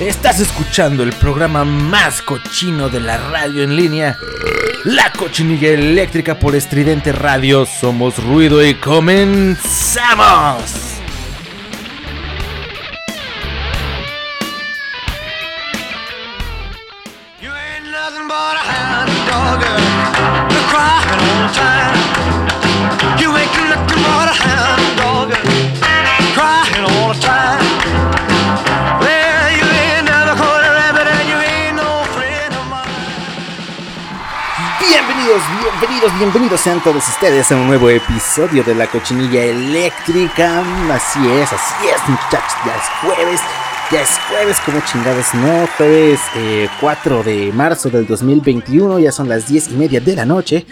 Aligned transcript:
Estás 0.00 0.40
escuchando 0.40 1.02
el 1.02 1.12
programa 1.14 1.64
más 1.64 2.20
cochino 2.20 2.90
de 2.90 3.00
la 3.00 3.16
radio 3.16 3.62
en 3.62 3.74
línea. 3.74 4.18
La 4.84 5.10
cochinilla 5.10 5.70
eléctrica 5.70 6.38
por 6.38 6.54
estridente 6.54 7.12
radio. 7.12 7.64
Somos 7.64 8.22
ruido 8.22 8.62
y 8.64 8.74
comenzamos. 8.74 9.56
Bienvenidos, 35.78 36.18
bienvenidos 36.18 36.60
sean 36.60 36.82
todos 36.82 37.06
ustedes 37.06 37.52
a 37.52 37.56
un 37.56 37.66
nuevo 37.66 37.90
episodio 37.90 38.64
de 38.64 38.74
la 38.74 38.86
cochinilla 38.86 39.42
eléctrica. 39.42 40.62
Así 40.90 41.18
es, 41.28 41.52
así 41.52 41.86
es, 41.86 42.08
muchachos, 42.08 42.56
ya 42.64 42.76
es 42.76 42.88
jueves, 43.00 43.40
ya 43.90 44.00
es 44.00 44.18
jueves, 44.28 44.56
como 44.60 44.80
chingados, 44.80 45.34
no, 45.34 45.66
jueves 45.76 46.20
4 46.80 47.20
eh, 47.20 47.24
de 47.24 47.52
marzo 47.52 47.90
del 47.90 48.06
2021, 48.06 49.00
ya 49.00 49.12
son 49.12 49.28
las 49.28 49.48
10 49.48 49.72
y 49.72 49.74
media 49.74 50.00
de 50.00 50.16
la 50.16 50.24
noche. 50.24 50.66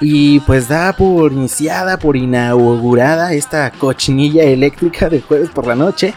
Y 0.00 0.40
pues 0.40 0.66
da 0.66 0.94
por 0.94 1.32
iniciada, 1.32 1.98
por 1.98 2.16
inaugurada 2.16 3.32
esta 3.34 3.70
cochinilla 3.70 4.42
eléctrica 4.42 5.08
de 5.08 5.20
jueves 5.20 5.50
por 5.50 5.66
la 5.66 5.74
noche 5.74 6.14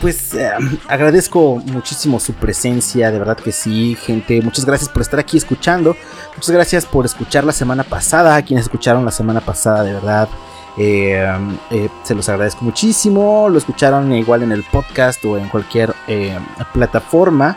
pues 0.00 0.34
eh, 0.34 0.50
agradezco 0.88 1.56
muchísimo 1.66 2.18
su 2.18 2.32
presencia, 2.34 3.10
de 3.10 3.18
verdad 3.18 3.36
que 3.36 3.52
sí, 3.52 3.96
gente, 4.00 4.40
muchas 4.42 4.64
gracias 4.64 4.88
por 4.88 5.02
estar 5.02 5.20
aquí 5.20 5.36
escuchando, 5.36 5.96
muchas 6.34 6.50
gracias 6.50 6.86
por 6.86 7.04
escuchar 7.04 7.44
la 7.44 7.52
semana 7.52 7.84
pasada, 7.84 8.36
a 8.36 8.42
quienes 8.42 8.64
escucharon 8.64 9.04
la 9.04 9.10
semana 9.10 9.40
pasada, 9.40 9.82
de 9.82 9.92
verdad, 9.92 10.28
eh, 10.76 11.24
eh, 11.70 11.88
se 12.02 12.14
los 12.14 12.28
agradezco 12.28 12.64
muchísimo, 12.64 13.48
lo 13.48 13.58
escucharon 13.58 14.12
igual 14.14 14.42
en 14.42 14.52
el 14.52 14.64
podcast 14.64 15.24
o 15.24 15.38
en 15.38 15.48
cualquier 15.48 15.94
plataforma, 16.72 17.56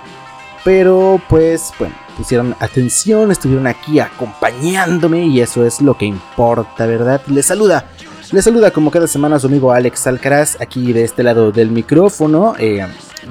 pero 0.64 1.20
pues 1.30 1.72
bueno, 1.80 1.96
pusieron 2.16 2.56
atención, 2.60 3.32
estuvieron 3.32 3.66
aquí 3.66 4.00
acompañándome 4.00 5.26
y 5.26 5.42
eso 5.42 5.66
es 5.66 5.82
lo 5.82 5.98
que 5.98 6.06
importa, 6.06 6.86
¿verdad? 6.86 7.22
Les 7.28 7.46
saluda 7.46 7.86
les 8.32 8.44
saluda 8.44 8.72
como 8.72 8.92
cada 8.92 9.08
semana 9.08 9.40
su 9.40 9.48
amigo 9.48 9.72
Alex 9.72 10.06
Alcaraz, 10.08 10.60
aquí 10.60 10.92
de 10.92 11.04
este 11.04 11.24
lado 11.24 11.52
del 11.52 11.72
micrófono. 11.72 12.56
Eh, 12.60 12.86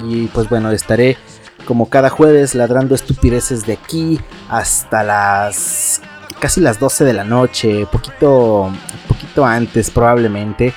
y 0.05 0.27
pues 0.29 0.49
bueno, 0.49 0.71
estaré 0.71 1.19
como 1.67 1.89
cada 1.91 2.09
jueves 2.09 2.55
ladrando 2.55 2.95
estupideces 2.95 3.67
de 3.67 3.75
aquí 3.75 4.21
hasta 4.49 5.03
las 5.03 6.01
casi 6.41 6.61
las 6.61 6.79
12 6.79 7.05
de 7.05 7.13
la 7.13 7.25
noche, 7.25 7.87
poquito, 7.87 8.71
poquito 9.09 9.45
antes 9.45 9.91
probablemente. 9.91 10.73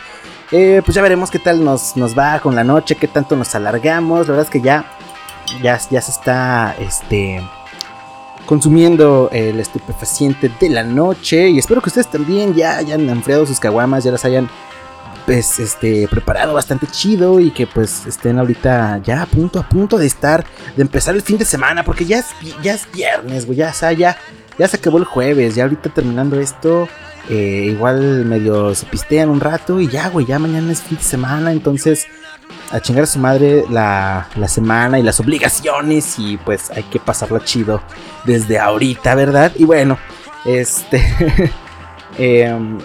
Eh, 0.52 0.81
pues 0.84 0.95
ya 0.95 1.02
veremos 1.02 1.30
qué 1.30 1.40
tal 1.40 1.64
nos, 1.64 1.95
nos 1.95 2.17
va 2.17 2.40
con 2.40 2.56
la 2.56 2.64
noche, 2.64 2.95
qué 2.95 3.08
tanto 3.08 3.36
nos 3.36 3.53
alargamos. 3.56 4.28
La 4.28 4.34
verdad 4.34 4.45
es 4.45 4.50
que 4.50 4.62
ya, 4.62 4.86
ya, 5.62 5.80
ya 5.90 6.02
se 6.02 6.12
está, 6.12 6.75
este, 6.80 7.42
consumiendo 8.50 9.30
el 9.31 9.59
estupefaciente 9.59 10.50
de 10.59 10.69
la 10.69 10.81
noche. 10.81 11.52
Y 11.52 11.59
espero 11.59 11.81
que 11.81 11.89
ustedes 11.89 12.09
también 12.09 12.56
ya 12.56 12.78
hayan 12.78 13.08
enfriado 13.08 13.45
sus 13.45 13.59
caguamas, 13.59 14.03
ya 14.03 14.09
las 14.11 14.25
hayan 14.25 14.50
pues 15.28 15.59
este 15.59 16.08
preparado 16.08 16.56
bastante 16.56 16.88
chido 16.88 17.40
y 17.40 17.51
que 17.51 17.68
pues 17.68 18.07
estén 18.07 18.40
ahorita 18.40 19.03
ya 19.03 19.22
a 19.22 19.25
punto 19.28 19.59
a 19.59 19.69
punto 19.69 20.00
de 20.00 20.07
estar 20.07 20.44
de 20.75 20.81
empezar 20.81 21.13
el 21.13 21.22
fin 21.22 21.38
de 21.38 21.46
semana 21.46 21.84
porque 21.84 22.06
ya 22.06 22.18
es 22.18 22.25
ya 22.63 22.74
es 22.74 22.91
viernes, 22.91 23.46
güey, 23.46 23.59
ya, 23.59 23.72
ya 23.91 24.18
ya 24.57 24.68
se 24.68 24.78
acabó 24.78 24.97
el 24.97 25.03
jueves, 25.03 25.53
ya 25.53 25.66
ahorita 25.66 25.91
terminando 25.94 26.40
esto 26.40 26.90
eh, 27.29 27.68
igual 27.69 28.25
medio 28.25 28.74
se 28.74 28.88
pistean 28.88 29.29
un 29.29 29.40
rato 29.41 29.79
y 29.79 29.88
ya, 29.88 30.09
güey, 30.09 30.25
ya 30.25 30.40
mañana 30.40 30.72
es 30.72 30.81
fin 30.81 30.97
de 30.97 31.03
semana, 31.03 31.51
entonces 31.51 32.07
a 32.72 32.80
chingar 32.80 33.03
a 33.03 33.07
su 33.07 33.19
madre 33.19 33.66
la, 33.69 34.28
semana 34.47 35.00
y 35.00 35.03
las 35.03 35.19
obligaciones 35.19 36.19
y 36.19 36.38
pues 36.38 36.69
hay 36.72 36.84
que 36.84 37.00
pasarlo 37.00 37.40
chido 37.40 37.81
desde 38.25 38.59
ahorita, 38.59 39.16
¿verdad? 39.16 39.52
Y 39.56 39.66
bueno, 39.66 39.97
este... 40.46 41.02
Em, 42.18 42.80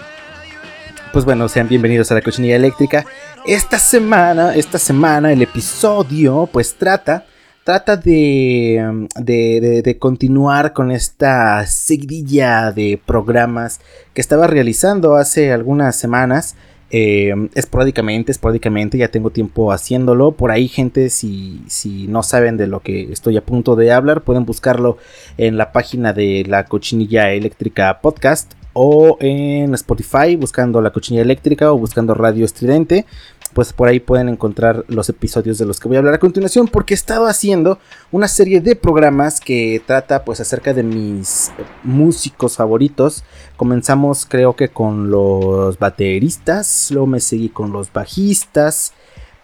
pues 1.11 1.25
bueno, 1.25 1.49
sean 1.49 1.67
bienvenidos 1.67 2.09
a 2.11 2.15
la 2.15 2.21
cochinilla 2.21 2.55
eléctrica. 2.55 3.05
Esta 3.45 3.79
semana, 3.79 4.55
esta 4.55 4.77
semana 4.77 5.33
el 5.33 5.41
episodio 5.41 6.47
pues 6.51 6.75
trata, 6.75 7.25
trata 7.65 7.97
de, 7.97 9.07
de, 9.15 9.81
de 9.83 9.97
continuar 9.97 10.73
con 10.73 10.91
esta 10.91 11.65
seguidilla 11.67 12.71
de 12.71 12.99
programas 13.05 13.81
que 14.13 14.21
estaba 14.21 14.47
realizando 14.47 15.15
hace 15.15 15.51
algunas 15.51 15.95
semanas. 15.97 16.55
Eh, 16.91 17.33
esporádicamente, 17.55 18.31
esporádicamente, 18.31 18.97
ya 18.97 19.09
tengo 19.09 19.29
tiempo 19.29 19.71
haciéndolo. 19.71 20.31
Por 20.31 20.51
ahí, 20.51 20.67
gente, 20.67 21.09
si, 21.09 21.61
si 21.67 22.07
no 22.07 22.23
saben 22.23 22.57
de 22.57 22.67
lo 22.67 22.81
que 22.81 23.11
estoy 23.11 23.37
a 23.37 23.45
punto 23.45 23.75
de 23.75 23.91
hablar, 23.91 24.21
pueden 24.21 24.45
buscarlo 24.45 24.97
en 25.37 25.57
la 25.57 25.71
página 25.71 26.13
de 26.13 26.45
la 26.47 26.65
Cochinilla 26.65 27.31
Eléctrica 27.31 27.99
Podcast 28.01 28.53
o 28.77 29.17
en 29.21 29.73
Spotify 29.73 30.35
buscando 30.35 30.81
la 30.81 30.91
Cochinilla 30.91 31.23
Eléctrica 31.23 31.71
o 31.71 31.77
buscando 31.77 32.13
Radio 32.13 32.43
Estridente 32.43 33.05
pues 33.55 33.71
por 33.71 33.87
ahí 33.87 34.01
pueden 34.01 34.27
encontrar 34.27 34.83
los 34.89 35.07
episodios 35.07 35.57
de 35.57 35.65
los 35.65 35.79
que 35.79 35.87
voy 35.87 35.95
a 35.95 35.99
hablar 35.99 36.15
a 36.15 36.19
continuación 36.19 36.67
porque 36.67 36.93
he 36.93 36.97
estado 36.97 37.25
haciendo 37.25 37.79
una 38.11 38.27
serie 38.27 38.59
de 38.59 38.75
programas 38.75 39.39
que 39.39 39.81
trata 39.85 40.25
pues 40.25 40.41
acerca 40.41 40.73
de 40.73 40.83
mis 40.83 41.53
músicos 41.81 42.57
favoritos. 42.57 43.23
Comenzamos 43.55 44.25
creo 44.25 44.57
que 44.57 44.67
con 44.67 45.09
los 45.09 45.79
bateristas, 45.79 46.89
luego 46.91 47.07
me 47.07 47.21
seguí 47.21 47.47
con 47.47 47.71
los 47.71 47.93
bajistas, 47.93 48.91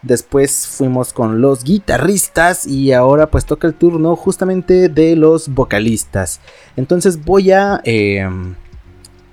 después 0.01 0.67
fuimos 0.67 1.13
con 1.13 1.39
los 1.39 1.63
guitarristas 1.63 2.67
y 2.67 2.91
ahora 2.91 3.31
pues 3.31 3.45
toca 3.45 3.65
el 3.65 3.75
turno 3.75 4.17
justamente 4.17 4.89
de 4.89 5.15
los 5.15 5.47
vocalistas. 5.47 6.41
Entonces 6.75 7.23
voy 7.23 7.51
a... 7.53 7.79
Em, 7.85 8.55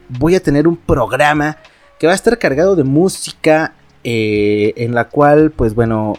voy 0.09 0.37
a 0.37 0.43
tener 0.43 0.69
un 0.69 0.77
programa 0.77 1.59
que 1.99 2.07
va 2.07 2.13
a 2.13 2.17
estar 2.17 2.39
cargado 2.39 2.77
de 2.77 2.85
música 2.85 3.75
eh, 4.11 4.73
en 4.79 4.95
la 4.95 5.11
cual, 5.11 5.51
pues 5.51 5.75
bueno, 5.75 6.15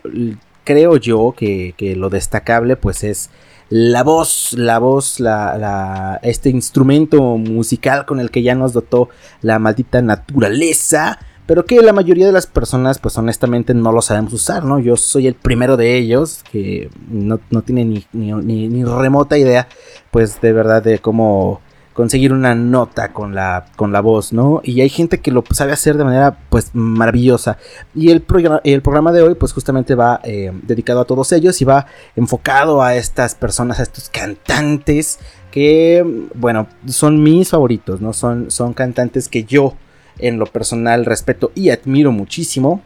creo 0.64 0.98
yo 0.98 1.34
que, 1.36 1.74
lo 1.98 2.12
destacable 2.12 2.76
pues 2.76 3.04
es 3.04 3.32
la 3.70 4.04
voz, 4.04 4.54
la 4.54 4.78
voz, 4.78 5.20
la, 5.20 6.20
este 6.22 6.52
instrumento 6.52 7.20
musical 7.40 8.06
con 8.06 8.20
el 8.20 8.30
que 8.30 8.44
ya 8.44 8.54
nos 8.54 8.74
dotó 8.74 9.10
la 9.42 9.58
maldita 9.58 10.04
naturaleza, 10.04 11.18
pero 11.48 11.66
que 11.66 11.82
la 11.82 11.92
mayoría 11.92 12.28
de 12.28 12.32
las 12.32 12.46
personas 12.46 13.00
pues 13.00 13.18
honestamente 13.18 13.74
no 13.74 13.92
lo 13.92 14.04
sabemos 14.04 14.34
usar, 14.34 14.64
¿no? 14.64 14.78
Yo 14.78 14.96
soy 14.96 15.26
el 15.26 15.34
primero 15.34 15.76
de 15.76 15.98
ellos 15.98 16.44
que 16.52 16.92
no, 17.10 17.40
tiene 17.66 17.86
ni, 17.86 18.06
ni, 18.14 18.84
remota 18.84 19.36
idea 19.36 19.68
pues 20.12 20.40
de 20.42 20.54
verdad 20.54 20.84
de 20.84 21.00
cómo 21.00 21.60
conseguir 22.00 22.32
una 22.32 22.56
nota 22.56 23.12
con 23.12 23.36
la, 23.36 23.66
con 23.76 23.92
la 23.92 24.00
voz, 24.00 24.32
¿no? 24.32 24.62
Y 24.64 24.80
hay 24.80 24.88
gente 24.88 25.20
que 25.20 25.32
lo 25.32 25.44
sabe 25.52 25.74
hacer 25.74 25.98
de 25.98 26.06
manera 26.06 26.40
pues 26.50 26.70
maravillosa. 26.72 27.58
Y 27.94 28.12
el, 28.12 28.24
el 28.64 28.82
programa 28.82 29.12
de 29.12 29.22
hoy 29.22 29.36
pues 29.36 29.52
justamente 29.52 29.96
va 29.96 30.22
eh, 30.24 30.54
dedicado 30.64 31.02
a 31.02 31.06
todos 31.06 31.34
ellos 31.34 31.62
y 31.62 31.66
va 31.66 31.88
enfocado 32.16 32.82
a 32.82 32.96
estas 32.96 33.36
personas, 33.36 33.82
a 33.82 33.84
estos 33.84 34.08
cantantes 34.08 35.20
que, 35.52 36.30
bueno, 36.36 36.70
son 36.88 37.22
mis 37.22 37.50
favoritos, 37.50 38.00
¿no? 38.00 38.14
Son, 38.14 38.50
son 38.50 38.72
cantantes 38.72 39.28
que 39.28 39.44
yo 39.44 39.76
en 40.20 40.40
lo 40.40 40.46
personal 40.46 41.04
respeto 41.04 41.52
y 41.54 41.70
admiro 41.70 42.14
muchísimo 42.14 42.82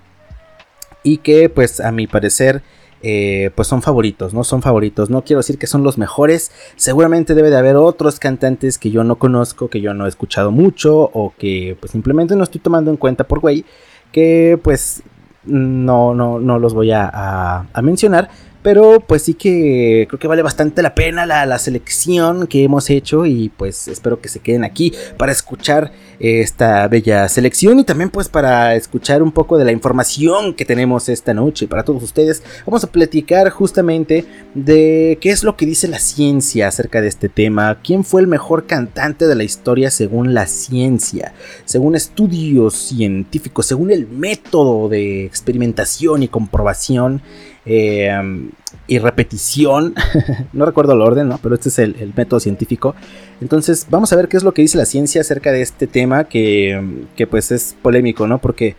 y 1.03 1.17
que 1.17 1.49
pues 1.49 1.81
a 1.81 1.91
mi 1.91 2.07
parecer 2.07 2.63
eh, 3.05 3.51
pues 3.53 3.67
son 3.67 3.81
favoritos, 3.81 4.33
¿no? 4.33 4.45
Son 4.45 4.61
favoritos. 4.61 5.09
No 5.09 5.25
quiero 5.25 5.39
decir 5.39 5.57
que 5.57 5.67
son 5.67 5.83
los 5.83 5.97
mejores. 5.97 6.51
Seguramente 6.77 7.35
debe 7.35 7.49
de 7.49 7.57
haber 7.57 7.75
otros 7.75 8.17
cantantes 8.17 8.77
que 8.77 8.91
yo 8.91 9.03
no 9.03 9.17
conozco, 9.17 9.67
que 9.67 9.81
yo 9.81 9.93
no 9.93 10.05
he 10.05 10.09
escuchado 10.09 10.51
mucho 10.51 11.11
o 11.13 11.33
que 11.37 11.75
pues 11.79 11.91
simplemente 11.91 12.37
no 12.37 12.43
estoy 12.43 12.61
tomando 12.61 12.91
en 12.91 12.97
cuenta 12.97 13.25
por 13.25 13.41
güey. 13.41 13.65
Que 14.13 14.57
pues 14.63 15.03
no, 15.43 16.13
no, 16.13 16.39
no 16.39 16.59
los 16.59 16.73
voy 16.73 16.91
a, 16.91 17.67
a, 17.73 17.81
mencionar. 17.81 18.29
Pero 18.63 19.01
pues 19.01 19.23
sí 19.23 19.33
que 19.33 20.05
creo 20.07 20.19
que 20.19 20.27
vale 20.27 20.41
bastante 20.41 20.81
la 20.81 20.95
pena 20.95 21.25
la, 21.25 21.59
selección 21.59 22.47
que 22.47 22.63
hemos 22.63 22.89
hecho 22.89 23.25
y 23.25 23.49
pues 23.49 23.87
espero 23.87 24.19
que 24.19 24.29
se 24.29 24.39
queden 24.39 24.63
aquí 24.63 24.91
para 25.17 25.31
escuchar 25.31 25.91
esta 26.19 26.87
bella 26.87 27.27
selección 27.27 27.79
y 27.79 27.83
también 27.83 28.09
pues 28.09 28.29
para 28.29 28.75
escuchar 28.75 29.21
un 29.21 29.31
poco 29.31 29.57
de 29.57 29.65
la 29.65 29.71
información 29.71 30.53
que 30.53 30.65
tenemos 30.65 31.09
esta 31.09 31.33
noche 31.33 31.67
para 31.67 31.83
todos 31.83 32.01
ustedes. 32.01 32.41
Vamos 32.65 32.83
a 32.83 32.91
platicar 32.91 33.49
justamente 33.49 34.25
de 34.53 35.17
qué 35.21 35.29
es 35.29 35.43
lo 35.43 35.57
que 35.57 35.65
dice 35.65 35.87
la 35.87 35.99
ciencia 35.99 36.67
acerca 36.67 37.01
de 37.01 37.07
este 37.07 37.29
tema, 37.29 37.79
quién 37.83 38.03
fue 38.03 38.21
el 38.21 38.27
mejor 38.27 38.65
cantante 38.65 39.27
de 39.27 39.35
la 39.35 39.43
historia 39.43 39.91
según 39.91 40.33
la 40.33 40.47
ciencia, 40.47 41.33
según 41.65 41.95
estudios 41.95 42.73
científicos, 42.75 43.65
según 43.65 43.91
el 43.91 44.07
método 44.07 44.89
de 44.89 45.25
experimentación 45.25 46.23
y 46.23 46.27
comprobación. 46.27 47.21
Em, 47.65 48.51
y 48.87 48.99
repetición. 48.99 49.95
no 50.53 50.65
recuerdo 50.65 50.93
el 50.93 51.01
orden, 51.01 51.29
¿no? 51.29 51.37
Pero 51.37 51.55
este 51.55 51.69
es 51.69 51.79
el, 51.79 52.13
método 52.15 52.39
científico. 52.39 52.95
Entonces, 53.41 53.87
vamos 53.89 54.11
a 54.11 54.15
ver 54.15 54.27
qué 54.27 54.37
es 54.37 54.43
lo 54.43 54.53
que 54.53 54.61
dice 54.61 54.77
la 54.77 54.85
ciencia 54.85 55.21
acerca 55.21 55.51
de 55.51 55.61
este 55.61 55.87
tema 55.87 56.25
que, 56.25 57.05
que 57.15 57.27
pues 57.27 57.51
es 57.51 57.75
polémico, 57.81 58.27
¿no? 58.27 58.39
Porque 58.39 58.75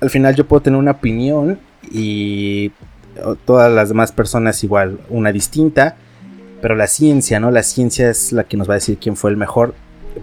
al 0.00 0.10
final 0.10 0.34
yo 0.34 0.46
puedo 0.46 0.62
tener 0.62 0.78
una 0.78 0.92
opinión 0.92 1.58
y 1.90 2.72
todas 3.44 3.70
las 3.70 3.88
demás 3.88 4.12
personas 4.12 4.62
igual, 4.64 5.00
una 5.10 5.32
distinta. 5.32 5.96
Pero 6.62 6.74
la 6.74 6.86
ciencia, 6.86 7.40
¿no? 7.40 7.50
La 7.50 7.62
ciencia 7.62 8.10
es 8.10 8.32
la 8.32 8.44
que 8.44 8.56
nos 8.56 8.68
va 8.68 8.74
a 8.74 8.76
decir 8.76 8.98
quién 8.98 9.16
fue 9.16 9.30
el 9.30 9.36
mejor 9.36 9.74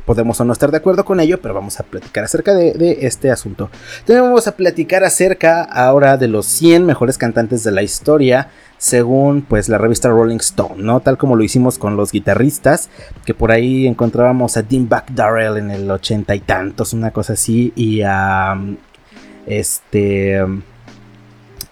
podemos 0.05 0.39
o 0.39 0.45
no 0.45 0.53
estar 0.53 0.71
de 0.71 0.77
acuerdo 0.77 1.05
con 1.05 1.19
ello, 1.19 1.41
pero 1.41 1.53
vamos 1.53 1.79
a 1.79 1.83
platicar 1.83 2.23
acerca 2.23 2.53
de, 2.53 2.99
este 3.01 3.31
asunto. 3.31 3.69
Vamos 4.07 4.47
a 4.47 4.55
platicar 4.55 5.03
acerca 5.03 5.63
ahora 5.63 6.17
de 6.17 6.27
los 6.27 6.45
100 6.45 6.85
mejores 6.85 7.17
cantantes 7.17 7.63
de 7.63 7.71
la 7.71 7.83
historia, 7.83 8.49
según 8.77 9.41
pues 9.41 9.69
la 9.69 9.77
revista 9.77 10.09
Rolling 10.09 10.37
Stone, 10.37 10.83
¿no? 10.83 10.99
Tal 10.99 11.17
como 11.17 11.35
lo 11.35 11.43
hicimos 11.43 11.77
con 11.77 11.97
los 11.97 12.11
guitarristas, 12.11 12.89
que 13.25 13.33
por 13.33 13.51
ahí 13.51 13.87
encontrábamos 13.87 14.57
a 14.57 14.63
Dean 14.63 14.87
Buck 14.87 15.05
Darrell 15.11 15.57
en 15.57 15.71
el 15.71 15.89
ochenta 15.89 16.35
y 16.35 16.39
tantos, 16.39 16.93
una 16.93 17.11
cosa 17.11 17.33
así, 17.33 17.73
y 17.75 18.01
a 18.01 18.55
este 19.45 20.39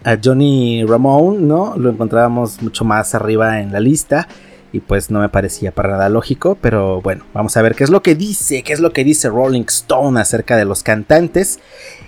a 0.04 0.18
Johnny 0.24 0.86
Ramone, 0.86 1.40
¿no? 1.40 1.76
Lo 1.78 1.90
encontrábamos 1.90 2.62
mucho 2.62 2.86
más 2.86 3.16
arriba 3.16 3.60
en 3.60 3.72
la 3.72 3.80
lista 3.80 4.28
y 4.76 4.82
pues 4.82 5.10
no 5.10 5.22
me 5.22 5.30
parecía 5.30 5.72
para 5.72 5.92
nada 5.92 6.10
lógico, 6.10 6.58
pero 6.60 7.02
bueno, 7.02 7.24
vamos 7.34 7.56
a 7.56 7.62
ver 7.62 7.76
qué 7.76 7.86
es 7.86 7.90
lo 7.90 8.04
que 8.04 8.14
dice, 8.14 8.62
qué 8.62 8.74
es 8.74 8.82
lo 8.82 8.92
que 8.92 9.06
dice 9.06 9.30
Rolling 9.30 9.64
Stone 9.70 10.20
acerca 10.20 10.58
de 10.58 10.66
los 10.66 10.84
cantantes. 10.84 11.60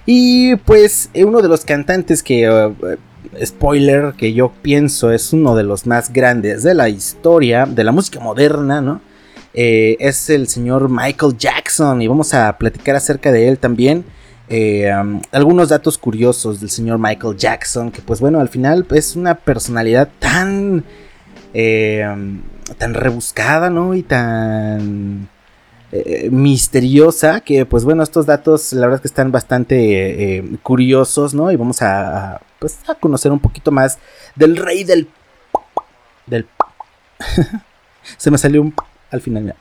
Y 0.05 0.57
pues 0.57 1.09
eh, 1.13 1.23
uno 1.23 1.41
de 1.41 1.47
los 1.47 1.63
cantantes 1.63 2.23
que, 2.23 2.43
eh, 2.43 2.73
eh, 2.83 3.45
spoiler, 3.45 4.15
que 4.17 4.33
yo 4.33 4.51
pienso 4.61 5.13
es 5.13 5.31
uno 5.31 5.55
de 5.55 5.63
los 5.63 5.87
más 5.87 6.11
grandes 6.11 6.61
de 6.63 6.73
la 6.73 6.89
historia, 6.89 7.65
de 7.65 7.85
la 7.85 7.93
música 7.93 8.19
moderna, 8.19 8.81
¿no? 8.81 9.01
es 9.59 10.29
el 10.29 10.47
señor 10.47 10.87
Michael 10.87 11.35
Jackson 11.35 11.99
y 12.03 12.07
vamos 12.07 12.31
a 12.35 12.55
platicar 12.59 12.95
acerca 12.95 13.31
de 13.31 13.47
él 13.47 13.57
también. 13.57 14.05
algunos 15.31 15.69
datos 15.69 15.97
curiosos 15.97 16.59
del 16.59 16.69
señor 16.69 16.99
Michael 16.99 17.35
Jackson, 17.35 17.89
que 17.89 18.03
pues 18.03 18.19
bueno, 18.19 18.39
al 18.39 18.49
final 18.49 18.85
es 18.91 19.15
una 19.15 19.33
personalidad 19.33 20.09
tan 20.19 20.83
tan 21.53 22.93
rebuscada, 22.93 23.69
¿no? 23.69 23.93
Y 23.95 24.03
tan 24.03 25.29
eh, 25.91 26.29
misteriosa 26.29 27.39
que, 27.41 27.65
pues 27.65 27.85
bueno, 27.85 28.03
estos 28.03 28.25
datos 28.25 28.73
la 28.73 28.81
verdad 28.87 28.95
es 28.95 29.01
que 29.01 29.07
están 29.07 29.31
bastante 29.31 30.37
eh, 30.37 30.43
curiosos, 30.61 31.33
¿no? 31.33 31.49
Y 31.51 31.55
vamos 31.55 31.81
a, 31.81 32.41
pues, 32.59 32.77
a 32.87 32.95
conocer 32.95 33.31
un 33.31 33.39
poquito 33.39 33.71
más 33.71 33.97
del 34.35 34.57
rey 34.57 34.83
del... 34.83 35.07
del... 36.25 36.45
Se 38.17 38.31
me 38.31 38.37
salió 38.37 38.61
un... 38.61 38.73
al 39.11 39.21
final. 39.21 39.55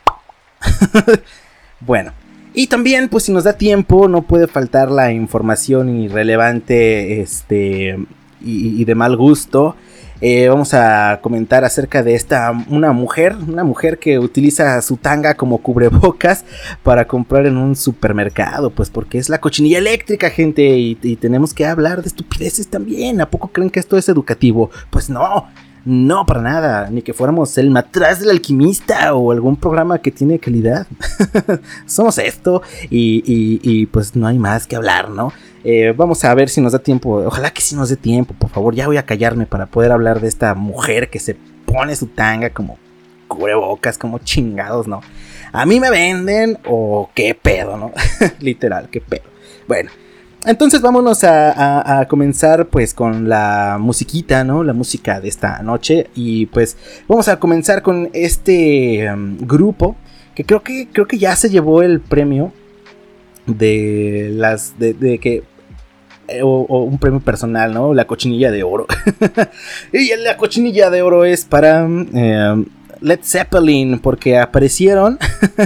bueno. 1.80 2.12
Y 2.54 2.68
también, 2.68 3.10
pues 3.10 3.24
si 3.24 3.32
nos 3.32 3.44
da 3.44 3.52
tiempo, 3.52 4.08
no 4.08 4.22
puede 4.22 4.46
faltar 4.46 4.90
la 4.90 5.12
información 5.12 6.00
irrelevante 6.00 7.20
este, 7.20 7.98
y 8.40 8.82
de 8.84 8.94
mal 8.94 9.14
gusto 9.16 9.76
eh, 10.20 10.48
vamos 10.48 10.74
a 10.74 11.20
comentar 11.22 11.64
acerca 11.64 12.02
de 12.02 12.14
esta, 12.14 12.52
una 12.68 12.92
mujer, 12.92 13.36
una 13.36 13.64
mujer 13.64 13.98
que 13.98 14.18
utiliza 14.18 14.80
su 14.82 14.96
tanga 14.96 15.34
como 15.34 15.58
cubrebocas 15.58 16.44
para 16.82 17.06
comprar 17.06 17.46
en 17.46 17.56
un 17.56 17.76
supermercado, 17.76 18.70
pues 18.70 18.90
porque 18.90 19.18
es 19.18 19.28
la 19.28 19.40
cochinilla 19.40 19.78
eléctrica, 19.78 20.30
gente, 20.30 20.62
y, 20.62 20.98
y 21.02 21.16
tenemos 21.16 21.52
que 21.54 21.66
hablar 21.66 22.02
de 22.02 22.08
estupideces 22.08 22.68
también. 22.68 23.20
¿A 23.20 23.30
poco 23.30 23.48
creen 23.48 23.70
que 23.70 23.80
esto 23.80 23.96
es 23.96 24.08
educativo? 24.08 24.70
Pues 24.90 25.10
no, 25.10 25.46
no, 25.86 26.26
para 26.26 26.42
nada. 26.42 26.90
Ni 26.90 27.00
que 27.00 27.14
fuéramos 27.14 27.56
el 27.58 27.70
matraz 27.70 28.18
del 28.18 28.30
alquimista 28.30 29.14
o 29.14 29.30
algún 29.30 29.56
programa 29.56 30.00
que 30.00 30.10
tiene 30.10 30.40
calidad. 30.40 30.88
Somos 31.86 32.18
esto 32.18 32.60
y, 32.90 33.86
pues 33.86 34.16
no 34.16 34.26
hay 34.26 34.36
más 34.36 34.66
que 34.66 34.74
hablar, 34.74 35.10
¿no? 35.10 35.32
Eh, 35.68 35.92
vamos 35.96 36.24
a 36.24 36.32
ver 36.32 36.48
si 36.48 36.60
nos 36.60 36.72
da 36.72 36.78
tiempo. 36.78 37.16
Ojalá 37.26 37.50
que 37.50 37.60
sí 37.60 37.74
nos 37.74 37.88
dé 37.88 37.96
tiempo, 37.96 38.34
por 38.34 38.50
favor. 38.50 38.72
Ya 38.76 38.86
voy 38.86 38.98
a 38.98 39.04
callarme 39.04 39.46
para 39.46 39.66
poder 39.66 39.90
hablar 39.90 40.20
de 40.20 40.28
esta 40.28 40.54
mujer 40.54 41.10
que 41.10 41.18
se 41.18 41.34
pone 41.64 41.96
su 41.96 42.06
tanga 42.06 42.50
como 42.50 42.78
cubrebocas, 43.26 43.98
como 43.98 44.20
chingados, 44.20 44.86
¿no? 44.86 45.00
A 45.50 45.66
mí 45.66 45.80
me 45.80 45.90
venden 45.90 46.56
o 46.68 47.10
qué 47.14 47.34
pedo, 47.34 47.76
¿no? 47.76 47.90
Literal, 48.38 48.88
qué 48.90 49.00
pedo. 49.00 49.24
Bueno. 49.66 49.90
Entonces 50.44 50.80
vámonos 50.80 51.24
a, 51.24 52.06
comenzar 52.08 52.66
pues 52.68 52.94
con 52.94 53.28
la 53.28 53.78
musiquita, 53.80 54.44
¿no? 54.44 54.62
La 54.62 54.72
música 54.72 55.20
de 55.20 55.26
esta 55.26 55.60
noche. 55.64 56.10
Y 56.14 56.46
pues 56.46 56.76
vamos 57.08 57.26
a 57.26 57.40
comenzar 57.40 57.82
con 57.82 58.08
este 58.12 59.06
em, 59.06 59.36
grupo 59.38 59.96
que 60.36 60.44
creo 60.44 60.62
que 60.62 60.86
creo 60.92 61.08
que 61.08 61.18
ya 61.18 61.34
se 61.34 61.50
llevó 61.50 61.82
el 61.82 62.00
premio 62.00 62.52
de 63.46 64.30
las 64.32 64.78
de, 64.78 65.18
que 65.18 65.42
eh, 66.28 66.40
o, 66.42 66.82
un 66.82 66.98
premio 66.98 67.20
personal, 67.20 67.72
¿no? 67.72 67.94
La 67.94 68.06
cochinilla 68.06 68.50
de 68.50 68.62
oro. 68.62 68.86
y 69.92 70.10
la 70.16 70.36
cochinilla 70.36 70.90
de 70.90 71.02
oro 71.02 71.24
es 71.24 71.44
para 71.44 71.80
em, 71.80 72.66
Led 73.00 73.20
Zeppelin 73.22 73.98
porque 73.98 74.38
aparecieron, 74.38 75.18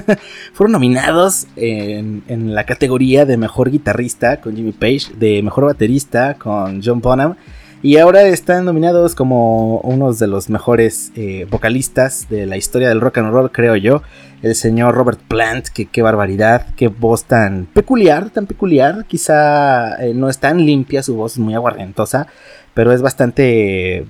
fueron 0.52 0.72
nominados 0.72 1.46
en, 1.56 2.54
la 2.54 2.64
categoría 2.64 3.24
de 3.24 3.36
mejor 3.36 3.70
guitarrista 3.70 4.40
con 4.40 4.56
Jimmy 4.56 4.72
Page, 4.72 5.14
de 5.18 5.42
mejor 5.42 5.64
baterista 5.64 6.34
con 6.34 6.82
John 6.82 7.00
Bonham 7.00 7.36
y 7.82 7.96
ahora 7.96 8.22
están 8.26 8.66
nominados 8.66 9.14
como 9.14 9.78
unos 9.78 10.18
de 10.18 10.26
los 10.26 10.50
mejores 10.50 11.12
eh, 11.16 11.46
vocalistas 11.50 12.28
de 12.28 12.44
la 12.46 12.58
historia 12.58 12.90
del 12.90 13.00
rock 13.00 13.18
and 13.18 13.32
roll, 13.32 13.50
creo 13.50 13.74
yo. 13.76 14.02
El 14.42 14.54
señor 14.54 14.94
Robert 14.94 15.20
Plant, 15.20 15.68
que 15.68 15.86
qué 15.86 16.02
barbaridad, 16.02 16.66
qué 16.76 16.88
voz 16.88 17.24
tan 17.24 17.66
peculiar, 17.72 18.30
tan 18.30 18.46
peculiar. 18.46 19.06
Quizá 19.06 19.96
eh, 20.02 20.12
no 20.14 20.28
es 20.28 20.38
tan 20.38 20.64
limpia, 20.64 21.02
su 21.02 21.14
voz 21.14 21.32
es 21.32 21.38
muy 21.38 21.54
aguardentosa, 21.54 22.26
pero 22.74 22.92
es 22.92 23.00
bastante 23.00 24.04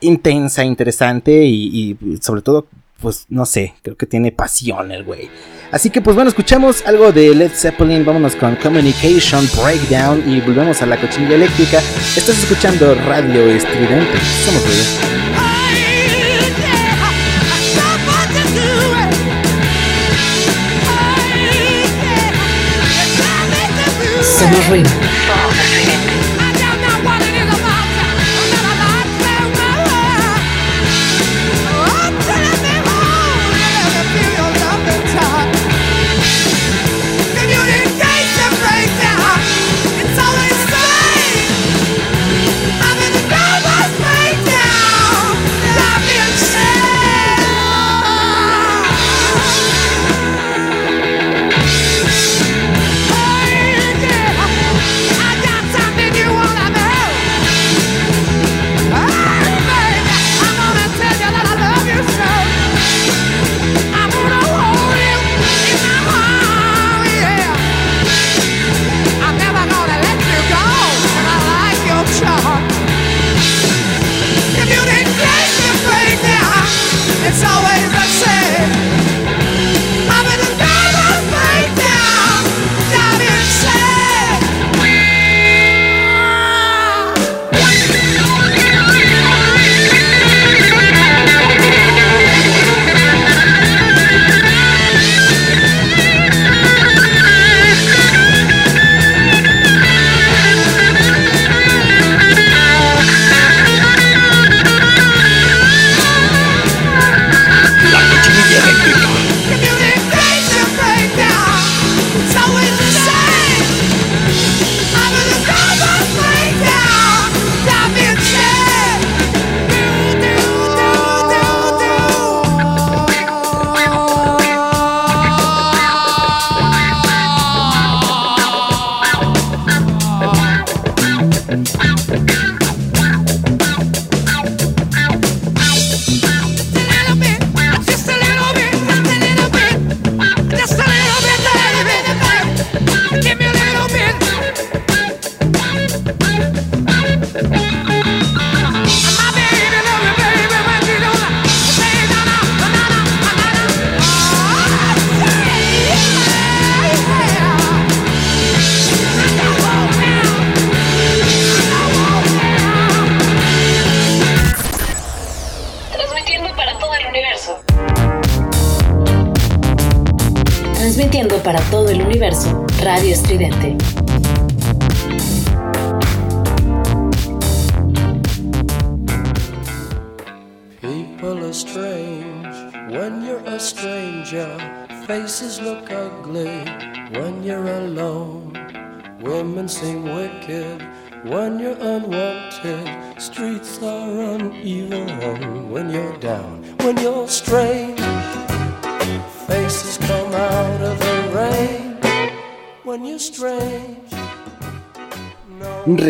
intensa, 0.00 0.64
interesante 0.64 1.44
y, 1.44 1.98
sobre 2.22 2.40
todo, 2.40 2.66
pues 3.00 3.26
no 3.28 3.44
sé, 3.44 3.74
creo 3.82 3.96
que 3.96 4.06
tiene 4.06 4.32
pasión 4.32 4.90
el 4.90 5.04
güey. 5.04 5.28
Así 5.72 5.88
que 5.90 6.00
pues 6.00 6.16
bueno, 6.16 6.28
escuchamos 6.28 6.84
algo 6.84 7.12
de 7.12 7.34
Led 7.34 7.52
Zeppelin, 7.52 8.04
vámonos 8.04 8.34
con 8.34 8.56
Communication 8.56 9.48
Breakdown 9.56 10.24
y 10.26 10.40
volvemos 10.40 10.82
a 10.82 10.86
la 10.86 10.96
cochinilla 10.96 11.36
eléctrica. 11.36 11.78
Estás 12.16 12.38
escuchando 12.38 12.94
Radio 13.06 13.48
Estridente. 13.48 14.18
Somos 14.44 14.64
ruido. 14.64 15.10
Somos. 24.68 24.99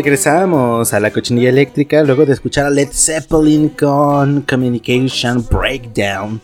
Regresamos 0.02 0.94
a 0.94 0.98
la 0.98 1.10
cochinilla 1.10 1.50
eléctrica 1.50 2.02
luego 2.02 2.24
de 2.24 2.32
escuchar 2.32 2.64
a 2.64 2.70
Led 2.70 2.88
Zeppelin 2.90 3.68
con 3.68 4.40
Communication 4.48 5.46
Breakdown. 5.50 6.40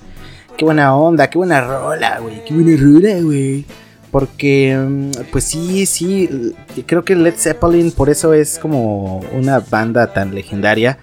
Qué 0.58 0.66
buena 0.66 0.94
onda, 0.94 1.30
qué 1.30 1.38
buena 1.38 1.62
rola, 1.62 2.18
güey. 2.20 2.44
Qué 2.44 2.52
buena 2.52 2.76
rola, 2.78 3.18
güey. 3.22 3.64
Porque, 4.10 4.76
mm, 4.76 5.10
pues 5.32 5.44
sí, 5.44 5.86
sí, 5.86 6.54
creo 6.84 7.02
que 7.02 7.16
Led 7.16 7.32
Zeppelin 7.38 7.92
por 7.92 8.10
eso 8.10 8.34
es 8.34 8.58
como 8.58 9.20
una 9.32 9.60
banda 9.60 10.12
tan 10.12 10.34
legendaria. 10.34 10.98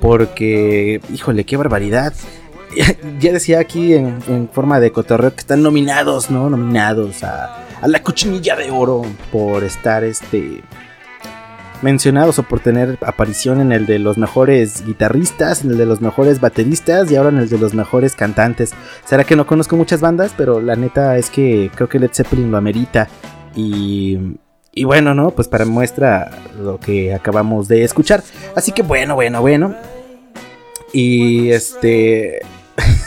Porque, 0.00 1.00
híjole, 1.14 1.44
qué 1.44 1.56
barbaridad. 1.56 2.12
Ya 3.20 3.32
decía 3.32 3.60
aquí 3.60 3.94
en, 3.94 4.48
forma 4.52 4.80
de 4.80 4.90
cotorreo 4.90 5.32
que 5.32 5.40
están 5.40 5.62
nominados, 5.62 6.30
¿no? 6.30 6.50
Nominados 6.50 7.22
a, 7.22 7.64
a 7.80 7.86
la 7.86 8.02
cochinilla 8.02 8.56
de 8.56 8.72
oro 8.72 9.02
por 9.30 9.62
estar 9.62 10.02
este 10.02 10.62
mencionados 11.82 12.38
o 12.38 12.42
por 12.44 12.60
tener 12.60 12.98
aparición 13.02 13.60
en 13.60 13.72
el 13.72 13.86
de 13.86 13.98
los 13.98 14.16
mejores 14.16 14.84
guitarristas, 14.84 15.64
en 15.64 15.72
el 15.72 15.78
de 15.78 15.86
los 15.86 16.00
mejores 16.00 16.40
bateristas 16.40 17.10
y 17.10 17.16
ahora 17.16 17.30
en 17.30 17.38
el 17.38 17.48
de 17.48 17.58
los 17.58 17.74
mejores 17.74 18.14
cantantes. 18.14 18.72
Será 19.04 19.24
que 19.24 19.36
no 19.36 19.46
conozco 19.46 19.76
muchas 19.76 20.00
bandas, 20.00 20.32
pero 20.36 20.60
la 20.60 20.76
neta 20.76 21.18
es 21.18 21.30
que 21.30 21.70
creo 21.74 21.88
que 21.88 21.98
Led 21.98 22.10
Zeppelin 22.12 22.50
lo 22.50 22.56
amerita. 22.56 23.08
Y, 23.54 24.18
y 24.72 24.84
bueno, 24.84 25.14
¿no? 25.14 25.30
Pues 25.32 25.48
para 25.48 25.64
muestra 25.64 26.30
lo 26.58 26.78
que 26.78 27.14
acabamos 27.14 27.68
de 27.68 27.84
escuchar. 27.84 28.22
Así 28.54 28.72
que 28.72 28.82
bueno, 28.82 29.14
bueno, 29.14 29.40
bueno. 29.40 29.74
Y 30.92 31.50
este... 31.50 32.40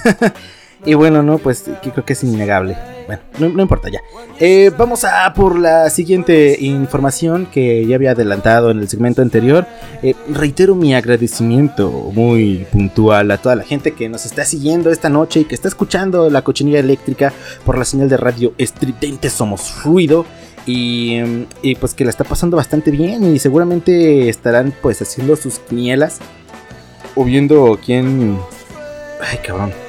y 0.86 0.94
bueno, 0.94 1.24
¿no? 1.24 1.38
Pues 1.38 1.66
creo 1.82 2.06
que 2.06 2.14
es 2.14 2.24
innegable. 2.24 2.95
Bueno, 3.08 3.22
no, 3.40 3.62
importa 3.62 3.90
ya. 3.90 4.02
Eh, 4.40 4.72
vamos 4.78 5.04
a 5.04 5.32
por 5.34 5.60
la 5.60 5.90
siguiente 5.90 6.58
información 6.60 7.46
que 7.46 7.86
ya 7.86 7.96
había 7.96 8.12
adelantado 8.12 8.72
en 8.72 8.80
el 8.80 8.90
segmento 8.90 9.22
anterior. 9.22 9.68
Eh, 10.02 10.16
reitero 10.30 10.76
mi 10.76 10.96
agradecimiento 10.96 11.90
muy 11.92 12.66
puntual 12.72 13.30
a 13.32 13.38
toda 13.38 13.56
la 13.56 13.64
gente 13.64 13.92
que 13.92 14.10
nos 14.10 14.26
está 14.26 14.44
siguiendo 14.46 14.90
esta 14.90 15.10
noche 15.10 15.42
y 15.42 15.46
que 15.46 15.56
está 15.56 15.68
escuchando 15.68 16.30
la 16.30 16.42
cochinilla 16.42 16.80
eléctrica 16.80 17.32
por 17.64 17.78
la 17.78 17.86
señal 17.86 18.10
de 18.10 18.18
radio 18.18 18.54
estridente 18.58 19.30
Somos 19.30 19.84
Ruido. 19.84 20.26
Y, 20.68 21.20
y, 21.62 21.76
pues 21.76 21.94
que 21.94 22.04
la 22.06 22.10
está 22.10 22.24
pasando 22.24 22.58
bastante 22.58 22.90
bien 22.90 23.24
y 23.36 23.38
seguramente 23.38 24.30
estarán 24.30 24.74
pues 24.82 25.00
haciendo 25.00 25.36
sus 25.36 25.60
quinielas 25.60 26.18
o 27.14 27.24
viendo 27.24 27.80
quién... 27.86 28.40
Ay 29.22 29.38
cabrón 29.46 29.85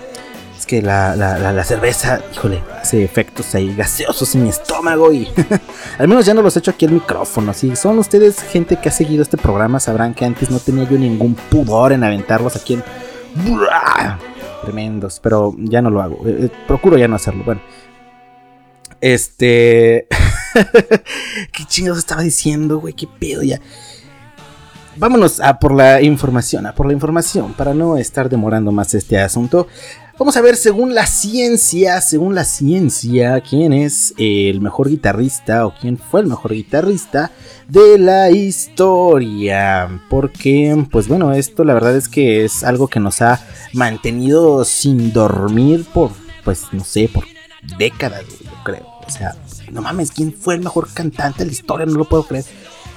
que 0.67 0.83
la, 0.83 1.65
cerveza, 1.65 2.21
híjole, 2.33 2.63
hace 2.81 3.05
efectos 3.05 3.55
ahí 3.55 3.75
gaseosos 3.75 4.35
en 4.35 4.43
mi 4.43 4.49
estómago 4.49 5.13
y 5.13 5.29
al 5.99 6.09
menos 6.09 6.27
ya 6.27 6.35
no 6.35 6.43
los 6.43 6.57
he 6.57 6.59
hecho 6.59 6.73
aquí 6.73 6.85
el 6.85 6.93
micrófono. 6.93 7.55
Si 7.55 7.75
son 7.77 7.99
ustedes 7.99 8.41
gente 8.43 8.77
que 8.77 8.89
ha 8.89 8.93
seguido 8.93 9.23
este 9.23 9.37
programa, 9.37 9.81
sabrán 9.81 10.15
que 10.15 10.25
antes 10.25 10.51
no 10.51 10.59
tenía 10.59 10.89
yo 10.89 10.99
ningún 10.99 11.35
pudor 11.35 11.93
en 11.93 12.05
aventarlos 12.05 12.57
aquí 12.57 12.75
en... 12.75 12.85
Tremendos, 14.63 15.21
pero 15.21 15.55
ya 15.59 15.81
no 15.81 15.91
lo 15.91 16.03
hago. 16.03 16.27
Eh, 16.27 16.47
eh, 16.47 16.51
procuro 16.67 16.99
ya 16.99 17.07
no 17.07 17.17
hacerlo. 17.17 17.45
Bueno. 17.45 17.61
Este... 19.01 20.09
¿Qué 21.53 21.65
chingados 21.67 21.99
estaba 21.99 22.23
diciendo, 22.23 22.79
güey? 22.79 22.95
¿Qué 22.95 23.07
pedo 23.07 23.43
ya? 23.43 23.61
Vámonos 24.99 25.41
a 25.41 25.59
por 25.59 25.75
la 25.75 26.01
información, 26.01 26.67
a 26.67 26.75
por 26.75 26.87
la 26.87 26.95
información, 26.95 27.53
para 27.53 27.75
no 27.75 27.99
estar 27.99 28.31
demorando 28.31 28.73
más 28.73 28.95
este 28.95 29.19
asunto. 29.21 29.69
Vamos 30.19 30.35
a 30.39 30.41
ver, 30.41 30.57
según 30.57 30.95
la 30.95 31.07
ciencia, 31.07 32.01
según 32.01 32.35
la 32.35 32.47
ciencia, 32.47 33.39
quién 33.43 33.75
es 33.75 34.15
el 34.17 34.63
mejor 34.63 34.89
guitarrista 34.89 35.67
o 35.67 35.75
quién 35.79 35.99
fue 35.99 36.23
el 36.23 36.27
mejor 36.27 36.55
guitarrista 36.55 37.33
de 37.69 37.99
la 37.99 38.31
historia. 38.31 40.01
Porque, 40.09 40.87
pues 40.91 41.07
bueno, 41.07 41.35
esto 41.35 41.65
la 41.65 41.75
verdad 41.75 41.95
es 41.95 42.09
que 42.09 42.47
es 42.47 42.65
algo 42.65 42.89
que 42.89 42.99
nos 42.99 43.21
ha 43.21 43.43
mantenido 43.75 44.65
sin 44.65 45.13
dormir 45.13 45.85
por, 45.93 46.13
pues 46.45 46.63
no 46.73 46.83
sé, 46.83 47.11
por 47.13 47.25
décadas, 47.77 48.25
yo 48.43 48.51
creo. 48.65 48.87
O 49.07 49.11
sea, 49.11 49.37
no 49.71 49.83
mames, 49.83 50.13
¿quién 50.13 50.33
fue 50.33 50.55
el 50.55 50.63
mejor 50.63 50.89
cantante 50.95 51.41
de 51.41 51.47
la 51.47 51.53
historia? 51.53 51.85
No 51.85 51.99
lo 51.99 52.09
puedo 52.09 52.23
creer. 52.23 52.47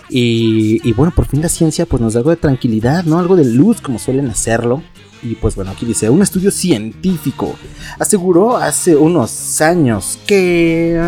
Y, 0.10 0.80
y 0.88 0.94
bueno, 0.94 1.14
por 1.14 1.26
fin 1.26 1.42
la 1.42 1.50
ciencia 1.50 1.86
pues 1.86 2.02
nos 2.02 2.14
da 2.14 2.20
algo 2.20 2.30
de 2.30 2.38
tranquilidad, 2.38 3.04
¿no? 3.04 3.20
Algo 3.20 3.36
de 3.36 3.44
luz 3.44 3.82
como 3.82 4.00
suelen 4.00 4.30
hacerlo. 4.30 4.82
Y 5.22 5.36
pues 5.36 5.56
bueno, 5.56 5.72
aquí 5.72 5.86
dice, 5.86 6.10
un 6.10 6.22
estudio 6.22 6.52
científico 6.52 7.56
aseguró 8.00 8.58
hace 8.58 8.96
unos 8.96 9.62
años 9.62 10.20
que... 10.26 11.00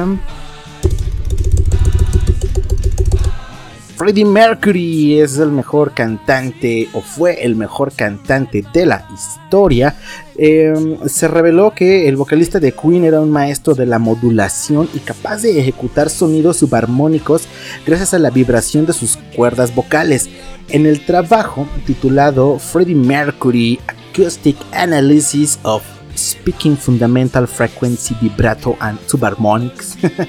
Freddie 4.02 4.26
Mercury 4.26 5.20
es 5.20 5.38
el 5.38 5.52
mejor 5.52 5.94
cantante 5.94 6.90
o 6.94 7.02
fue 7.02 7.46
el 7.46 7.56
mejor 7.56 7.92
cantante 7.92 8.66
de 8.74 8.88
la 8.88 9.08
historia. 9.14 9.96
Em, 10.36 10.98
se 11.08 11.28
reveló 11.28 11.76
que 11.76 12.10
el 12.10 12.18
vocalista 12.18 12.60
de 12.60 12.72
Queen 12.72 13.04
era 13.04 13.22
un 13.22 13.30
maestro 13.30 13.76
de 13.76 13.86
la 13.86 14.00
modulación 14.00 14.90
y 14.96 14.98
capaz 14.98 15.44
de 15.44 15.60
ejecutar 15.60 16.10
sonidos 16.10 16.58
subarmónicos 16.58 17.44
gracias 17.86 18.16
a 18.16 18.20
la 18.20 18.32
vibración 18.32 18.88
de 18.88 18.94
sus 18.94 19.18
cuerdas 19.36 19.76
vocales. 19.76 20.32
En 20.70 20.88
el 20.88 21.06
trabajo 21.06 21.68
titulado 21.86 22.58
Freddie 22.58 22.96
Mercury 22.96 23.80
Acoustic 24.12 24.58
Analysis 24.74 25.58
of 25.64 25.84
Speaking 26.16 26.76
Fundamental 26.76 27.48
Frequency 27.48 28.14
Vibrato 28.22 28.76
and 28.82 29.00
Subharmonics. 29.08 29.96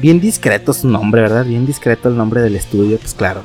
Bien 0.00 0.20
discreto 0.20 0.74
su 0.74 0.88
nombre, 0.88 1.22
¿verdad? 1.22 1.46
Bien 1.46 1.64
discreto 1.64 2.10
el 2.10 2.16
nombre 2.16 2.42
del 2.42 2.54
estudio, 2.54 2.98
pues 2.98 3.14
claro. 3.14 3.42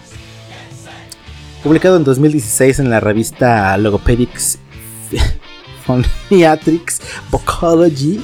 Publicado 1.63 1.95
en 1.95 2.03
2016 2.03 2.79
en 2.79 2.89
la 2.89 2.99
revista 2.99 3.77
Logopedics 3.77 4.59
Phoniatrics 5.85 6.99
Vocology, 7.31 8.21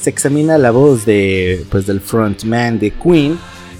se 0.00 0.08
examina 0.08 0.56
la 0.56 0.70
voz 0.70 1.04
de, 1.04 1.66
pues, 1.70 1.86
del 1.86 2.00
frontman 2.00 2.78
de 2.78 2.92
Queen 2.92 3.38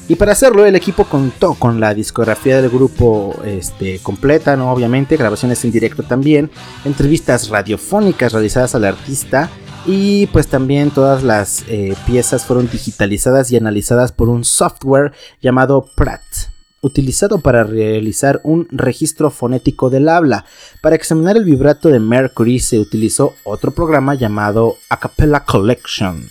y 0.08 0.16
para 0.16 0.32
hacerlo, 0.32 0.64
el 0.64 0.74
equipo 0.74 1.04
contó 1.04 1.54
con 1.54 1.80
la 1.80 1.94
discografía 1.94 2.62
del 2.62 2.70
grupo 2.70 3.36
este, 3.44 3.98
completa, 3.98 4.56
¿no? 4.56 4.72
Obviamente, 4.72 5.16
grabaciones 5.16 5.64
en 5.64 5.70
directo 5.70 6.02
también, 6.02 6.50
entrevistas 6.84 7.50
radiofónicas 7.50 8.32
realizadas 8.32 8.74
al 8.74 8.84
artista 8.84 9.50
y 9.86 10.26
pues 10.28 10.48
también 10.48 10.90
todas 10.90 11.22
las 11.22 11.64
eh, 11.68 11.94
piezas 12.06 12.46
fueron 12.46 12.70
digitalizadas 12.70 13.52
y 13.52 13.56
analizadas 13.56 14.12
por 14.12 14.28
un 14.28 14.44
software 14.44 15.12
llamado 15.40 15.90
Pratt 15.94 16.22
utilizado 16.80 17.40
para 17.40 17.64
realizar 17.64 18.40
un 18.44 18.68
registro 18.70 19.30
fonético 19.30 19.90
del 19.90 20.08
habla. 20.08 20.44
Para 20.80 20.96
examinar 20.96 21.36
el 21.36 21.44
vibrato 21.44 21.88
de 21.88 22.00
Mercury 22.00 22.60
se 22.60 22.78
utilizó 22.78 23.34
otro 23.44 23.72
programa 23.72 24.14
llamado 24.14 24.76
Acapella 24.88 25.40
Collection. 25.40 26.28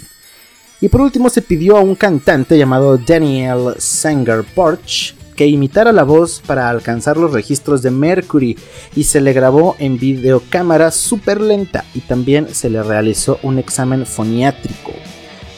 Y 0.80 0.90
por 0.90 1.02
último 1.02 1.30
se 1.30 1.42
pidió 1.42 1.78
a 1.78 1.82
un 1.82 1.96
cantante 1.96 2.58
llamado 2.58 2.98
Daniel 2.98 3.74
Sanger 3.80 4.44
Porch 4.44 5.16
que 5.36 5.48
imitara 5.48 5.92
la 5.92 6.04
voz 6.04 6.42
para 6.46 6.68
alcanzar 6.70 7.16
los 7.16 7.32
registros 7.32 7.82
de 7.82 7.92
Mercury 7.92 8.58
y 8.96 9.04
se 9.04 9.22
le 9.22 9.34
grabó 9.34 9.76
en 9.80 10.00
videocámara 10.00 10.92
súper 10.92 11.40
lenta 11.40 11.86
y 11.94 12.02
también 12.02 12.54
se 12.54 12.70
le 12.70 12.82
realizó 12.82 13.40
un 13.44 13.60
examen 13.60 14.06
foniátrico 14.06 14.92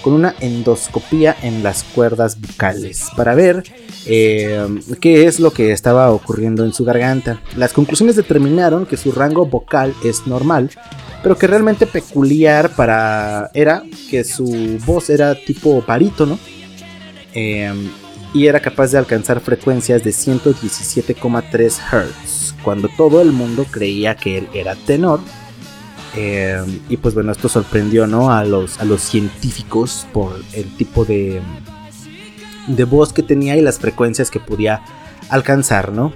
con 0.01 0.13
una 0.13 0.35
endoscopía 0.39 1.35
en 1.41 1.63
las 1.63 1.83
cuerdas 1.83 2.39
vocales 2.39 3.07
para 3.15 3.35
ver 3.35 3.63
eh, 4.05 4.65
qué 5.01 5.25
es 5.25 5.39
lo 5.39 5.51
que 5.51 5.71
estaba 5.71 6.11
ocurriendo 6.11 6.63
en 6.65 6.73
su 6.73 6.85
garganta. 6.85 7.41
Las 7.55 7.73
conclusiones 7.73 8.15
determinaron 8.15 8.85
que 8.85 8.97
su 8.97 9.11
rango 9.11 9.45
vocal 9.45 9.93
es 10.03 10.27
normal 10.27 10.71
pero 11.21 11.37
que 11.37 11.47
realmente 11.47 11.85
peculiar 11.85 12.75
para 12.75 13.51
era 13.53 13.83
que 14.09 14.23
su 14.23 14.77
voz 14.85 15.09
era 15.09 15.35
tipo 15.35 15.83
barítono 15.85 16.39
em, 17.33 17.89
y 18.33 18.47
era 18.47 18.59
capaz 18.59 18.91
de 18.91 18.99
alcanzar 18.99 19.39
frecuencias 19.41 20.03
de 20.03 20.11
117,3 20.11 21.79
Hz, 21.91 22.55
cuando 22.63 22.87
todo 22.95 23.21
el 23.21 23.31
mundo 23.31 23.65
creía 23.69 24.15
que 24.15 24.37
él 24.37 24.47
era 24.53 24.75
tenor. 24.75 25.19
Eh, 26.15 26.61
y 26.89 26.97
pues 26.97 27.13
bueno, 27.13 27.31
esto 27.31 27.49
sorprendió 27.49 28.07
¿no? 28.07 28.31
a, 28.31 28.43
los, 28.43 28.79
a 28.79 28.85
los 28.85 29.01
científicos 29.01 30.07
por 30.11 30.35
el 30.53 30.75
tipo 30.75 31.05
de, 31.05 31.41
de 32.67 32.83
voz 32.83 33.13
que 33.13 33.23
tenía 33.23 33.55
y 33.55 33.61
las 33.61 33.79
frecuencias 33.79 34.31
que 34.31 34.39
podía 34.39 34.81
alcanzar, 35.29 35.91
¿no? 35.91 36.13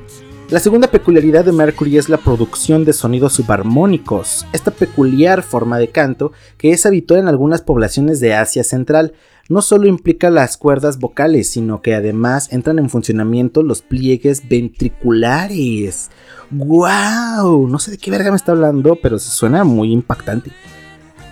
La 0.49 0.59
segunda 0.59 0.91
peculiaridad 0.91 1.45
de 1.45 1.51
Mercury 1.51 1.97
es 1.97 2.09
la 2.09 2.17
producción 2.17 2.85
de 2.85 2.93
sonidos 2.93 3.33
subarmónicos. 3.33 4.45
Esta 4.53 4.71
peculiar 4.71 5.41
forma 5.41 5.79
de 5.79 5.89
canto, 5.89 6.31
que 6.57 6.71
es 6.71 6.85
habitual 6.85 7.21
en 7.21 7.27
algunas 7.27 7.61
poblaciones 7.61 8.19
de 8.19 8.35
Asia 8.35 8.63
Central, 8.63 9.13
no 9.49 9.61
solo 9.61 9.87
implica 9.87 10.29
las 10.29 10.57
cuerdas 10.57 10.99
vocales, 10.99 11.49
sino 11.49 11.81
que 11.81 11.95
además 11.95 12.51
entran 12.53 12.79
en 12.79 12.89
funcionamiento 12.89 13.61
los 13.61 13.81
pliegues 13.81 14.47
ventriculares. 14.47 16.09
¡Wow! 16.49 17.67
No 17.67 17.79
sé 17.79 17.91
de 17.91 17.97
qué 17.97 18.09
verga 18.09 18.31
me 18.31 18.37
está 18.37 18.53
hablando, 18.53 18.97
pero 19.01 19.19
se 19.19 19.31
suena 19.31 19.63
muy 19.63 19.91
impactante. 19.91 20.51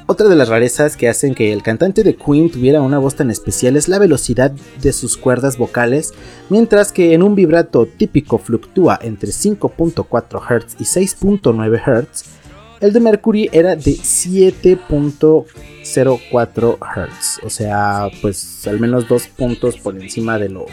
Otra 0.08 0.28
de 0.28 0.36
las 0.36 0.50
rarezas 0.50 0.98
que 0.98 1.08
hacen 1.08 1.34
que 1.34 1.54
el 1.54 1.64
cantante 1.64 2.04
de 2.04 2.18
Queen 2.18 2.52
tuviera 2.52 2.82
una 2.82 2.98
voz 2.98 3.16
tan 3.16 3.32
especial 3.32 3.78
es 3.78 3.88
la 3.88 3.98
velocidad 3.98 4.52
de 4.82 4.92
sus 4.92 5.16
cuerdas 5.16 5.58
vocales, 5.58 6.14
mientras 6.50 6.92
que 6.92 7.14
en 7.14 7.24
un 7.24 7.34
vibrato 7.34 7.86
típico 7.86 8.38
fluctúa 8.38 9.00
entre 9.02 9.30
5.4 9.30 10.42
Hz 10.42 10.76
y 10.80 10.84
6.9 10.84 11.82
Hz, 11.82 12.41
el 12.82 12.94
de 12.94 13.00
Mercury 13.00 13.50
era 13.52 13.76
de 13.76 13.94
7.04 13.94 16.78
Hz, 16.80 17.40
o 17.44 17.50
sea, 17.50 18.10
pues 18.22 18.68
al 18.68 18.80
menos 18.80 19.08
dos 19.08 19.26
puntos 19.28 19.78
por 19.78 19.96
encima 19.96 20.38
de 20.40 20.50
lo, 20.50 20.66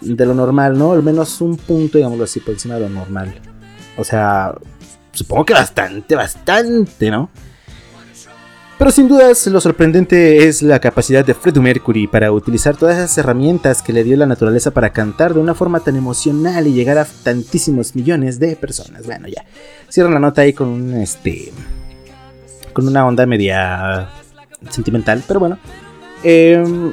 de 0.00 0.26
lo 0.26 0.34
normal, 0.34 0.78
¿no? 0.78 0.92
Al 0.92 1.02
menos 1.02 1.40
un 1.40 1.56
punto, 1.56 1.98
digámoslo 1.98 2.22
así, 2.24 2.38
por 2.40 2.54
encima 2.54 2.76
de 2.76 2.82
lo 2.82 2.88
normal. 2.88 3.34
O 3.96 4.04
sea, 4.04 4.54
supongo 5.12 5.44
que 5.44 5.54
bastante, 5.54 6.14
bastante, 6.14 7.10
¿no? 7.10 7.30
Pero 8.78 8.90
sin 8.90 9.06
dudas 9.06 9.46
lo 9.46 9.60
sorprendente 9.60 10.48
es 10.48 10.60
la 10.60 10.80
capacidad 10.80 11.24
de 11.24 11.34
Freddie 11.34 11.62
Mercury 11.62 12.08
para 12.08 12.32
utilizar 12.32 12.76
todas 12.76 12.98
esas 12.98 13.16
herramientas 13.18 13.82
que 13.82 13.92
le 13.92 14.02
dio 14.02 14.16
la 14.16 14.26
naturaleza 14.26 14.72
para 14.72 14.90
cantar 14.90 15.32
de 15.32 15.38
una 15.38 15.54
forma 15.54 15.78
tan 15.80 15.94
emocional 15.94 16.66
y 16.66 16.72
llegar 16.72 16.98
a 16.98 17.04
tantísimos 17.04 17.94
millones 17.94 18.40
de 18.40 18.56
personas. 18.56 19.06
Bueno, 19.06 19.28
ya. 19.28 19.44
Cierro 19.94 20.10
la 20.10 20.18
nota 20.18 20.42
ahí 20.42 20.52
con 20.52 20.66
un 20.66 20.94
este 20.94 21.52
con 22.72 22.88
una 22.88 23.06
onda 23.06 23.26
media 23.26 24.10
sentimental, 24.68 25.22
pero 25.24 25.38
bueno. 25.38 25.56
Em, 26.24 26.92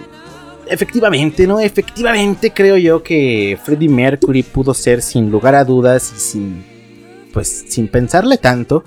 efectivamente, 0.67 1.47
¿no? 1.47 1.59
Efectivamente 1.59 2.51
creo 2.51 2.77
yo 2.77 3.01
que 3.01 3.57
Freddie 3.63 3.89
Mercury 3.89 4.43
pudo 4.43 4.75
ser 4.75 5.01
sin 5.01 5.31
lugar 5.31 5.55
a 5.55 5.65
dudas 5.65 6.13
y 6.15 6.19
sin 6.19 6.63
pues 7.33 7.65
sin 7.69 7.87
pensarle 7.87 8.37
tanto 8.37 8.83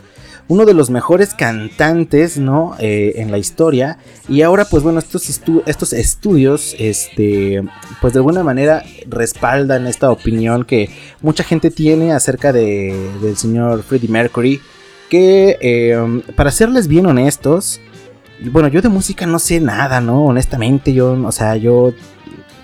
uno 0.49 0.67
de 0.67 0.75
los 0.75 0.91
mejores 0.91 1.35
cantantes, 1.35 2.39
¿no? 2.39 2.75
Eh, 2.79 3.15
en 3.17 3.31
la 3.31 3.39
historia. 3.39 3.99
Y 4.29 4.43
ahora, 4.43 4.67
pues 4.67 4.83
bueno, 4.83 4.99
estos, 4.99 5.29
estos 5.67 5.93
estudios, 5.93 6.75
este, 6.79 7.63
pues 8.01 8.13
de 8.13 8.19
alguna 8.19 8.43
manera 8.43 8.83
respaldan 9.07 9.87
esta 9.87 10.11
opinión 10.11 10.65
que 10.65 10.91
mucha 11.23 11.45
gente 11.45 11.71
tiene 11.71 12.13
acerca 12.13 12.53
de, 12.53 12.95
del 13.23 13.37
señor 13.37 13.83
Freddie 13.83 14.11
Mercury. 14.11 14.61
Que, 15.09 15.59
em, 15.61 16.23
para 16.35 16.51
serles 16.51 16.89
bien 16.89 17.07
honestos, 17.07 17.81
bueno, 18.51 18.69
yo 18.69 18.83
de 18.83 18.89
música 18.89 19.27
no 19.27 19.39
sé 19.39 19.61
nada, 19.61 20.01
¿no? 20.01 20.25
Honestamente, 20.25 20.93
yo, 20.93 21.13
o 21.13 21.33
sea, 21.33 21.57
yo 21.57 21.93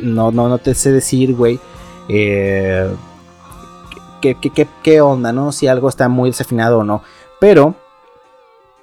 no, 0.01 0.31
no, 0.33 0.49
no 0.49 0.59
te 0.59 0.75
sé 0.75 0.91
decir, 0.91 1.35
güey. 1.35 1.61
Eh, 2.09 2.91
qué, 4.21 4.37
qué, 4.41 4.67
qué 4.83 5.01
onda, 5.01 5.33
¿no? 5.33 5.53
Si 5.53 5.67
algo 5.67 5.89
está 5.89 6.09
muy 6.09 6.31
desafinado 6.31 6.79
o 6.79 6.85
no. 6.85 7.03
Pero, 7.41 7.75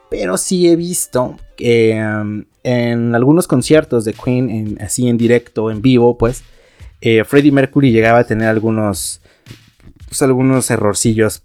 pero 0.10 0.38
sí 0.38 0.68
he 0.68 0.76
visto 0.76 1.38
que 1.56 1.92
em, 1.92 2.46
en 2.64 3.16
algunos 3.16 3.48
conciertos 3.48 4.04
de 4.04 4.14
Queen, 4.14 4.78
así 4.82 5.08
en 5.08 5.18
directo, 5.18 5.72
en 5.72 5.82
vivo, 5.82 6.18
pues, 6.18 6.44
eh, 7.02 7.24
Freddie 7.24 7.52
Mercury 7.52 7.92
llegaba 7.92 8.20
a 8.20 8.24
tener 8.26 8.48
algunos, 8.48 9.22
pues, 10.08 10.22
algunos 10.22 10.70
errorcillos. 10.72 11.44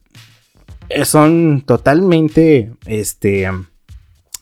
Eh, 0.88 1.04
son 1.04 1.62
totalmente, 1.66 2.72
este, 2.86 3.48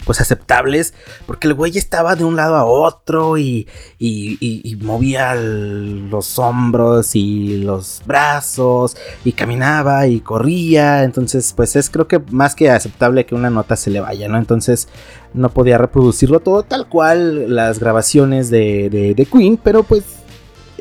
pues 0.05 0.21
aceptables, 0.21 0.95
porque 1.27 1.49
el 1.49 1.55
güey 1.55 1.77
estaba 1.77 2.17
de 2.17 2.25
un 2.25 2.37
lado 2.37 2.57
a 2.57 2.65
otro 2.65 3.39
y, 3.39 3.69
y, 3.99 4.77
movía 4.81 5.35
los 5.35 6.39
hombros 6.39 7.15
y 7.15 7.59
los 7.59 8.03
brazos 8.07 8.97
y 9.25 9.33
caminaba 9.33 10.07
y 10.07 10.21
corría, 10.21 11.05
entonces 11.05 11.53
pues 11.55 11.77
es 11.77 11.91
creo 11.91 12.09
que 12.09 12.19
más 12.31 12.55
que 12.55 12.71
aceptable 12.71 13.27
que 13.27 13.35
una 13.35 13.51
nota 13.51 13.77
se 13.77 13.91
le 13.91 14.01
vaya, 14.01 14.29
¿no? 14.29 14.39
Entonces 14.39 14.89
no 15.35 15.51
podía 15.51 15.79
reproducirlo 15.79 16.41
todo 16.41 16.63
tal 16.63 16.89
cual 16.89 17.55
las 17.55 17.79
grabaciones 17.79 18.51
de, 18.51 18.89
de, 18.91 19.15
de 19.15 19.27
Queen, 19.27 19.59
pero 19.63 19.83
pues 19.83 20.05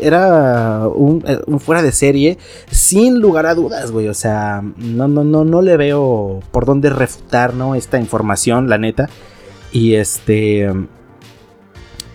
era 0.01 0.88
un, 0.88 1.23
eh, 1.27 1.39
un, 1.47 1.59
fuera 1.59 1.81
de 1.81 1.91
serie 1.91 2.38
sin 2.71 3.19
lugar 3.19 3.45
a 3.45 3.55
dudas, 3.55 3.91
güey. 3.91 4.07
O 4.07 4.13
sea, 4.13 4.62
no, 4.77 5.07
no, 5.07 5.23
no, 5.23 5.45
no 5.45 5.62
le 5.62 5.77
veo 5.77 6.41
por 6.51 6.65
dónde 6.65 6.89
refutar, 6.89 7.53
¿no? 7.53 7.75
Esta 7.75 7.99
información, 7.99 8.69
la 8.69 8.77
neta. 8.77 9.09
Y 9.71 9.95
este... 9.95 10.71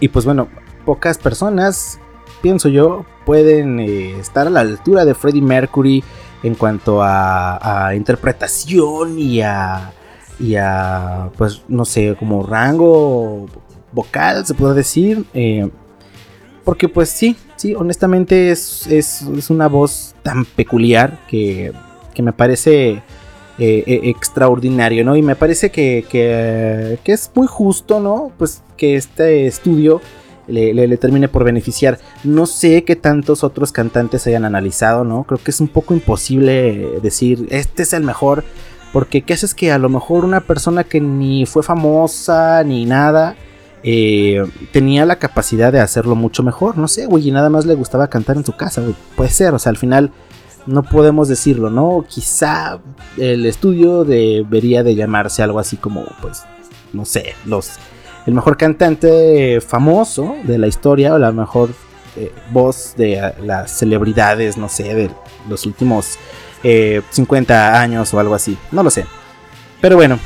Y 0.00 0.08
pues 0.08 0.24
bueno, 0.24 0.48
pocas 0.84 1.18
personas, 1.18 1.98
pienso 2.42 2.68
yo, 2.68 3.06
pueden 3.24 3.80
eh, 3.80 4.18
estar 4.18 4.46
a 4.46 4.50
la 4.50 4.60
altura 4.60 5.04
de 5.04 5.14
Freddie 5.14 5.40
Mercury 5.40 6.04
en 6.42 6.54
cuanto 6.54 7.02
a, 7.02 7.86
a 7.86 7.94
interpretación 7.94 9.18
y 9.18 9.40
a... 9.42 9.92
Y 10.40 10.56
a, 10.56 11.30
pues, 11.38 11.62
no 11.68 11.84
sé, 11.84 12.16
como 12.18 12.44
rango 12.44 13.46
vocal, 13.92 14.44
se 14.44 14.54
puede 14.54 14.74
decir. 14.74 15.24
Eh, 15.32 15.70
porque 16.64 16.88
pues 16.88 17.10
sí, 17.10 17.36
sí, 17.64 17.74
honestamente 17.74 18.50
es, 18.50 19.24
una 19.48 19.68
voz 19.68 20.14
tan 20.22 20.44
peculiar 20.44 21.18
que, 21.26 21.72
me 22.18 22.34
parece 22.34 22.90
eh, 22.90 23.02
eh, 23.58 24.00
extraordinario, 24.04 25.02
¿no? 25.02 25.16
Y 25.16 25.22
me 25.22 25.34
parece 25.34 25.70
que, 25.70 26.04
que, 26.10 26.98
es 27.10 27.30
muy 27.34 27.46
justo, 27.46 28.00
¿no? 28.00 28.32
Pues 28.36 28.62
que 28.76 28.96
este 28.96 29.46
estudio 29.46 30.02
le, 30.46 30.96
termine 30.98 31.28
por 31.28 31.42
beneficiar. 31.42 31.98
No 32.22 32.44
sé 32.44 32.84
qué 32.84 32.96
tantos 32.96 33.42
otros 33.42 33.72
cantantes 33.72 34.26
hayan 34.26 34.44
analizado, 34.44 35.02
¿no? 35.04 35.24
Creo 35.24 35.40
que 35.42 35.50
es 35.50 35.60
un 35.60 35.68
poco 35.68 35.94
imposible 35.94 37.00
decir, 37.00 37.46
este 37.48 37.84
es 37.84 37.94
el 37.94 38.02
mejor. 38.02 38.44
Porque 38.92 39.22
qué 39.22 39.32
haces 39.32 39.54
que 39.54 39.72
a 39.72 39.78
lo 39.78 39.88
mejor 39.88 40.24
una 40.24 40.40
persona 40.40 40.84
que 40.84 41.00
ni 41.00 41.46
fue 41.46 41.62
famosa 41.62 42.62
ni 42.62 42.84
nada 42.84 43.36
eh, 43.86 44.42
tenía 44.72 45.04
la 45.04 45.16
capacidad 45.16 45.70
de 45.70 45.80
hacerlo 45.80 46.16
mucho 46.16 46.42
mejor. 46.42 46.78
No 46.78 46.88
sé, 46.88 47.06
güey, 47.06 47.28
y 47.28 47.30
nada 47.30 47.50
más 47.50 47.66
le 47.66 47.74
gustaba 47.74 48.08
cantar 48.08 48.36
en 48.36 48.44
su 48.44 48.56
casa, 48.56 48.80
güey. 48.80 48.94
Puede 49.14 49.30
ser, 49.30 49.52
o 49.52 49.58
sea, 49.58 49.70
al 49.70 49.76
final 49.76 50.10
no 50.66 50.82
podemos 50.82 51.28
decirlo, 51.28 51.68
¿no? 51.68 52.04
Quizá 52.08 52.80
el 53.18 53.44
estudio 53.44 54.04
debería 54.04 54.82
de 54.82 54.94
llamarse 54.94 55.42
algo 55.42 55.58
así 55.58 55.76
como, 55.76 56.04
pues, 56.22 56.42
no 56.94 57.04
sé, 57.04 57.34
los 57.44 57.72
el 58.26 58.32
mejor 58.32 58.56
cantante 58.56 59.60
famoso 59.60 60.36
de 60.44 60.56
la 60.56 60.66
historia 60.66 61.12
o 61.12 61.18
la 61.18 61.30
mejor 61.30 61.68
eh, 62.16 62.32
voz 62.52 62.94
de 62.96 63.34
las 63.42 63.70
celebridades, 63.70 64.56
no 64.56 64.70
sé, 64.70 64.94
de 64.94 65.10
los 65.46 65.66
últimos 65.66 66.18
50 66.62 67.54
eh, 67.54 67.76
años 67.76 68.14
o 68.14 68.20
algo 68.20 68.34
así, 68.34 68.56
no 68.72 68.82
lo 68.82 68.88
sé. 68.88 69.04
Pero 69.82 69.96
bueno, 69.96 70.18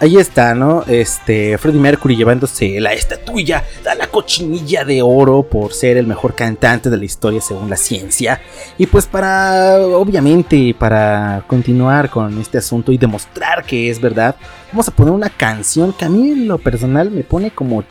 ahí 0.00 0.16
está, 0.16 0.54
¿no? 0.54 0.84
Este, 0.86 1.56
Freddie 1.58 1.80
Mercury 1.80 2.16
llevándose 2.16 2.80
la 2.80 2.92
estatuilla, 2.92 3.64
la 3.96 4.06
cochinilla 4.08 4.84
de 4.84 5.02
oro 5.02 5.42
por 5.42 5.72
ser 5.72 5.96
el 5.96 6.06
mejor 6.06 6.34
cantante 6.34 6.90
de 6.90 6.96
la 6.96 7.04
historia 7.04 7.40
según 7.40 7.70
la 7.70 7.76
ciencia. 7.76 8.40
Y 8.78 8.86
pues 8.86 9.06
para, 9.06 9.78
obviamente, 9.78 10.74
para 10.78 11.44
continuar 11.46 12.10
con 12.10 12.38
este 12.40 12.58
asunto 12.58 12.92
y 12.92 12.98
demostrar 12.98 13.64
que 13.64 13.90
es 13.90 14.00
verdad, 14.00 14.36
vamos 14.72 14.88
a 14.88 14.92
poner 14.92 15.12
una 15.12 15.30
canción 15.30 15.92
que 15.92 16.04
a 16.04 16.08
mí 16.08 16.30
en 16.30 16.48
lo 16.48 16.58
personal 16.58 17.10
me 17.10 17.22
pone 17.22 17.50
como... 17.50 17.84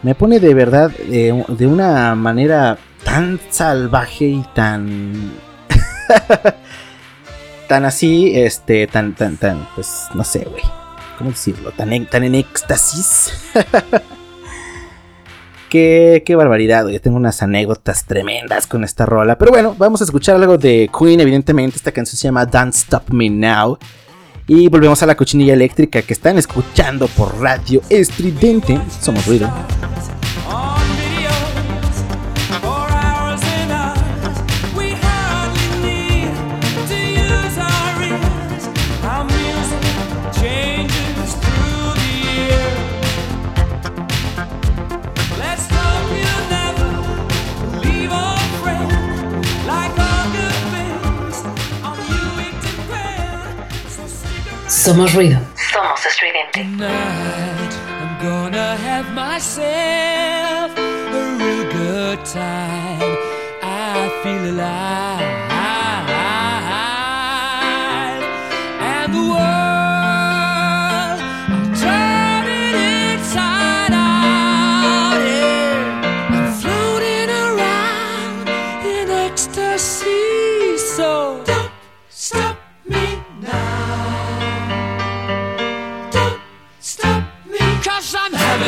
Me 0.00 0.14
pone 0.14 0.38
de 0.38 0.54
verdad 0.54 0.90
de, 0.90 1.44
de 1.48 1.66
una 1.66 2.14
manera 2.14 2.78
tan 3.04 3.40
salvaje 3.50 4.26
y 4.26 4.44
tan... 4.54 5.32
tan 7.68 7.84
así, 7.84 8.32
este, 8.34 8.86
tan, 8.86 9.14
tan, 9.14 9.36
tan, 9.36 9.68
pues, 9.74 10.06
no 10.14 10.24
sé, 10.24 10.46
güey. 10.50 10.64
¿Cómo 11.18 11.30
decirlo? 11.30 11.72
Tan 11.72 11.92
en, 11.92 12.06
tan 12.06 12.24
en 12.24 12.34
éxtasis. 12.34 13.32
qué, 15.68 16.22
qué 16.24 16.36
barbaridad, 16.36 16.86
Yo 16.88 17.00
tengo 17.00 17.16
unas 17.16 17.42
anécdotas 17.42 18.04
tremendas 18.04 18.66
con 18.66 18.84
esta 18.84 19.04
rola. 19.04 19.36
Pero 19.36 19.50
bueno, 19.50 19.74
vamos 19.76 20.00
a 20.00 20.04
escuchar 20.04 20.36
algo 20.36 20.58
de 20.58 20.88
Queen, 20.96 21.20
evidentemente. 21.20 21.76
Esta 21.76 21.92
canción 21.92 22.16
se 22.16 22.28
llama 22.28 22.46
Don't 22.46 22.74
Stop 22.74 23.10
Me 23.10 23.28
Now. 23.28 23.78
Y 24.46 24.68
volvemos 24.68 25.02
a 25.02 25.06
la 25.06 25.14
cochinilla 25.14 25.52
eléctrica 25.52 26.00
que 26.02 26.14
están 26.14 26.38
escuchando 26.38 27.06
por 27.08 27.38
radio 27.38 27.82
estridente. 27.90 28.80
Somos 29.00 29.26
ruido. 29.26 29.50
Somos 54.88 55.12
ruido. 55.12 55.38
Somos 55.70 56.06
estridente. 56.06 56.62
Tonight, 56.62 57.74
I'm 58.00 58.26
gonna 58.26 58.74
have 58.76 59.12
myself 59.12 60.72
a 60.78 61.36
real 61.36 61.70
good 61.70 62.24
time. 62.24 63.18
I 63.62 64.08
feel 64.22 64.54
alive. 64.54 65.47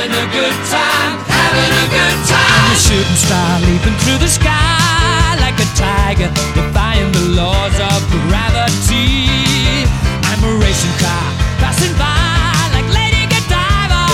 having 0.00 0.16
a 0.16 0.32
good 0.32 0.56
time, 0.72 1.18
having 1.28 1.72
a 1.76 1.86
good 1.92 2.18
time. 2.24 2.56
I'm 2.56 2.72
a 2.72 2.76
shooting 2.76 3.20
star 3.20 3.60
leaping 3.60 3.96
through 4.00 4.18
the 4.18 4.28
sky 4.28 5.36
like 5.40 5.60
a 5.60 5.68
tiger, 5.76 6.32
defying 6.56 7.12
the 7.12 7.36
laws 7.36 7.76
of 7.76 8.00
gravity. 8.24 9.84
I'm 10.24 10.40
a 10.44 10.52
racing 10.56 10.96
car 10.96 11.26
passing 11.60 11.92
by 12.00 12.16
like 12.72 12.88
Lady 12.96 13.28
Godiva. 13.28 14.04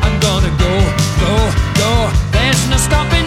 I'm 0.00 0.16
gonna 0.24 0.52
go, 0.56 0.72
go, 1.20 1.34
go. 1.76 1.92
There's 2.32 2.68
no 2.70 2.78
stopping. 2.78 3.25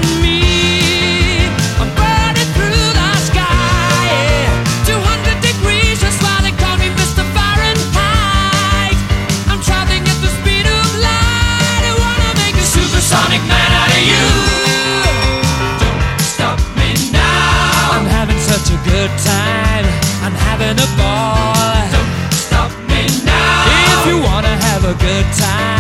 I'm 20.30 20.36
having 20.36 20.78
a 20.78 20.90
ball. 20.96 21.56
Don't 21.90 22.34
stop 22.34 22.72
me 22.88 23.08
now. 23.26 24.02
If 24.02 24.14
you 24.14 24.22
wanna 24.22 24.56
have 24.68 24.86
a 24.86 24.94
good 24.94 25.26
time. 25.34 25.79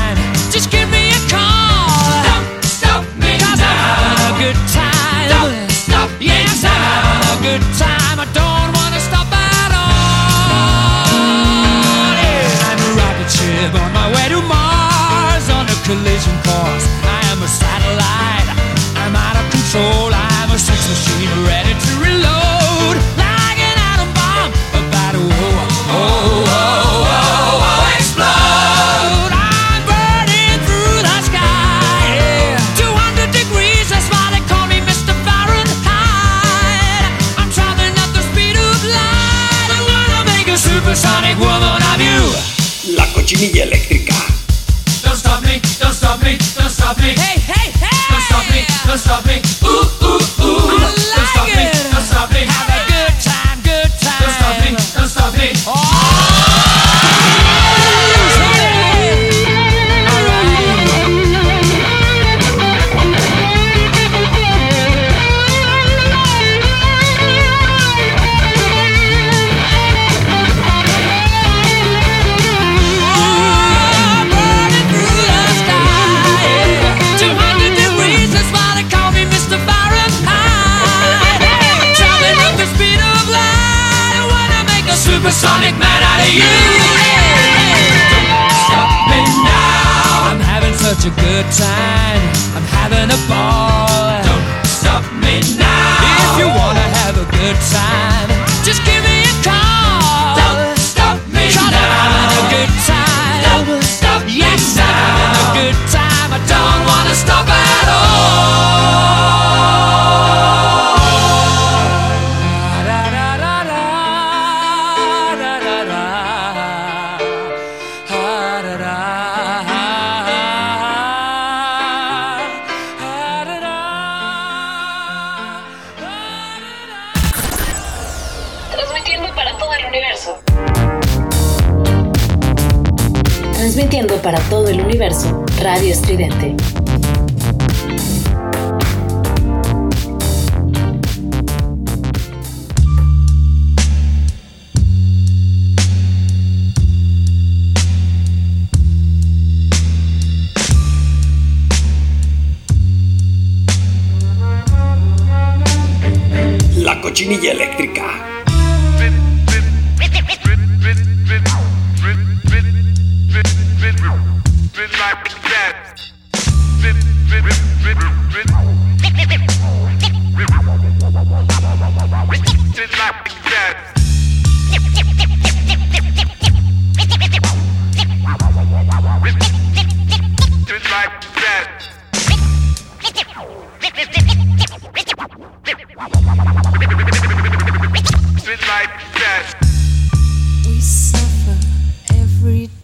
cocciniglia 43.30 43.64
elettrica. 43.64 44.16
Don't 45.04 45.16
stop 45.16 45.42
me, 45.44 45.62
don't 45.80 45.94
stop 45.94 46.20
me, 46.24 46.38
don't 46.56 46.70
stop 46.70 46.98
me. 46.98 47.10
Hey, 47.10 47.38
hey, 47.40 47.72
hey! 47.72 47.90
Don't 48.10 48.22
stop 48.22 48.50
me, 48.50 48.66
don't 48.88 48.98
stop 48.98 49.26
me. 49.26 49.49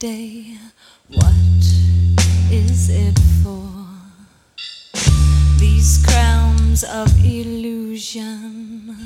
day. 0.06 0.58
What 1.10 1.64
is 2.52 2.90
it 2.90 3.18
for? 3.42 3.66
These 5.58 6.06
crowns 6.06 6.84
of 6.84 7.10
illusion 7.26 8.98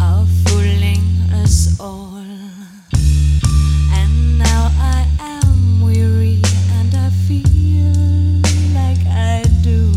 are 0.00 0.26
fooling 0.44 1.04
us 1.42 1.78
all. 1.78 2.18
And 4.00 4.38
now 4.38 4.64
I 4.96 5.06
am 5.20 5.80
weary 5.80 6.42
and 6.78 6.90
I 7.06 7.10
feel 7.28 7.94
like 8.74 9.02
I 9.06 9.44
do. 9.62 9.92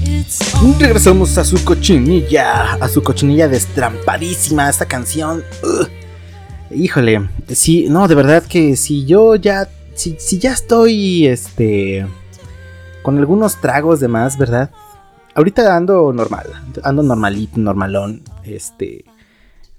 It's 0.00 0.40
Regresamos 0.80 1.36
a 1.36 1.44
su 1.44 1.62
cochinilla, 1.62 2.78
a 2.80 2.88
su 2.88 3.02
cochinilla 3.02 3.48
destrampadísima. 3.48 4.70
Esta 4.70 4.86
canción. 4.86 5.44
Ugh. 5.62 6.01
Híjole, 6.74 7.28
sí, 7.48 7.86
no, 7.88 8.08
de 8.08 8.14
verdad 8.14 8.42
que 8.44 8.76
si 8.76 9.04
yo 9.04 9.34
ya, 9.36 9.68
si, 9.94 10.16
si 10.18 10.38
ya 10.38 10.52
estoy, 10.52 11.26
este, 11.26 12.06
con 13.02 13.18
algunos 13.18 13.60
tragos 13.60 14.00
de 14.00 14.08
más, 14.08 14.38
¿verdad? 14.38 14.70
Ahorita 15.34 15.76
ando 15.76 16.12
normal, 16.12 16.46
ando 16.82 17.02
normalito, 17.02 17.58
normalón, 17.58 18.22
este, 18.44 19.04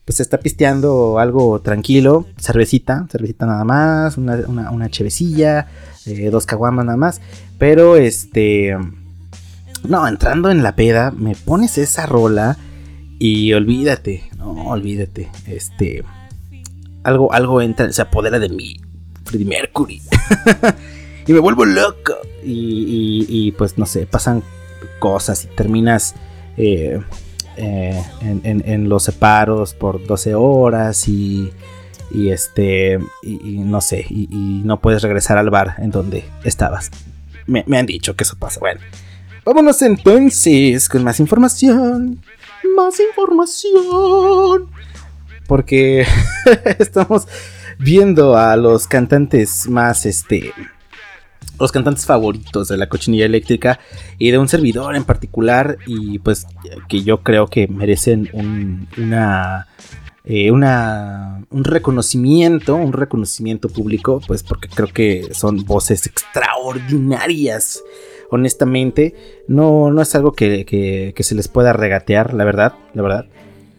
pues 0.06 0.20
está 0.20 0.40
pisteando 0.40 1.20
algo 1.20 1.60
tranquilo, 1.62 2.26
cervecita, 2.38 3.08
cervecita 3.10 3.46
nada 3.46 3.64
más, 3.64 4.18
una, 4.18 4.36
una, 4.48 4.72
una 4.72 4.90
chevecilla, 4.90 5.68
eh, 6.06 6.30
dos 6.30 6.46
caguamas 6.46 6.86
nada 6.86 6.98
más, 6.98 7.22
pero 7.58 7.96
este, 7.96 8.76
no, 9.88 10.08
entrando 10.08 10.52
en 10.52 10.64
la 10.64 10.76
peda, 10.76 11.12
me 11.12 11.36
pones 11.36 11.78
esa 11.78 12.06
rola 12.06 12.58
y 13.20 13.54
olvídate, 13.54 14.30
no, 14.38 14.70
olvídate, 14.70 15.30
este, 15.48 16.04
algo, 17.04 17.32
algo 17.34 17.62
entra, 17.62 17.92
se 17.92 18.02
apodera 18.02 18.40
de 18.40 18.50
mí, 18.50 18.78
Freddie 19.26 19.46
Mercury, 19.46 20.02
y 21.28 21.34
me 21.34 21.40
vuelvo 21.40 21.66
loco, 21.66 22.16
y, 22.44 23.26
y, 23.28 23.52
pues 23.54 23.78
no 23.78 23.86
sé, 23.86 24.06
pasan 24.06 24.44
cosas 25.00 25.44
y 25.46 25.48
terminas 25.48 26.16
eh, 26.58 27.02
eh, 27.58 28.04
en, 28.22 28.42
en, 28.44 28.64
en, 28.66 28.90
los 28.90 29.04
separos 29.04 29.74
por 29.74 30.06
12 30.06 30.36
horas 30.36 31.08
y, 31.08 31.52
y 32.12 32.30
este, 32.30 33.00
y, 33.22 33.60
no 33.60 33.82
sé, 33.82 34.06
y, 34.10 34.62
no 34.64 34.80
puedes 34.80 35.02
regresar 35.02 35.38
al 35.38 35.50
bar 35.50 35.76
en 35.80 35.92
donde 35.92 36.24
estabas. 36.44 36.92
Me, 37.48 37.64
me 37.68 37.78
han 37.78 37.86
dicho 37.86 38.16
que 38.16 38.24
eso 38.24 38.38
pasa, 38.38 38.60
bueno. 38.60 38.80
Vámonos 39.46 39.82
entonces 39.82 40.88
con 40.88 41.04
más 41.04 41.20
información. 41.20 42.24
Más 42.76 43.00
información. 43.00 44.70
Porque 45.48 46.06
estamos 46.80 47.28
viendo 47.80 48.38
a 48.38 48.56
los 48.56 48.88
cantantes 48.88 49.68
más, 49.68 50.06
este, 50.06 50.54
los 51.60 51.72
cantantes 51.72 52.06
favoritos 52.06 52.68
de 52.68 52.78
la 52.78 52.90
cochinilla 52.90 53.26
eléctrica 53.26 53.80
y 54.18 54.32
de 54.32 54.38
un 54.38 54.48
servidor 54.48 54.96
en 54.96 55.04
particular 55.04 55.78
y 55.86 56.20
pues 56.20 56.48
que 56.88 57.04
yo 57.04 57.22
creo 57.22 57.48
que 57.48 57.68
merecen 57.68 58.30
un, 58.34 58.88
una, 58.98 59.68
eh, 60.26 60.52
un 60.52 61.64
reconocimiento, 61.64 62.76
un 62.76 62.94
reconocimiento 62.94 63.70
público, 63.70 64.22
pues 64.26 64.44
porque 64.44 64.68
creo 64.70 64.88
que 64.88 65.30
son 65.34 65.66
voces 65.66 66.06
extraordinarias. 66.06 67.84
Honestamente, 68.30 69.44
no, 69.48 69.92
no 69.92 70.02
es 70.02 70.16
algo 70.16 70.32
que, 70.32 70.66
que, 70.66 71.14
que 71.16 71.24
se 71.24 71.36
les 71.36 71.48
pueda 71.48 71.72
regatear, 71.72 72.34
la 72.34 72.46
verdad, 72.46 72.74
la 72.94 73.04
verdad. 73.04 73.26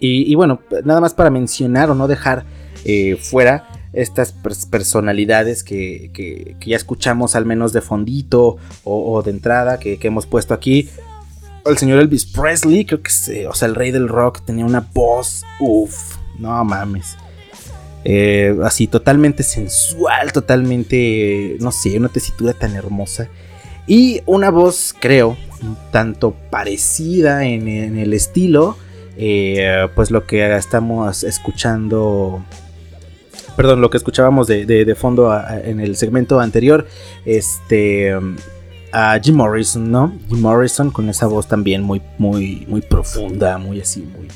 Y, 0.01 0.35
bueno, 0.35 0.61
nada 0.85 1.01
más 1.01 1.15
para 1.15 1.31
mencionar 1.31 1.91
o 1.91 1.95
no 1.95 2.09
dejar 2.09 2.45
eh, 2.85 3.17
fuera 3.17 3.69
estas 3.95 4.33
personalidades 4.71 5.63
que, 5.63 6.11
que, 6.13 6.57
ya 6.67 6.77
escuchamos 6.77 7.37
al 7.37 7.47
menos 7.47 7.73
de 7.73 7.81
fondito 7.81 8.57
o, 8.83 9.23
de 9.23 9.31
entrada 9.31 9.79
que, 9.79 9.99
que, 9.99 10.09
hemos 10.09 10.27
puesto 10.27 10.53
aquí. 10.53 10.91
El 11.65 11.79
señor 11.79 12.01
Elvis 12.01 12.27
Presley, 12.27 12.85
creo 12.85 13.03
que 13.03 13.09
es, 13.09 13.31
o 13.49 13.55
sea, 13.55 13.69
el 13.69 13.75
rey 13.75 13.91
del 13.91 14.09
rock, 14.09 14.45
tenía 14.45 14.67
una 14.67 14.87
voz, 14.93 15.43
uff, 15.61 16.17
no 16.39 16.63
mames. 16.65 17.17
Eh, 18.05 18.55
así 18.63 18.87
totalmente 18.87 19.43
sensual, 19.43 20.33
totalmente, 20.33 21.57
no 21.61 21.73
sé, 21.73 21.97
una 21.97 22.11
tesitura 22.11 22.53
tan 22.53 22.75
hermosa. 22.75 23.29
Y 23.87 24.21
una 24.27 24.51
voz, 24.51 24.95
creo, 24.99 25.37
tanto 25.91 26.35
parecida 26.51 27.47
en 27.47 27.69
el 27.69 28.13
estilo, 28.13 28.77
eh, 29.17 29.89
pues 29.95 30.11
lo 30.11 30.27
que 30.27 30.55
estamos 30.57 31.25
escuchando 31.25 32.45
perdón, 33.57 33.81
lo 33.81 33.91
que 33.91 33.97
escuchábamos 33.97 34.47
de, 34.47 34.67
de, 34.67 34.85
de 34.85 34.95
fondo 34.95 35.31
a, 35.31 35.61
en 35.61 35.81
el 35.81 35.97
segmento 35.97 36.41
anterior, 36.41 36.87
este, 37.25 38.13
a 38.93 39.19
Jim 39.21 39.35
Morrison, 39.35 39.91
¿no? 39.91 40.13
Jim 40.29 40.41
Morrison 40.41 40.91
con 40.91 41.09
esa 41.09 41.27
voz 41.27 41.49
también 41.49 41.83
muy, 41.83 42.01
muy, 42.19 42.65
muy 42.69 42.81
profunda, 42.81 43.59
muy 43.59 43.81
así, 43.81 44.03
muy, 44.03 44.29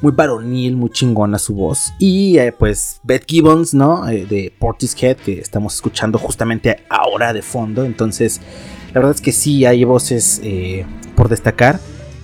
muy 0.00 0.12
varonil, 0.12 0.76
muy 0.76 0.90
chingona 0.90 1.38
su 1.38 1.54
voz. 1.54 1.92
Y 1.98 2.38
eh, 2.38 2.52
pues 2.52 3.00
Beth 3.02 3.24
Gibbons, 3.26 3.74
¿no? 3.74 4.08
Eh, 4.08 4.26
de 4.26 4.52
Portishead, 4.58 5.16
que 5.16 5.38
estamos 5.38 5.74
escuchando 5.74 6.18
justamente 6.18 6.78
ahora 6.88 7.32
de 7.32 7.42
fondo. 7.42 7.84
Entonces, 7.84 8.40
la 8.88 9.00
verdad 9.00 9.14
es 9.14 9.20
que 9.20 9.32
sí 9.32 9.64
hay 9.64 9.84
voces 9.84 10.40
eh, 10.42 10.84
por 11.14 11.28
destacar. 11.28 11.78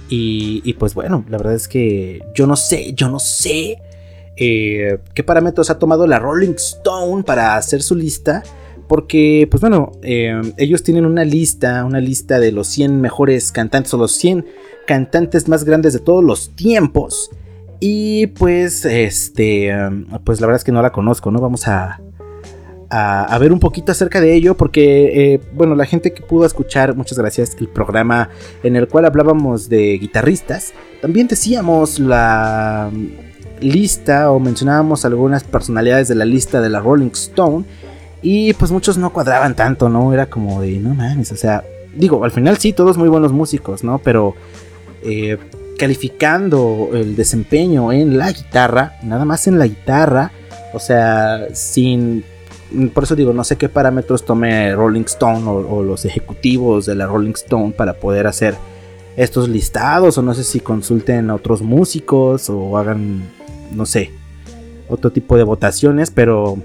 Y, 0.08 0.72
pues 0.74 0.94
bueno, 0.94 1.24
la 1.28 1.36
verdad 1.36 1.54
es 1.54 1.68
que 1.68 2.22
yo 2.34 2.46
no 2.46 2.56
sé, 2.56 2.94
yo 2.94 3.08
no 3.08 3.18
sé 3.18 3.78
eh, 4.36 4.98
qué 5.14 5.22
parámetros 5.22 5.68
ha 5.70 5.78
tomado 5.78 6.06
la 6.06 6.18
Rolling 6.18 6.54
Stone 6.56 7.24
para 7.24 7.56
hacer 7.56 7.82
su 7.82 7.94
lista. 7.94 8.42
Porque, 8.88 9.46
pues 9.50 9.60
bueno, 9.60 9.92
eh, 10.02 10.40
ellos 10.56 10.82
tienen 10.82 11.04
una 11.04 11.24
lista, 11.24 11.84
una 11.84 12.00
lista 12.00 12.40
de 12.40 12.52
los 12.52 12.68
100 12.68 13.02
mejores 13.02 13.52
cantantes 13.52 13.92
o 13.92 13.98
los 13.98 14.12
100 14.12 14.46
cantantes 14.86 15.46
más 15.46 15.64
grandes 15.64 15.92
de 15.92 15.98
todos 15.98 16.24
los 16.24 16.56
tiempos. 16.56 17.30
Y 17.80 18.28
pues, 18.28 18.86
este, 18.86 19.70
pues 20.24 20.40
la 20.40 20.46
verdad 20.46 20.60
es 20.60 20.64
que 20.64 20.72
no 20.72 20.80
la 20.80 20.90
conozco, 20.90 21.30
¿no? 21.30 21.38
Vamos 21.38 21.68
a, 21.68 22.00
a, 22.90 23.38
ver 23.38 23.52
un 23.52 23.60
poquito 23.60 23.92
acerca 23.92 24.20
de 24.20 24.34
ello, 24.34 24.56
porque, 24.56 25.34
eh, 25.34 25.40
bueno, 25.54 25.74
la 25.74 25.84
gente 25.84 26.12
que 26.12 26.22
pudo 26.22 26.46
escuchar, 26.46 26.96
muchas 26.96 27.18
gracias, 27.18 27.56
el 27.60 27.68
programa 27.68 28.30
en 28.62 28.76
el 28.76 28.88
cual 28.88 29.04
hablábamos 29.04 29.68
de 29.68 29.98
guitarristas, 29.98 30.72
también 31.02 31.28
decíamos 31.28 31.98
la 31.98 32.90
lista 33.60 34.30
o 34.30 34.40
mencionábamos 34.40 35.04
algunas 35.04 35.44
personalidades 35.44 36.08
de 36.08 36.14
la 36.14 36.24
lista 36.24 36.60
de 36.60 36.70
la 36.70 36.80
Rolling 36.80 37.10
Stone 37.12 37.64
y 38.22 38.52
pues 38.54 38.70
muchos 38.70 38.98
no 38.98 39.12
cuadraban 39.12 39.54
tanto, 39.54 39.88
¿no? 39.88 40.12
Era 40.12 40.26
como 40.26 40.60
de, 40.60 40.78
no 40.78 40.94
mames, 40.94 41.32
o 41.32 41.36
sea, 41.36 41.64
digo, 41.94 42.24
al 42.24 42.30
final 42.30 42.56
sí, 42.58 42.72
todos 42.72 42.96
muy 42.96 43.08
buenos 43.08 43.32
músicos, 43.32 43.84
¿no? 43.84 43.98
Pero 43.98 44.34
eh, 45.02 45.38
calificando 45.78 46.90
el 46.92 47.16
desempeño 47.16 47.92
en 47.92 48.18
la 48.18 48.32
guitarra, 48.32 48.98
nada 49.02 49.24
más 49.24 49.46
en 49.46 49.58
la 49.58 49.66
guitarra, 49.66 50.32
o 50.72 50.78
sea, 50.78 51.48
sin... 51.52 52.24
Por 52.92 53.04
eso 53.04 53.16
digo, 53.16 53.32
no 53.32 53.44
sé 53.44 53.56
qué 53.56 53.68
parámetros 53.68 54.24
tome 54.24 54.74
Rolling 54.74 55.04
Stone 55.06 55.44
o, 55.46 55.82
los 55.82 56.04
ejecutivos 56.04 56.86
de 56.86 56.94
la 56.94 57.06
Rolling 57.06 57.32
Stone 57.32 57.72
para 57.72 57.94
poder 57.94 58.26
hacer 58.26 58.54
estos 59.16 59.48
listados 59.48 60.18
o 60.18 60.22
no 60.22 60.34
sé 60.34 60.44
si 60.44 60.60
consulten 60.60 61.30
a 61.30 61.34
otros 61.34 61.62
músicos 61.62 62.50
o 62.50 62.76
hagan 62.76 63.22
no 63.72 63.86
sé, 63.86 64.10
otro 64.88 65.10
tipo 65.10 65.36
de 65.36 65.42
votaciones, 65.42 66.10
pero 66.10 66.58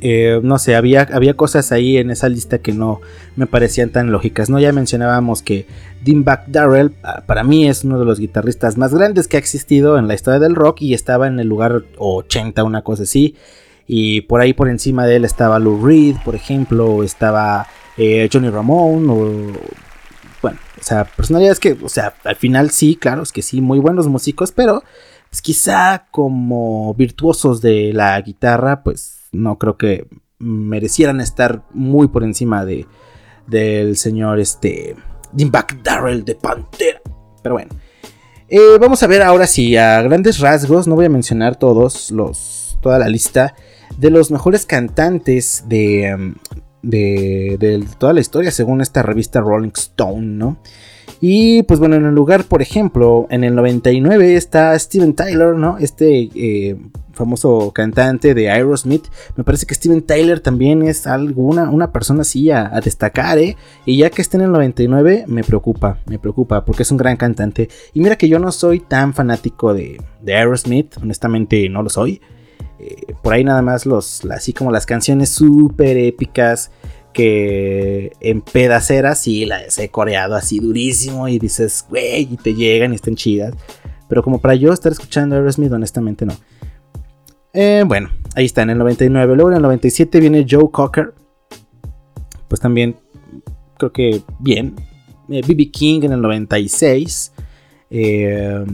eh, 0.00 0.40
no 0.42 0.58
sé, 0.58 0.76
había, 0.76 1.08
había 1.12 1.34
cosas 1.34 1.72
ahí 1.72 1.96
en 1.96 2.10
esa 2.10 2.28
lista 2.28 2.58
que 2.58 2.72
no 2.72 3.00
me 3.36 3.46
parecían 3.46 3.90
tan 3.90 4.12
lógicas, 4.12 4.50
¿no? 4.50 4.58
Ya 4.58 4.72
mencionábamos 4.72 5.42
que 5.42 5.66
Dimebag 6.02 6.44
Darrell 6.48 6.92
para 7.26 7.42
mí 7.42 7.68
es 7.68 7.84
uno 7.84 7.98
de 7.98 8.04
los 8.04 8.18
guitarristas 8.18 8.76
más 8.76 8.94
grandes 8.94 9.28
que 9.28 9.36
ha 9.36 9.40
existido 9.40 9.98
en 9.98 10.08
la 10.08 10.14
historia 10.14 10.40
del 10.40 10.54
rock 10.54 10.82
y 10.82 10.94
estaba 10.94 11.26
en 11.26 11.40
el 11.40 11.48
lugar 11.48 11.84
80, 11.96 12.64
una 12.64 12.82
cosa 12.82 13.04
así. 13.04 13.34
Y 13.86 14.22
por 14.22 14.40
ahí 14.40 14.54
por 14.54 14.68
encima 14.68 15.06
de 15.06 15.16
él 15.16 15.24
estaba 15.24 15.58
Lou 15.58 15.84
Reed, 15.84 16.16
por 16.24 16.34
ejemplo, 16.34 17.02
estaba 17.02 17.66
eh, 17.96 18.28
Johnny 18.32 18.48
Ramone, 18.48 19.06
o 19.10 19.52
bueno, 20.40 20.58
o 20.80 20.82
sea, 20.82 21.04
personalidades 21.04 21.60
que, 21.60 21.76
o 21.82 21.88
sea, 21.88 22.14
al 22.24 22.36
final 22.36 22.70
sí, 22.70 22.96
claro, 22.96 23.22
es 23.22 23.32
que 23.32 23.42
sí, 23.42 23.60
muy 23.60 23.78
buenos 23.78 24.08
músicos, 24.08 24.52
pero 24.52 24.82
pues 25.30 25.42
quizá 25.42 26.06
como 26.10 26.94
virtuosos 26.94 27.60
de 27.60 27.92
la 27.92 28.20
guitarra, 28.20 28.82
pues 28.82 29.20
no 29.32 29.58
creo 29.58 29.76
que 29.76 30.06
merecieran 30.38 31.20
estar 31.20 31.62
muy 31.72 32.08
por 32.08 32.24
encima 32.24 32.64
de 32.64 32.86
del 33.46 33.96
señor 33.96 34.40
este 34.40 34.96
Dimebag 35.32 35.82
Darrell 35.82 36.24
de 36.24 36.34
Pantera. 36.34 37.00
Pero 37.42 37.56
bueno, 37.56 37.74
eh, 38.48 38.78
vamos 38.80 39.02
a 39.02 39.06
ver 39.06 39.22
ahora 39.22 39.46
sí 39.46 39.76
a 39.76 40.00
grandes 40.02 40.38
rasgos. 40.38 40.86
No 40.86 40.94
voy 40.94 41.06
a 41.06 41.10
mencionar 41.10 41.56
todos 41.56 42.10
los 42.10 42.78
toda 42.80 42.98
la 42.98 43.08
lista 43.08 43.54
de 43.98 44.10
los 44.10 44.30
mejores 44.30 44.66
cantantes 44.66 45.64
de 45.68 46.34
de, 46.84 47.56
de 47.58 47.84
toda 47.98 48.12
la 48.12 48.20
historia 48.20 48.50
según 48.50 48.80
esta 48.80 49.02
revista 49.02 49.40
Rolling 49.40 49.72
Stone, 49.74 50.26
¿no? 50.26 50.58
Y 51.20 51.62
pues 51.62 51.80
bueno, 51.80 51.96
en 51.96 52.04
el 52.04 52.14
lugar, 52.14 52.44
por 52.44 52.60
ejemplo, 52.60 53.26
en 53.30 53.44
el 53.44 53.54
99 53.54 54.36
está 54.36 54.78
Steven 54.78 55.14
Tyler, 55.14 55.54
¿no? 55.54 55.78
Este 55.78 56.28
eh, 56.34 56.76
famoso 57.12 57.72
cantante 57.72 58.34
de 58.34 58.50
Aerosmith. 58.50 59.06
Me 59.36 59.44
parece 59.44 59.64
que 59.64 59.74
Steven 59.74 60.02
Tyler 60.02 60.40
también 60.40 60.82
es 60.82 61.06
alguna 61.06 61.70
una 61.70 61.92
persona 61.92 62.22
así 62.22 62.50
a, 62.50 62.66
a, 62.74 62.80
destacar, 62.80 63.38
¿eh? 63.38 63.56
Y 63.86 63.98
ya 63.98 64.10
que 64.10 64.20
está 64.20 64.36
en 64.36 64.44
el 64.44 64.52
99, 64.52 65.24
me 65.26 65.44
preocupa, 65.44 65.98
me 66.06 66.18
preocupa, 66.18 66.64
porque 66.64 66.82
es 66.82 66.90
un 66.90 66.98
gran 66.98 67.16
cantante. 67.16 67.70
Y 67.94 68.00
mira 68.00 68.16
que 68.16 68.28
yo 68.28 68.38
no 68.38 68.52
soy 68.52 68.80
tan 68.80 69.14
fanático 69.14 69.72
de, 69.72 70.02
de 70.20 70.34
Aerosmith, 70.34 70.98
honestamente 71.00 71.68
no 71.70 71.82
lo 71.82 71.88
soy. 71.88 72.20
Eh, 72.86 73.14
por 73.22 73.32
ahí 73.32 73.44
nada 73.44 73.62
más 73.62 73.86
los, 73.86 74.26
así 74.26 74.52
como 74.52 74.70
las 74.70 74.84
canciones 74.84 75.30
súper 75.30 75.96
épicas 75.96 76.70
que 77.14 78.12
en 78.20 78.42
pedaceras 78.42 79.20
sí 79.20 79.46
las 79.46 79.78
he 79.78 79.88
coreado 79.88 80.34
así 80.34 80.58
durísimo 80.58 81.28
y 81.28 81.38
dices, 81.38 81.86
güey, 81.88 82.28
y 82.30 82.36
te 82.36 82.52
llegan 82.52 82.92
y 82.92 82.96
están 82.96 83.14
chidas. 83.14 83.54
Pero 84.06 84.22
como 84.22 84.38
para 84.38 84.54
yo 84.54 84.70
estar 84.72 84.92
escuchando 84.92 85.34
Aerosmith, 85.34 85.72
honestamente 85.72 86.26
no. 86.26 86.34
Eh, 87.54 87.84
bueno, 87.86 88.10
ahí 88.34 88.44
está 88.44 88.62
en 88.62 88.70
el 88.70 88.78
99. 88.78 89.34
Luego 89.34 89.50
en 89.50 89.56
el 89.56 89.62
97 89.62 90.20
viene 90.20 90.44
Joe 90.48 90.70
Cocker. 90.70 91.14
Pues 92.48 92.60
también 92.60 92.96
creo 93.78 93.92
que 93.92 94.20
bien. 94.40 94.74
BB 95.28 95.70
King 95.70 96.02
en 96.02 96.12
el 96.12 96.20
96. 96.20 97.32
Eh, 97.90 98.64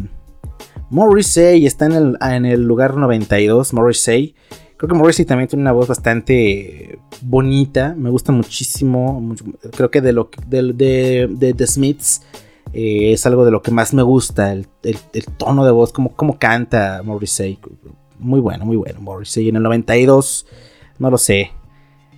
Morrissey 0.90 1.66
está 1.66 1.86
en 1.86 1.92
el, 1.92 2.18
en 2.20 2.44
el 2.46 2.62
lugar 2.62 2.96
92. 2.96 3.72
Morrissey. 3.72 4.34
Creo 4.76 4.88
que 4.88 4.94
Morrissey 4.94 5.24
también 5.26 5.46
tiene 5.48 5.60
una 5.62 5.72
voz 5.72 5.88
bastante 5.88 6.98
bonita. 7.22 7.94
Me 7.96 8.10
gusta 8.10 8.32
muchísimo. 8.32 9.34
creo 9.76 9.90
que 9.90 10.00
de 10.00 10.12
lo 10.12 10.30
de, 10.46 10.72
de- 11.28 11.52
de 11.54 11.66
Smiths 11.66 12.22
eh, 12.72 13.12
es 13.12 13.26
algo 13.26 13.44
de 13.44 13.50
lo 13.50 13.60
que 13.62 13.70
más 13.70 13.92
me 13.94 14.02
gusta. 14.02 14.52
El, 14.52 14.66
el- 14.82 15.26
tono 15.36 15.64
de 15.64 15.70
voz, 15.70 15.92
como, 15.92 16.12
como 16.16 16.38
canta 16.38 17.02
Morrissey. 17.04 17.58
Muy 18.18 18.40
bueno, 18.40 18.64
muy 18.64 18.76
bueno. 18.76 19.00
Morrissey 19.00 19.48
en 19.48 19.56
el 19.56 19.62
92. 19.62 20.46
No 20.98 21.10
lo 21.10 21.18
sé. 21.18 21.50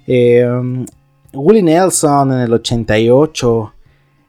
Eh, 0.07 0.47
Willie 1.35 1.63
Nelson 1.63 2.33
en 2.33 2.41
el 2.41 2.53
88. 2.53 3.75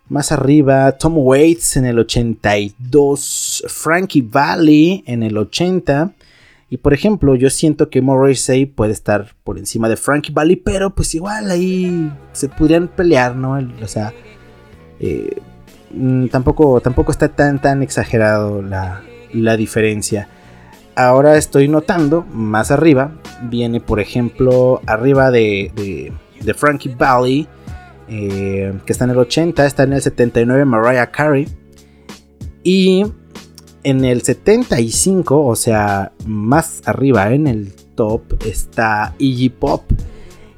Más 0.10 0.32
arriba, 0.32 0.92
Tom 0.94 1.18
Waits 1.18 1.78
en 1.78 1.86
el 1.86 1.98
82. 2.00 3.63
Frankie 3.68 4.22
Valli 4.22 5.04
en 5.08 5.24
el 5.24 5.38
80. 5.38 6.13
Y 6.70 6.78
por 6.78 6.94
ejemplo, 6.94 7.36
yo 7.36 7.50
siento 7.50 7.89
que 7.89 8.02
Morrissey 8.02 8.66
puede 8.66 8.94
estar 8.94 9.36
por 9.44 9.58
encima 9.58 9.88
de 9.88 9.96
Frankie 9.96 10.34
Valli, 10.34 10.56
pero 10.56 10.89
pues 10.89 11.13
igual 11.16 11.52
ahí 11.52 12.12
se 12.32 12.50
podrían 12.50 12.88
pelear, 12.88 13.36
¿no? 13.36 13.60
O 13.82 13.88
sea, 13.88 14.12
eh, 15.00 15.38
mm, 15.92 16.28
tampoco, 16.28 16.82
tampoco 16.82 17.12
está 17.12 17.30
tan, 17.30 17.62
tan 17.62 17.84
exagerado 17.84 18.62
la, 18.62 19.04
la 19.34 19.56
diferencia. 19.56 20.28
Ahora 20.96 21.38
estoy 21.38 21.68
notando 21.68 22.26
más 22.32 22.72
arriba, 22.72 23.12
viene 23.44 23.80
por 23.80 24.00
ejemplo 24.00 24.82
arriba 24.86 25.32
de, 25.32 25.72
de, 25.76 26.12
de 26.42 26.54
Frankie 26.54 26.94
Valli, 26.94 27.48
eh, 28.08 28.74
que 28.86 28.92
está 28.92 29.06
en 29.06 29.12
el 29.12 29.18
80, 29.18 29.66
está 29.66 29.84
en 29.84 29.94
el 29.94 30.02
79 30.02 30.66
Mariah 30.66 31.12
Carey. 31.12 31.48
Y 32.63 33.06
en 33.84 34.06
el 34.06 34.22
75, 34.22 35.46
o 35.46 35.56
sea, 35.56 36.13
más 36.26 36.82
arriba 36.86 37.34
en 37.34 37.48
el 37.48 37.74
top, 37.96 38.44
está 38.46 39.13
Iggy 39.18 39.50
Pop. 39.50 39.84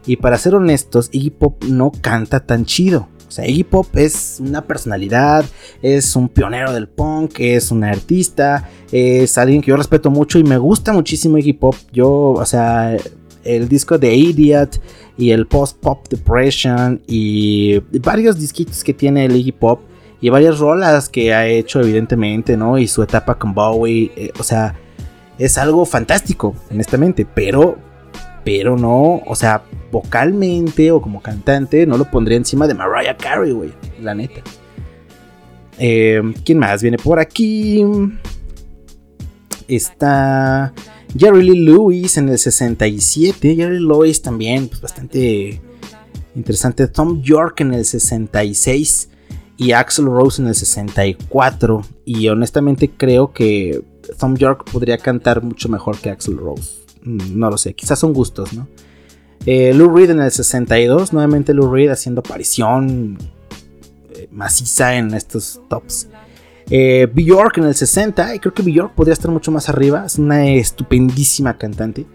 Y 0.05 0.17
para 0.17 0.37
ser 0.37 0.55
honestos, 0.55 1.09
Iggy 1.11 1.31
Pop 1.31 1.63
no 1.63 1.91
canta 1.91 2.45
tan 2.45 2.65
chido. 2.65 3.07
O 3.27 3.31
sea, 3.31 3.47
Iggy 3.47 3.63
Pop 3.63 3.87
es 3.95 4.37
una 4.39 4.65
personalidad, 4.65 5.45
es 5.81 6.15
un 6.15 6.29
pionero 6.29 6.71
del 6.71 6.87
punk, 6.87 7.39
es 7.39 7.71
un 7.71 7.83
artista, 7.83 8.69
es 8.91 9.37
alguien 9.37 9.61
que 9.61 9.69
yo 9.69 9.77
respeto 9.77 10.11
mucho 10.11 10.37
y 10.37 10.43
me 10.43 10.57
gusta 10.57 10.93
muchísimo 10.93 11.37
Iggy 11.37 11.53
Pop. 11.53 11.75
Yo, 11.91 12.09
o 12.09 12.45
sea, 12.45 12.95
el 13.43 13.67
disco 13.67 13.97
de 13.97 14.15
Idiot 14.15 14.79
y 15.17 15.31
el 15.31 15.47
Post 15.47 15.79
Pop 15.79 16.07
Depression 16.09 17.01
y 17.07 17.79
varios 17.99 18.39
disquitos 18.39 18.83
que 18.83 18.93
tiene 18.93 19.25
el 19.25 19.35
Iggy 19.35 19.51
Pop 19.53 19.81
y 20.21 20.29
varias 20.29 20.59
rolas 20.59 21.09
que 21.09 21.33
ha 21.33 21.47
hecho 21.47 21.81
evidentemente, 21.81 22.57
¿no? 22.57 22.77
Y 22.77 22.87
su 22.87 23.03
etapa 23.03 23.35
con 23.35 23.53
Bowie, 23.53 24.11
eh, 24.15 24.31
o 24.39 24.43
sea, 24.43 24.75
es 25.37 25.57
algo 25.57 25.85
fantástico, 25.85 26.55
honestamente, 26.71 27.25
pero 27.25 27.77
pero 28.43 28.77
no, 28.77 29.23
o 29.25 29.35
sea, 29.35 29.63
vocalmente 29.91 30.91
o 30.91 31.01
como 31.01 31.19
cantante 31.19 31.87
no 31.87 31.97
lo 31.97 32.05
pondría 32.11 32.37
encima 32.37 32.67
de 32.67 32.75
Mariah 32.75 33.17
Carey, 33.17 33.51
güey, 33.51 33.73
la 33.99 34.13
neta. 34.13 34.41
Eh, 35.79 36.21
¿Quién 36.45 36.59
más 36.59 36.81
viene 36.81 36.97
por 36.97 37.19
aquí? 37.19 37.83
Está 39.67 40.73
Jerry 41.17 41.43
Lee 41.43 41.65
Lewis 41.65 42.17
en 42.17 42.29
el 42.29 42.37
67. 42.37 43.55
Jerry 43.55 43.79
Lewis 43.79 44.21
también, 44.21 44.67
pues 44.67 44.81
bastante 44.81 45.61
interesante. 46.35 46.87
Tom 46.87 47.21
York 47.21 47.61
en 47.61 47.73
el 47.73 47.85
66 47.85 49.09
y 49.57 49.71
Axel 49.71 50.05
Rose 50.05 50.41
en 50.41 50.49
el 50.49 50.55
64. 50.55 51.81
Y 52.03 52.27
honestamente 52.27 52.91
creo 52.95 53.31
que 53.31 53.81
Tom 54.19 54.35
York 54.35 54.69
podría 54.71 54.97
cantar 54.97 55.41
mucho 55.41 55.69
mejor 55.69 55.97
que 55.97 56.09
Axel 56.09 56.37
Rose. 56.37 56.73
Mm, 57.03 57.37
No 57.39 57.49
lo 57.49 57.57
sé, 57.57 57.73
quizás 57.73 57.99
son 57.99 58.13
gustos, 58.13 58.53
¿no? 58.53 58.67
Eh, 59.45 59.73
Lou 59.73 59.95
Reed 59.95 60.09
en 60.09 60.21
el 60.21 60.31
62, 60.31 61.13
nuevamente 61.13 61.53
Lou 61.53 61.71
Reed 61.71 61.91
haciendo 61.91 62.21
aparición 62.21 63.17
eh, 64.15 64.27
maciza 64.31 64.95
en 64.95 65.13
estos 65.13 65.61
tops. 65.69 66.07
Eh, 66.69 67.07
Bjork 67.13 67.57
en 67.57 67.65
el 67.65 67.75
60, 67.75 68.35
y 68.35 68.39
creo 68.39 68.53
que 68.53 68.63
Bjork 68.63 68.93
podría 68.93 69.13
estar 69.13 69.29
mucho 69.31 69.51
más 69.51 69.69
arriba, 69.69 70.05
es 70.05 70.17
una 70.17 70.47
estupendísima 70.47 71.57
cantante. 71.57 72.05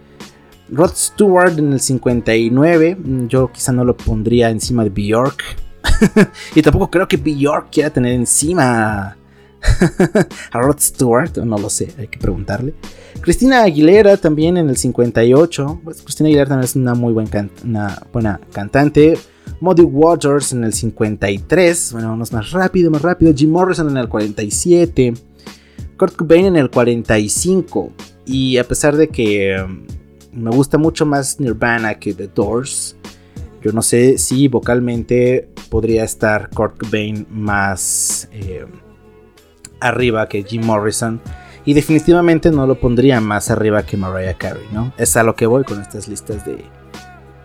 Rod 0.68 0.92
Stewart 0.94 1.58
en 1.58 1.72
el 1.72 1.80
59, 1.80 2.96
mm, 2.96 3.26
yo 3.26 3.50
quizá 3.52 3.72
no 3.72 3.84
lo 3.84 3.96
pondría 3.96 4.50
encima 4.50 4.84
de 4.84 4.90
Bjork. 4.90 5.42
y 6.54 6.62
tampoco 6.62 6.90
creo 6.90 7.08
que 7.08 7.16
Bjork 7.16 7.70
quiera 7.70 7.90
tener 7.90 8.12
encima 8.12 9.16
a 10.52 10.58
Rod 10.58 10.78
Stewart, 10.78 11.36
no 11.38 11.58
lo 11.58 11.70
sé, 11.70 11.92
hay 11.98 12.08
que 12.08 12.18
preguntarle. 12.18 12.74
Cristina 13.20 13.62
Aguilera 13.62 14.16
también 14.16 14.56
en 14.56 14.68
el 14.68 14.76
58. 14.76 15.80
Pues 15.84 16.02
Cristina 16.02 16.28
Aguilera 16.28 16.48
también 16.48 16.64
es 16.64 16.76
una 16.76 16.94
muy 16.94 17.12
buena 17.12 18.40
cantante. 18.52 19.18
Muddy 19.60 19.82
Waters 19.82 20.52
en 20.52 20.64
el 20.64 20.72
53. 20.72 21.92
Bueno, 21.92 22.08
vamos 22.08 22.32
más 22.32 22.50
rápido, 22.50 22.90
más 22.90 23.02
rápido. 23.02 23.32
Jim 23.34 23.50
Morrison 23.50 23.90
en 23.90 23.98
el 23.98 24.08
47. 24.08 25.14
Kurt 25.98 26.16
Cobain 26.16 26.46
en 26.46 26.56
el 26.56 26.70
45. 26.70 27.92
Y 28.24 28.56
a 28.56 28.64
pesar 28.64 28.96
de 28.96 29.08
que 29.08 29.56
um, 29.62 29.86
me 30.32 30.50
gusta 30.50 30.78
mucho 30.78 31.04
más 31.04 31.38
Nirvana 31.40 31.94
que 31.94 32.14
The 32.14 32.28
Doors, 32.28 32.96
yo 33.62 33.72
no 33.72 33.82
sé 33.82 34.16
si 34.16 34.48
vocalmente 34.48 35.50
podría 35.68 36.04
estar 36.04 36.48
Kurt 36.50 36.78
Cobain 36.78 37.26
más 37.30 38.28
eh, 38.32 38.64
arriba 39.80 40.26
que 40.28 40.42
Jim 40.42 40.64
Morrison. 40.64 41.20
Y 41.66 41.74
definitivamente 41.74 42.50
no 42.50 42.66
lo 42.66 42.80
pondría 42.80 43.20
más 43.20 43.50
arriba 43.50 43.84
que 43.84 43.98
Mariah 43.98 44.38
Carey, 44.38 44.64
¿no? 44.72 44.94
Es 44.96 45.18
a 45.18 45.22
lo 45.22 45.36
que 45.36 45.44
voy 45.44 45.64
con 45.64 45.82
estas 45.82 46.08
listas 46.08 46.46
de, 46.46 46.64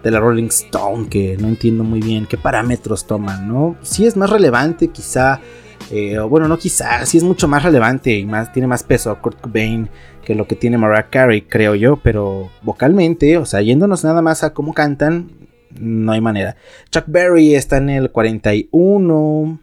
de 0.05 0.11
la 0.11 0.19
Rolling 0.19 0.49
Stone, 0.49 1.09
que 1.09 1.35
no 1.35 1.47
entiendo 1.47 1.83
muy 1.83 1.99
bien 1.99 2.27
qué 2.27 2.37
parámetros 2.37 3.07
toman, 3.07 3.47
¿no? 3.47 3.75
Si 3.81 4.05
es 4.05 4.15
más 4.15 4.29
relevante, 4.29 4.89
quizá, 4.89 5.41
eh, 5.89 6.19
bueno, 6.19 6.47
no 6.47 6.59
quizá, 6.59 7.03
sí 7.07 7.17
es 7.17 7.23
mucho 7.23 7.47
más 7.47 7.63
relevante 7.63 8.15
y 8.15 8.23
más, 8.23 8.53
tiene 8.53 8.67
más 8.67 8.83
peso 8.83 9.19
Kurt 9.19 9.41
Cobain 9.41 9.89
que 10.23 10.35
lo 10.35 10.47
que 10.47 10.55
tiene 10.55 10.77
Mariah 10.77 11.09
Carey, 11.09 11.41
creo 11.41 11.73
yo, 11.73 11.97
pero 11.97 12.51
vocalmente, 12.61 13.39
o 13.39 13.45
sea, 13.45 13.61
yéndonos 13.63 14.03
nada 14.03 14.21
más 14.21 14.43
a 14.43 14.53
cómo 14.53 14.75
cantan, 14.75 15.31
no 15.71 16.11
hay 16.11 16.21
manera. 16.21 16.55
Chuck 16.91 17.05
Berry 17.07 17.55
está 17.55 17.77
en 17.77 17.89
el 17.89 18.11
41. 18.11 19.59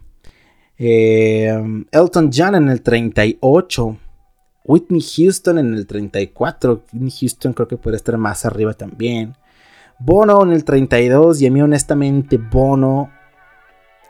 eh, 0.76 1.84
Elton 1.92 2.30
John 2.34 2.56
en 2.56 2.68
el 2.68 2.82
38. 2.82 3.96
Whitney 4.64 5.00
Houston 5.00 5.58
en 5.58 5.74
el 5.74 5.86
34. 5.86 6.82
Whitney 6.92 7.12
Houston 7.20 7.52
creo 7.52 7.68
que 7.68 7.76
puede 7.76 7.96
estar 7.96 8.16
más 8.18 8.44
arriba 8.44 8.74
también. 8.74 9.36
Bono 10.04 10.42
en 10.42 10.52
el 10.52 10.64
32. 10.64 11.40
Y 11.42 11.46
a 11.46 11.50
mí, 11.50 11.60
honestamente, 11.62 12.36
Bono. 12.38 13.10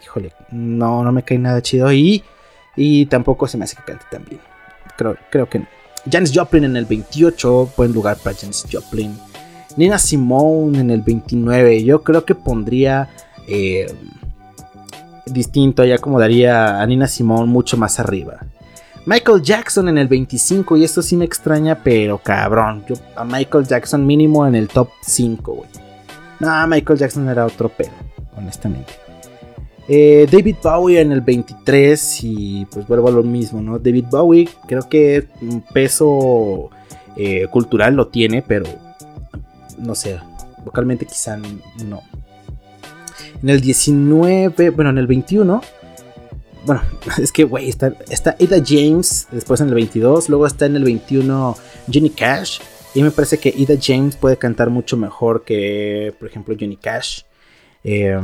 Híjole, 0.02 0.32
no, 0.50 1.02
no 1.04 1.12
me 1.12 1.22
cae 1.22 1.38
nada 1.38 1.62
chido. 1.62 1.92
Y, 1.92 2.22
y 2.76 3.06
tampoco 3.06 3.46
se 3.46 3.56
me 3.58 3.64
hace 3.64 3.76
que 3.76 3.82
cante 3.82 4.04
tan 4.10 4.24
bien. 4.24 4.40
Creo, 4.96 5.16
creo 5.30 5.48
que 5.48 5.60
no. 5.60 5.66
Janis 6.10 6.32
Joplin 6.34 6.64
en 6.64 6.76
el 6.76 6.84
28. 6.86 7.70
Buen 7.76 7.92
lugar 7.92 8.16
para 8.22 8.36
Janis 8.36 8.66
Joplin. 8.70 9.16
Nina 9.76 9.98
Simone 9.98 10.80
en 10.80 10.90
el 10.90 11.02
29. 11.02 11.84
Yo 11.84 12.02
creo 12.02 12.24
que 12.24 12.34
pondría. 12.34 13.08
eh, 13.48 13.86
distinto. 15.26 15.84
Y 15.84 15.92
acomodaría 15.92 16.80
a 16.80 16.86
Nina 16.86 17.06
Simone 17.06 17.46
mucho 17.46 17.76
más 17.76 17.98
arriba. 18.00 18.40
Michael 19.04 19.42
Jackson 19.42 19.88
en 19.88 19.98
el 19.98 20.06
25, 20.06 20.76
y 20.76 20.84
esto 20.84 21.02
sí 21.02 21.16
me 21.16 21.24
extraña, 21.24 21.82
pero 21.82 22.18
cabrón. 22.18 22.84
Yo 22.88 22.94
a 23.16 23.24
Michael 23.24 23.66
Jackson 23.66 24.06
mínimo 24.06 24.46
en 24.46 24.54
el 24.54 24.68
top 24.68 24.90
5, 25.02 25.52
güey. 25.52 25.68
No, 26.38 26.66
Michael 26.68 26.98
Jackson 26.98 27.28
era 27.28 27.46
otro 27.46 27.68
pedo, 27.68 27.90
honestamente. 28.36 28.92
Eh, 29.88 30.28
David 30.30 30.56
Bowie 30.62 31.00
en 31.00 31.10
el 31.10 31.20
23, 31.20 32.24
y 32.24 32.66
pues 32.66 32.86
vuelvo 32.86 33.08
a 33.08 33.10
lo 33.10 33.24
mismo, 33.24 33.60
¿no? 33.60 33.78
David 33.78 34.04
Bowie, 34.10 34.48
creo 34.68 34.88
que 34.88 35.26
un 35.40 35.62
peso 35.62 36.70
eh, 37.16 37.48
cultural 37.48 37.94
lo 37.94 38.06
tiene, 38.06 38.42
pero 38.42 38.66
no 39.78 39.96
sé, 39.96 40.18
vocalmente 40.64 41.06
quizá 41.06 41.36
no. 41.36 42.02
En 43.42 43.48
el 43.48 43.60
19, 43.60 44.70
bueno, 44.70 44.90
en 44.90 44.98
el 44.98 45.08
21 45.08 45.60
bueno, 46.64 46.82
es 47.18 47.32
que, 47.32 47.44
güey, 47.44 47.68
está, 47.68 47.94
está 48.08 48.36
James, 48.64 49.28
después 49.30 49.60
en 49.60 49.68
el 49.68 49.74
22, 49.74 50.28
luego 50.28 50.46
está 50.46 50.66
en 50.66 50.76
el 50.76 50.84
21 50.84 51.56
Johnny 51.92 52.10
Cash. 52.10 52.60
Y 52.94 53.02
me 53.02 53.10
parece 53.10 53.38
que 53.38 53.48
Ida 53.56 53.74
James 53.80 54.16
puede 54.16 54.36
cantar 54.36 54.68
mucho 54.68 54.96
mejor 54.98 55.44
que, 55.44 56.14
por 56.18 56.28
ejemplo, 56.28 56.54
Johnny 56.58 56.76
Cash. 56.76 57.22
Eh, 57.84 58.16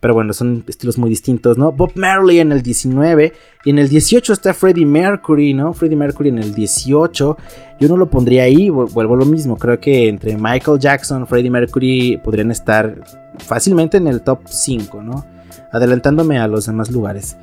pero 0.00 0.12
bueno, 0.12 0.32
son 0.32 0.64
estilos 0.68 0.98
muy 0.98 1.08
distintos, 1.08 1.56
¿no? 1.56 1.72
Bob 1.72 1.92
Marley 1.94 2.40
en 2.40 2.52
el 2.52 2.62
19 2.62 3.32
y 3.64 3.70
en 3.70 3.78
el 3.78 3.88
18 3.88 4.32
está 4.32 4.52
Freddie 4.54 4.84
Mercury, 4.84 5.54
¿no? 5.54 5.72
Freddie 5.72 5.96
Mercury 5.96 6.28
en 6.28 6.38
el 6.38 6.54
18. 6.54 7.36
Yo 7.80 7.88
no 7.88 7.96
lo 7.96 8.10
pondría 8.10 8.42
ahí, 8.42 8.70
vuelvo 8.70 9.14
a 9.14 9.16
lo 9.16 9.24
mismo. 9.24 9.56
Creo 9.56 9.80
que 9.80 10.08
entre 10.08 10.36
Michael 10.36 10.78
Jackson, 10.78 11.26
Freddie 11.26 11.50
Mercury 11.50 12.20
podrían 12.22 12.50
estar 12.50 13.02
fácilmente 13.38 13.96
en 13.96 14.08
el 14.08 14.20
top 14.20 14.40
5, 14.46 15.02
¿no? 15.02 15.24
Adelantándome 15.72 16.38
a 16.38 16.46
los 16.46 16.66
demás 16.66 16.90
lugares. 16.90 17.36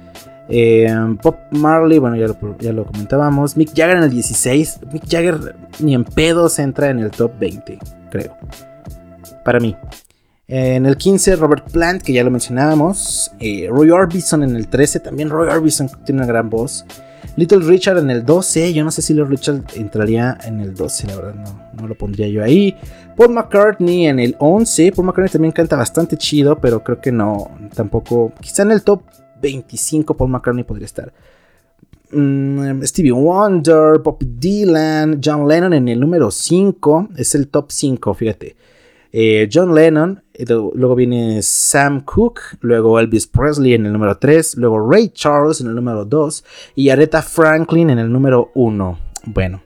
Eh, 0.47 0.87
Bob 1.23 1.37
Marley, 1.51 1.97
bueno, 1.97 2.15
ya 2.15 2.27
lo, 2.27 2.57
ya 2.59 2.71
lo 2.71 2.85
comentábamos. 2.85 3.57
Mick 3.57 3.69
Jagger 3.69 3.97
en 3.97 4.03
el 4.03 4.11
16. 4.11 4.79
Mick 4.91 5.03
Jagger 5.09 5.55
ni 5.79 5.95
en 5.95 6.03
pedos 6.03 6.59
entra 6.59 6.89
en 6.89 6.99
el 6.99 7.11
top 7.11 7.31
20, 7.39 7.79
creo. 8.11 8.35
Para 9.43 9.59
mí. 9.59 9.75
En 10.47 10.85
el 10.85 10.95
15, 10.95 11.37
Robert 11.37 11.71
Plant, 11.71 12.03
que 12.03 12.13
ya 12.13 12.23
lo 12.23 12.29
mencionábamos. 12.29 13.31
Eh, 13.39 13.67
Roy 13.69 13.89
Orbison 13.89 14.43
en 14.43 14.55
el 14.55 14.67
13, 14.67 14.99
también 14.99 15.29
Roy 15.29 15.47
Orbison 15.47 15.89
tiene 16.05 16.21
una 16.21 16.27
gran 16.27 16.49
voz. 16.49 16.85
Little 17.35 17.65
Richard 17.65 17.97
en 17.97 18.11
el 18.11 18.23
12, 18.23 18.71
yo 18.71 18.83
no 18.83 18.91
sé 18.91 19.01
si 19.01 19.13
Little 19.13 19.29
Richard 19.29 19.63
entraría 19.75 20.37
en 20.45 20.59
el 20.61 20.75
12, 20.75 21.07
la 21.07 21.15
verdad 21.15 21.33
no, 21.33 21.81
no 21.81 21.87
lo 21.87 21.97
pondría 21.97 22.27
yo 22.27 22.43
ahí. 22.43 22.77
Paul 23.17 23.31
McCartney 23.31 24.05
en 24.05 24.19
el 24.19 24.35
11, 24.37 24.91
Paul 24.91 25.07
McCartney 25.07 25.31
también 25.31 25.51
canta 25.51 25.75
bastante 25.75 26.15
chido, 26.15 26.59
pero 26.59 26.83
creo 26.83 27.01
que 27.01 27.11
no, 27.11 27.49
tampoco, 27.73 28.31
quizá 28.39 28.61
en 28.61 28.71
el 28.71 28.83
top 28.83 29.01
25 29.45 30.17
Paul 30.17 30.31
McCartney 30.31 30.63
podría 30.63 30.85
estar. 30.85 31.13
Mm, 32.11 32.81
Stevie 32.83 33.11
Wonder, 33.11 33.99
Bob 34.03 34.17
Dylan, 34.19 35.21
John 35.23 35.47
Lennon 35.47 35.73
en 35.73 35.87
el 35.87 35.99
número 35.99 36.31
5, 36.31 37.09
es 37.17 37.35
el 37.35 37.47
top 37.49 37.71
5, 37.71 38.13
fíjate. 38.13 38.55
Eh, 39.11 39.47
John 39.51 39.73
Lennon, 39.73 40.21
luego 40.73 40.95
viene 40.95 41.41
Sam 41.41 42.01
Cooke, 42.01 42.57
luego 42.61 42.99
Elvis 42.99 43.27
Presley 43.27 43.73
en 43.73 43.85
el 43.85 43.93
número 43.93 44.17
3, 44.17 44.57
luego 44.57 44.89
Ray 44.89 45.09
Charles 45.09 45.61
en 45.61 45.67
el 45.67 45.75
número 45.75 46.03
2 46.05 46.43
y 46.75 46.89
Aretha 46.89 47.21
Franklin 47.21 47.91
en 47.91 47.99
el 47.99 48.11
número 48.11 48.51
1. 48.55 48.99
Bueno, 49.27 49.61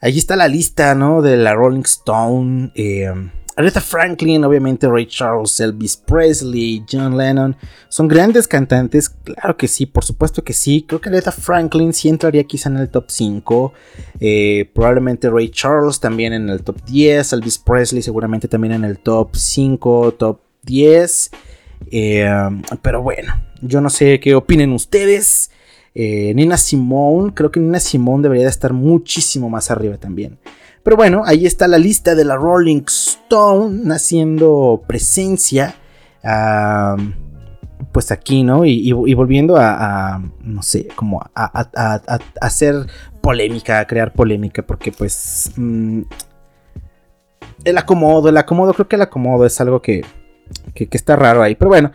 allí 0.00 0.18
está 0.18 0.36
la 0.36 0.48
lista, 0.48 0.94
¿no? 0.94 1.22
De 1.22 1.36
la 1.36 1.54
Rolling 1.54 1.82
Stone. 1.82 2.72
Eh, 2.74 3.12
Aretha 3.56 3.80
Franklin, 3.80 4.44
obviamente 4.44 4.88
Ray 4.88 5.06
Charles, 5.06 5.60
Elvis 5.60 5.96
Presley, 5.96 6.84
John 6.90 7.16
Lennon, 7.16 7.54
son 7.88 8.08
grandes 8.08 8.48
cantantes, 8.48 9.10
claro 9.10 9.56
que 9.56 9.68
sí, 9.68 9.84
por 9.86 10.04
supuesto 10.04 10.42
que 10.42 10.52
sí. 10.52 10.84
Creo 10.88 11.00
que 11.00 11.10
Aretha 11.10 11.32
Franklin 11.32 11.92
sí 11.92 12.08
entraría 12.08 12.44
quizá 12.44 12.70
en 12.70 12.78
el 12.78 12.88
top 12.88 13.06
5, 13.08 13.72
eh, 14.20 14.70
probablemente 14.74 15.28
Ray 15.28 15.50
Charles 15.50 16.00
también 16.00 16.32
en 16.32 16.48
el 16.48 16.62
top 16.62 16.82
10, 16.84 17.32
Elvis 17.34 17.58
Presley 17.58 18.02
seguramente 18.02 18.48
también 18.48 18.72
en 18.72 18.84
el 18.84 18.98
top 18.98 19.36
5, 19.36 20.14
top 20.18 20.40
10. 20.62 21.30
Eh, 21.90 22.30
pero 22.80 23.02
bueno, 23.02 23.34
yo 23.60 23.80
no 23.80 23.90
sé 23.90 24.20
qué 24.20 24.34
opinen 24.34 24.72
ustedes. 24.72 25.50
Eh, 25.94 26.32
Nina 26.34 26.56
Simone, 26.56 27.34
creo 27.34 27.50
que 27.50 27.60
Nina 27.60 27.80
Simone 27.80 28.22
debería 28.22 28.44
de 28.44 28.50
estar 28.50 28.72
muchísimo 28.72 29.50
más 29.50 29.70
arriba 29.70 29.98
también. 29.98 30.38
Pero 30.82 30.96
bueno, 30.96 31.22
ahí 31.24 31.46
está 31.46 31.68
la 31.68 31.78
lista 31.78 32.14
de 32.14 32.24
la 32.24 32.36
Rolling 32.36 32.82
Stone 32.86 33.92
haciendo 33.94 34.82
presencia. 34.86 35.76
pues 37.92 38.10
aquí, 38.10 38.42
¿no? 38.42 38.64
Y, 38.64 38.92
volviendo 39.14 39.56
a, 39.56 40.20
no 40.42 40.62
sé, 40.62 40.88
como 40.96 41.20
a, 41.34 42.00
hacer 42.40 42.86
polémica, 43.20 43.78
a 43.80 43.86
crear 43.86 44.12
polémica, 44.12 44.62
porque 44.62 44.90
pues 44.90 45.52
mm, 45.56 46.02
el 47.64 47.78
acomodo, 47.78 48.28
el 48.28 48.36
acomodo, 48.36 48.74
creo 48.74 48.88
que 48.88 48.96
el 48.96 49.02
acomodo 49.02 49.46
es 49.46 49.60
algo 49.60 49.80
que, 49.80 50.04
que, 50.74 50.88
está 50.90 51.16
raro 51.16 51.42
ahí, 51.42 51.54
pero 51.54 51.68
bueno. 51.68 51.92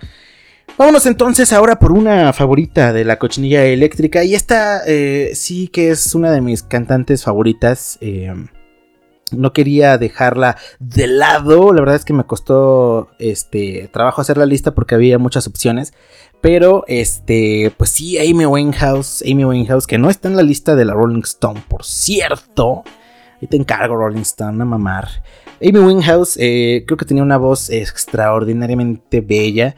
Vámonos 0.78 1.08
entonces 1.08 1.54
ahora 1.54 1.80
por 1.80 1.92
una 1.92 2.34
favorita 2.34 2.94
de 2.94 3.04
la 3.04 3.18
cochinilla 3.18 3.66
eléctrica. 3.66 4.24
Y 4.24 4.36
esta 4.36 4.84
eh, 4.86 5.32
sí 5.34 5.70
que 5.70 5.90
es 5.90 6.14
una 6.14 6.32
de 6.32 6.42
mis 6.42 6.62
cantantes 6.62 7.24
favoritas. 7.24 7.98
Eh, 8.00 8.32
no 9.34 9.54
quería 9.54 9.98
dejarla 9.98 10.58
de 10.80 11.08
lado. 11.08 11.74
La 11.74 11.82
verdad 11.82 11.96
es 11.96 12.06
que 12.06 12.14
me 12.14 12.26
costó 12.26 13.10
este 13.20 13.90
trabajo 13.92 14.22
hacer 14.22 14.38
la 14.38 14.46
lista 14.46 14.74
porque 14.74 14.96
había 14.96 15.18
muchas 15.18 15.48
opciones. 15.48 15.94
Pero 16.42 16.84
este, 16.88 17.74
pues 17.78 17.90
sí, 17.90 18.18
Amy 18.18 18.46
Winehouse, 18.46 19.24
Amy 19.24 19.46
Winehouse, 19.46 19.88
que 19.88 19.98
no 19.98 20.10
está 20.10 20.28
en 20.28 20.36
la 20.36 20.44
lista 20.44 20.76
de 20.76 20.86
la 20.86 20.94
Rolling 20.94 21.24
Stone, 21.24 21.64
por 21.68 21.84
cierto. 21.84 22.84
Ahí 23.42 23.48
te 23.48 23.58
encargo, 23.58 23.96
Rolling 23.96 24.22
Stone, 24.22 24.62
a 24.62 24.66
mamar. 24.66 25.08
Amy 25.62 25.80
Winehouse, 25.80 26.38
eh, 26.40 26.84
creo 26.86 26.98
que 26.98 27.06
tenía 27.06 27.24
una 27.24 27.38
voz 27.38 27.70
extraordinariamente 27.70 29.22
bella. 29.22 29.76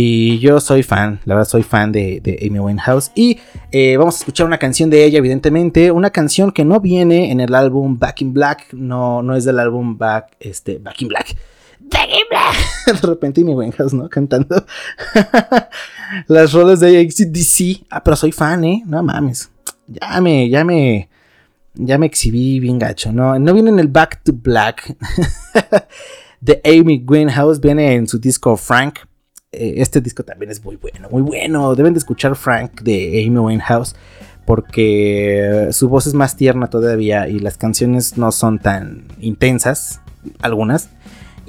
Y 0.00 0.38
yo 0.38 0.60
soy 0.60 0.84
fan, 0.84 1.18
la 1.24 1.34
verdad 1.34 1.50
soy 1.50 1.64
fan 1.64 1.90
de, 1.90 2.38
Amy 2.48 2.60
Winehouse. 2.60 3.10
Y 3.16 3.40
eh, 3.72 3.96
vamos 3.96 4.14
a 4.14 4.18
escuchar 4.18 4.46
una 4.46 4.58
canción 4.58 4.90
de 4.90 5.04
ella, 5.04 5.18
evidentemente. 5.18 5.90
Una 5.90 6.10
canción 6.10 6.52
que 6.52 6.64
no 6.64 6.78
viene 6.78 7.32
en 7.32 7.40
el 7.40 7.52
álbum 7.52 7.98
Back 7.98 8.20
in 8.20 8.32
Black. 8.32 8.72
No, 8.74 9.24
no 9.24 9.34
es 9.34 9.44
del 9.44 9.58
álbum 9.58 9.98
Back, 9.98 10.36
este, 10.38 10.78
Back 10.78 11.02
in 11.02 11.08
Black. 11.08 11.36
Back 11.80 12.10
in 12.10 12.26
Black. 12.30 13.00
De 13.02 13.08
repente 13.08 13.40
Amy 13.40 13.54
Winehouse, 13.54 13.92
¿no? 13.92 14.08
Cantando 14.08 14.64
las 16.28 16.52
rolas 16.52 16.78
de 16.78 17.00
ACDC. 17.00 17.84
Ah, 17.90 18.04
pero 18.04 18.14
soy 18.14 18.30
fan, 18.30 18.62
¿eh? 18.62 18.84
No 18.86 19.02
mames. 19.02 19.50
Ya 19.88 20.20
me, 20.20 20.48
ya 20.48 20.64
me, 20.64 21.08
ya 21.74 21.98
me 21.98 22.06
exhibí 22.06 22.60
bien 22.60 22.78
gacho. 22.78 23.10
No, 23.10 23.36
no 23.36 23.52
viene 23.52 23.70
en 23.70 23.80
el 23.80 23.88
Back 23.88 24.22
to 24.22 24.32
Black. 24.32 24.96
de 26.40 26.60
Amy 26.64 27.04
Winehouse. 27.04 27.58
Viene 27.58 27.94
en 27.96 28.06
su 28.06 28.20
disco 28.20 28.56
Frank. 28.56 29.00
Eh, 29.50 29.74
este 29.78 30.02
disco 30.02 30.24
también 30.24 30.50
es 30.50 30.62
muy 30.62 30.76
bueno, 30.76 31.08
muy 31.10 31.22
bueno. 31.22 31.74
Deben 31.74 31.94
de 31.94 31.98
escuchar 31.98 32.36
Frank 32.36 32.82
de 32.82 33.24
Amy 33.26 33.38
Winehouse 33.38 33.96
porque 34.44 35.68
su 35.72 35.88
voz 35.88 36.06
es 36.06 36.14
más 36.14 36.36
tierna 36.36 36.68
todavía 36.68 37.28
y 37.28 37.38
las 37.38 37.56
canciones 37.56 38.16
no 38.16 38.32
son 38.32 38.58
tan 38.58 39.06
intensas, 39.20 40.00
algunas. 40.40 40.90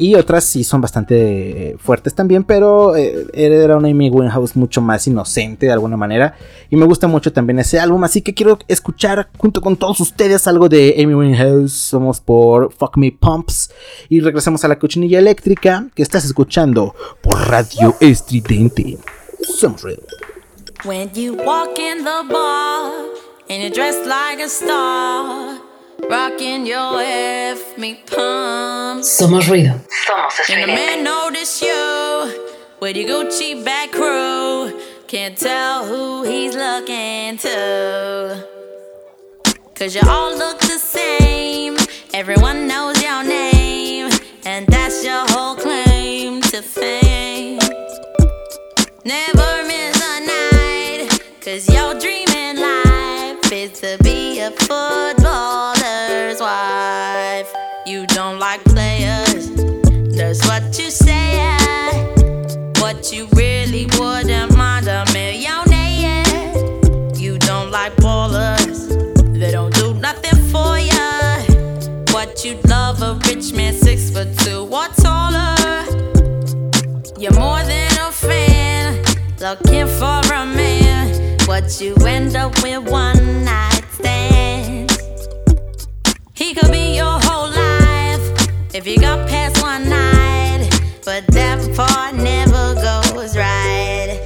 Y 0.02 0.16
otras 0.16 0.46
sí 0.46 0.64
son 0.64 0.80
bastante 0.80 1.76
fuertes 1.78 2.16
también, 2.16 2.46
pero 2.46 2.96
eh, 2.96 3.28
era 3.34 3.76
una 3.76 3.90
Amy 3.90 4.10
Winehouse 4.10 4.56
mucho 4.56 4.80
más 4.80 5.06
inocente 5.08 5.66
de 5.66 5.74
alguna 5.74 5.98
manera. 5.98 6.36
Y 6.70 6.78
me 6.78 6.86
gusta 6.86 7.08
mucho 7.08 7.34
también 7.34 7.60
ese 7.60 7.82
álbum, 7.82 8.02
así 8.06 8.22
que 8.22 8.34
quiero 8.34 8.58
escuchar 8.70 9.28
junto 9.38 9.60
con 9.60 9.76
todos 9.76 10.00
ustedes 10.00 10.48
algo 10.48 10.70
de 10.70 10.96
Amy 11.04 11.16
Winehouse. 11.16 11.74
Somos 11.74 12.22
por 12.22 12.72
Fuck 12.72 12.96
Me 12.96 13.12
Pumps. 13.12 13.72
Y 14.08 14.22
regresamos 14.22 14.64
a 14.64 14.70
la 14.70 14.80
cochinilla 14.80 15.20
eléctrica 15.20 15.88
que 15.94 16.02
estás 16.02 16.24
escuchando 16.24 16.96
por 17.22 17.50
Radio 17.50 17.94
Estridente. 18.00 18.98
Somos 19.42 19.84
Red. 19.84 20.00
When 20.86 21.12
you 21.14 21.34
walk 21.34 21.78
in 21.78 22.06
the 22.06 22.24
bar 22.32 22.94
and 23.50 23.62
you're 23.62 23.70
dressed 23.70 24.06
like 24.06 24.42
a 24.42 24.48
star. 24.48 25.69
Rocking 26.08 26.66
your 26.66 27.00
F 27.02 27.78
me 27.78 27.96
pumps. 28.06 29.10
Somos 29.20 29.48
ruido. 29.48 29.74
Somos 30.08 30.40
And 30.50 30.64
the 30.64 30.72
estridente. 30.72 30.76
man 30.76 31.04
notice 31.04 31.62
you 31.62 32.56
with 32.80 32.96
your 32.96 33.08
Gucci 33.26 33.64
back 33.64 33.92
crew. 33.92 34.80
Can't 35.08 35.38
tell 35.38 35.86
who 35.86 36.24
he's 36.24 36.56
looking 36.56 37.38
to. 37.40 38.46
Cause 39.76 39.96
you 39.96 40.02
all 40.08 40.36
look 40.38 40.60
the 40.62 40.78
same. 40.80 41.78
Everyone 42.14 42.68
knows 42.68 43.02
your 43.02 43.24
name. 43.24 44.10
And 44.46 44.66
that's 44.68 45.04
your 45.04 45.26
whole 45.30 45.56
claim 45.56 46.42
to 46.44 46.62
fame. 46.62 47.60
Never 49.06 49.64
miss 49.68 49.96
a 50.02 50.20
night. 50.26 51.20
Cause 51.42 51.68
your 51.74 51.94
dream 52.00 52.28
in 52.30 52.58
life 52.62 53.52
is 53.52 53.80
to 53.82 53.98
be 54.04 54.40
a 54.40 54.52
footballer's 54.52 55.19
man 73.72 73.82
six 73.82 74.10
foot 74.10 74.28
two 74.40 74.68
or 74.72 74.88
taller. 75.02 75.56
You're 77.18 77.34
more 77.34 77.62
than 77.64 77.92
a 78.00 78.12
fan, 78.12 79.04
looking 79.40 79.88
for 79.88 80.22
a 80.34 80.46
man. 80.46 81.38
What 81.46 81.82
you 81.82 81.96
end 82.06 82.36
up 82.36 82.62
with 82.64 82.90
one 82.90 83.44
night 83.44 83.84
stand. 83.92 84.92
He 86.34 86.54
could 86.54 86.72
be 86.72 86.96
your 86.96 87.20
whole 87.26 87.50
life 87.50 88.26
if 88.74 88.88
you 88.88 88.98
got 89.00 89.28
past 89.28 89.62
one 89.62 89.90
night, 89.90 90.70
but 91.06 91.28
that 91.28 91.60
part 91.76 92.16
never 92.16 92.76
goes 92.76 93.36
right. 93.36 94.20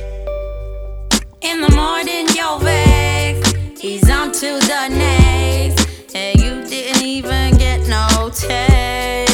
In 1.41 1.61
the 1.61 1.71
morning, 1.75 2.27
you're 2.35 2.59
vexed, 2.59 3.81
he's 3.81 4.09
on 4.09 4.31
to 4.31 4.59
the 4.71 4.87
next, 4.89 6.15
and 6.15 6.39
you 6.39 6.63
didn't 6.69 7.03
even 7.03 7.57
get 7.57 7.87
no 7.87 8.29
taste. 8.33 9.32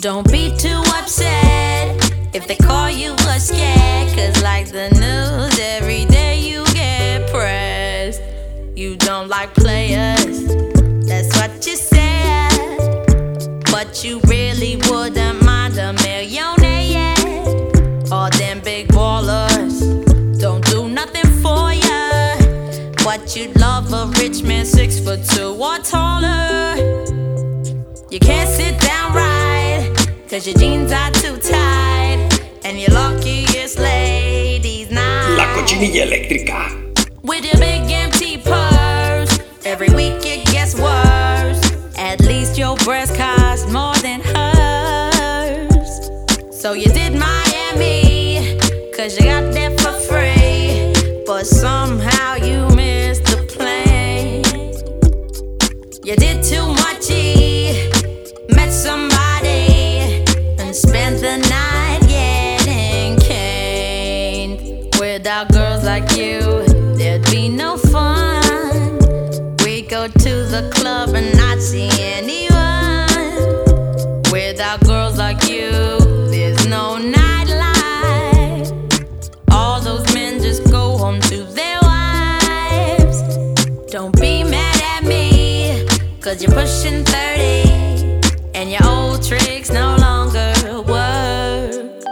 Don't 0.00 0.30
be 0.30 0.56
too 0.56 0.80
upset. 0.94 2.12
If 2.32 2.46
they 2.46 2.54
call 2.54 2.88
you 2.88 3.14
a 3.14 3.40
scared, 3.40 4.16
cause 4.16 4.40
like 4.44 4.68
the 4.68 4.90
news, 4.90 5.58
every 5.58 6.04
day 6.04 6.38
you 6.38 6.64
get 6.66 7.28
pressed. 7.32 8.22
You 8.76 8.94
don't 8.94 9.26
like 9.26 9.52
players, 9.54 10.46
that's 11.04 11.36
what 11.36 11.66
you 11.66 11.74
said. 11.74 13.58
But 13.72 14.04
you 14.04 14.20
really 14.28 14.76
wouldn't 14.88 15.42
mind 15.44 15.76
a 15.78 15.92
millionaire. 15.94 17.16
All 18.12 18.30
them 18.30 18.60
big 18.60 18.86
ballers 18.92 19.80
don't 20.38 20.64
do 20.66 20.88
nothing 20.88 21.26
for 21.42 21.72
ya. 21.72 22.36
But 23.02 23.34
you'd 23.34 23.58
love 23.58 23.92
a 23.92 24.06
rich 24.20 24.44
man 24.44 24.64
six 24.64 25.00
foot 25.00 25.24
two 25.24 25.56
or 25.60 25.78
taller. 25.78 27.07
You 28.10 28.18
can't 28.18 28.48
sit 28.48 28.80
down 28.80 29.12
right, 29.12 29.94
cause 30.30 30.46
your 30.46 30.56
jeans 30.56 30.90
are 30.92 31.10
too 31.10 31.36
tight. 31.36 32.40
And 32.64 32.80
your 32.80 32.88
luckiest 32.92 33.78
ladies 33.78 34.90
now. 34.90 35.36
La 35.36 35.44
cochinilla 35.54 36.04
eléctrica. 36.04 36.70
With 37.22 37.44
your 37.44 37.58
big 37.58 37.90
empty 37.90 38.38
purse, 38.38 39.38
every 39.66 39.90
week 39.90 40.24
it 40.24 40.46
gets 40.50 40.74
worse. 40.74 41.60
At 41.98 42.22
least 42.22 42.56
your 42.56 42.76
breast 42.76 43.14
costs 43.14 43.70
more 43.70 43.96
than 43.96 44.22
hers. 44.22 45.90
So 46.50 46.72
you 46.72 46.86
did 46.86 47.12
Miami, 47.12 48.58
cause 48.96 49.18
you 49.18 49.24
got 49.24 49.52
there 49.52 49.76
for 49.76 49.92
free. 50.08 50.94
But 51.26 51.46
somehow 51.46 51.87
cause 86.28 86.42
you're 86.42 86.52
pushing 86.52 87.02
30 87.04 88.20
and 88.54 88.70
your 88.70 88.84
old 88.84 89.22
tricks 89.22 89.70
no 89.70 89.96
longer 89.96 90.52
work. 90.82 92.04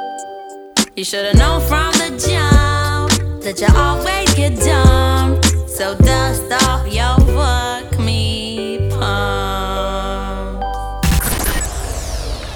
You 0.97 1.05
should've 1.05 1.37
known 1.37 1.61
from 1.69 1.93
the 2.01 2.09
jump 2.25 3.11
that 3.43 3.61
you 3.61 3.69
always 3.77 4.33
get 4.35 4.59
dumped. 4.59 5.45
So 5.69 5.95
dust 5.97 6.51
off 6.65 6.91
your 6.91 7.17
fuck 7.37 7.99
me 7.99 8.89
pump. 8.89 10.63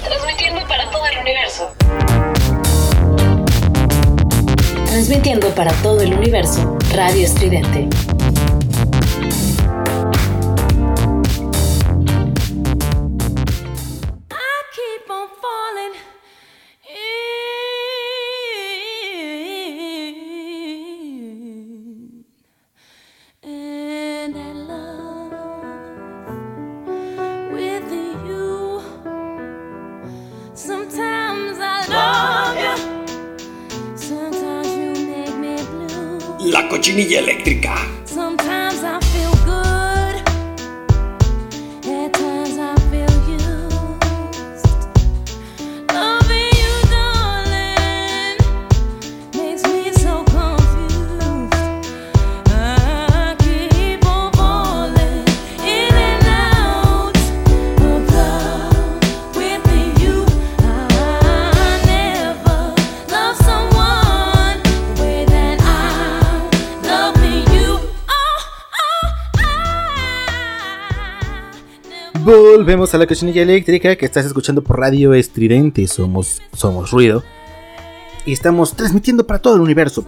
Transmitiendo 0.03 0.67
para 0.67 0.89
todo 0.89 1.05
el 1.05 1.17
universo. 1.19 1.75
Transmitiendo 4.87 5.49
para 5.49 5.71
todo 5.83 6.01
el 6.01 6.13
universo, 6.15 6.79
Radio 6.95 7.23
Estridente. 7.23 7.87
Cochinilla 36.81 37.19
eléctrica. 37.19 38.00
Volvemos 72.23 72.93
a 72.93 72.99
la 72.99 73.07
cochinilla 73.07 73.41
eléctrica 73.41 73.95
que 73.95 74.05
estás 74.05 74.27
escuchando 74.27 74.61
por 74.61 74.79
radio 74.79 75.15
estridente. 75.15 75.87
Somos, 75.87 76.39
somos 76.53 76.91
ruido. 76.91 77.23
Y 78.27 78.33
estamos 78.33 78.75
transmitiendo 78.75 79.25
para 79.25 79.39
todo 79.39 79.55
el 79.55 79.61
universo. 79.61 80.05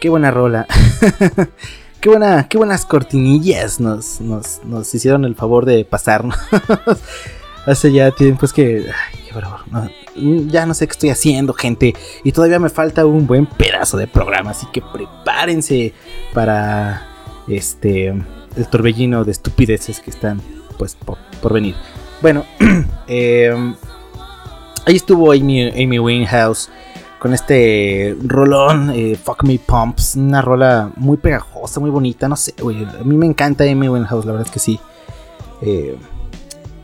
Qué 0.00 0.08
buena 0.08 0.32
rola. 0.32 0.66
qué, 2.00 2.08
buena, 2.08 2.48
qué 2.48 2.58
buenas 2.58 2.84
cortinillas 2.84 3.78
nos, 3.78 4.20
nos, 4.20 4.60
nos 4.64 4.92
hicieron 4.92 5.24
el 5.24 5.36
favor 5.36 5.64
de 5.64 5.84
pasarnos. 5.84 6.36
Hace 7.66 7.92
ya 7.92 8.10
que. 8.52 8.86
Qué 9.28 9.32
bárbaro, 9.32 9.62
no, 9.70 9.88
ya 10.50 10.66
no 10.66 10.74
sé 10.74 10.88
qué 10.88 10.92
estoy 10.92 11.10
haciendo, 11.10 11.52
gente. 11.52 11.94
Y 12.24 12.32
todavía 12.32 12.58
me 12.58 12.70
falta 12.70 13.06
un 13.06 13.28
buen 13.28 13.46
pedazo 13.46 13.98
de 13.98 14.08
programa. 14.08 14.50
Así 14.50 14.66
que 14.72 14.82
prepárense 14.82 15.94
para 16.34 17.11
este 17.48 18.08
el 18.56 18.68
torbellino 18.68 19.24
de 19.24 19.32
estupideces 19.32 20.00
que 20.00 20.10
están 20.10 20.40
pues 20.78 20.94
por, 20.94 21.18
por 21.40 21.52
venir. 21.52 21.74
Bueno, 22.20 22.44
eh, 23.06 23.52
ahí 24.86 24.96
estuvo 24.96 25.32
Amy, 25.32 25.68
Amy 25.70 25.98
Winehouse 25.98 26.70
con 27.22 27.32
este 27.32 28.16
rolón 28.24 28.90
eh, 28.90 29.16
Fuck 29.16 29.44
Me 29.44 29.56
Pumps, 29.56 30.16
una 30.16 30.42
rola 30.42 30.90
muy 30.96 31.16
pegajosa, 31.16 31.78
muy 31.78 31.88
bonita, 31.88 32.28
no 32.28 32.34
sé, 32.34 32.52
güey, 32.60 32.84
a 32.84 33.04
mí 33.04 33.16
me 33.16 33.26
encanta 33.26 33.62
Amy 33.62 33.88
Winehouse, 33.88 34.24
la 34.24 34.32
verdad 34.32 34.48
es 34.48 34.52
que 34.52 34.58
sí. 34.58 34.80
Eh, 35.60 35.96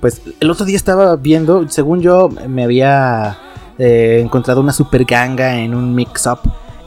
pues 0.00 0.22
el 0.38 0.48
otro 0.48 0.64
día 0.64 0.76
estaba 0.76 1.16
viendo, 1.16 1.68
según 1.68 2.00
yo 2.02 2.28
me 2.28 2.62
había 2.62 3.36
eh, 3.78 4.20
encontrado 4.24 4.60
una 4.60 4.72
super 4.72 5.04
ganga 5.04 5.56
en 5.56 5.74
un 5.74 5.92
mix-up 5.92 6.38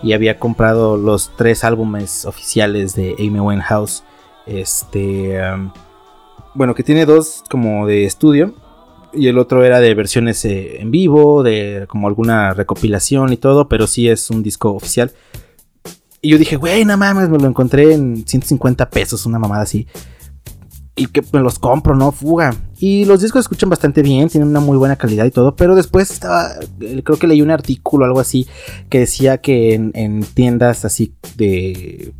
y 0.03 0.13
había 0.13 0.39
comprado 0.39 0.97
los 0.97 1.31
tres 1.35 1.63
álbumes 1.63 2.25
oficiales 2.25 2.95
de 2.95 3.15
Amy 3.19 3.39
Winehouse. 3.39 4.03
Este, 4.45 5.39
um, 5.53 5.71
bueno, 6.53 6.75
que 6.75 6.83
tiene 6.83 7.05
dos 7.05 7.43
como 7.49 7.85
de 7.87 8.05
estudio 8.05 8.53
y 9.13 9.27
el 9.27 9.37
otro 9.37 9.63
era 9.63 9.79
de 9.79 9.93
versiones 9.93 10.43
eh, 10.45 10.81
en 10.81 10.91
vivo, 10.91 11.43
de 11.43 11.85
como 11.87 12.07
alguna 12.07 12.53
recopilación 12.53 13.33
y 13.33 13.37
todo, 13.37 13.67
pero 13.67 13.87
sí 13.87 14.09
es 14.09 14.29
un 14.29 14.43
disco 14.43 14.71
oficial. 14.71 15.11
Y 16.21 16.29
yo 16.29 16.37
dije, 16.37 16.55
güey, 16.55 16.85
no 16.85 16.97
mames, 16.97 17.29
me 17.29 17.39
lo 17.39 17.47
encontré 17.47 17.93
en 17.93 18.25
150 18.27 18.89
pesos, 18.89 19.25
una 19.25 19.39
mamada 19.39 19.63
así. 19.63 19.87
Y 20.95 21.07
que 21.07 21.21
me 21.33 21.39
los 21.39 21.57
compro, 21.57 21.95
¿no? 21.95 22.11
Fuga. 22.11 22.55
Y 22.81 23.05
los 23.05 23.21
discos 23.21 23.41
se 23.41 23.45
escuchan 23.45 23.69
bastante 23.69 24.01
bien, 24.01 24.27
tienen 24.27 24.49
una 24.49 24.59
muy 24.59 24.75
buena 24.75 24.95
calidad 24.95 25.25
y 25.25 25.31
todo. 25.31 25.55
Pero 25.55 25.75
después 25.75 26.09
estaba, 26.09 26.55
creo 26.79 27.17
que 27.19 27.27
leí 27.27 27.43
un 27.43 27.51
artículo 27.51 28.03
o 28.03 28.07
algo 28.07 28.19
así 28.19 28.47
que 28.89 28.99
decía 28.99 29.37
que 29.37 29.75
en, 29.75 29.91
en 29.93 30.23
tiendas 30.23 30.83
así 30.83 31.13
de, 31.37 32.11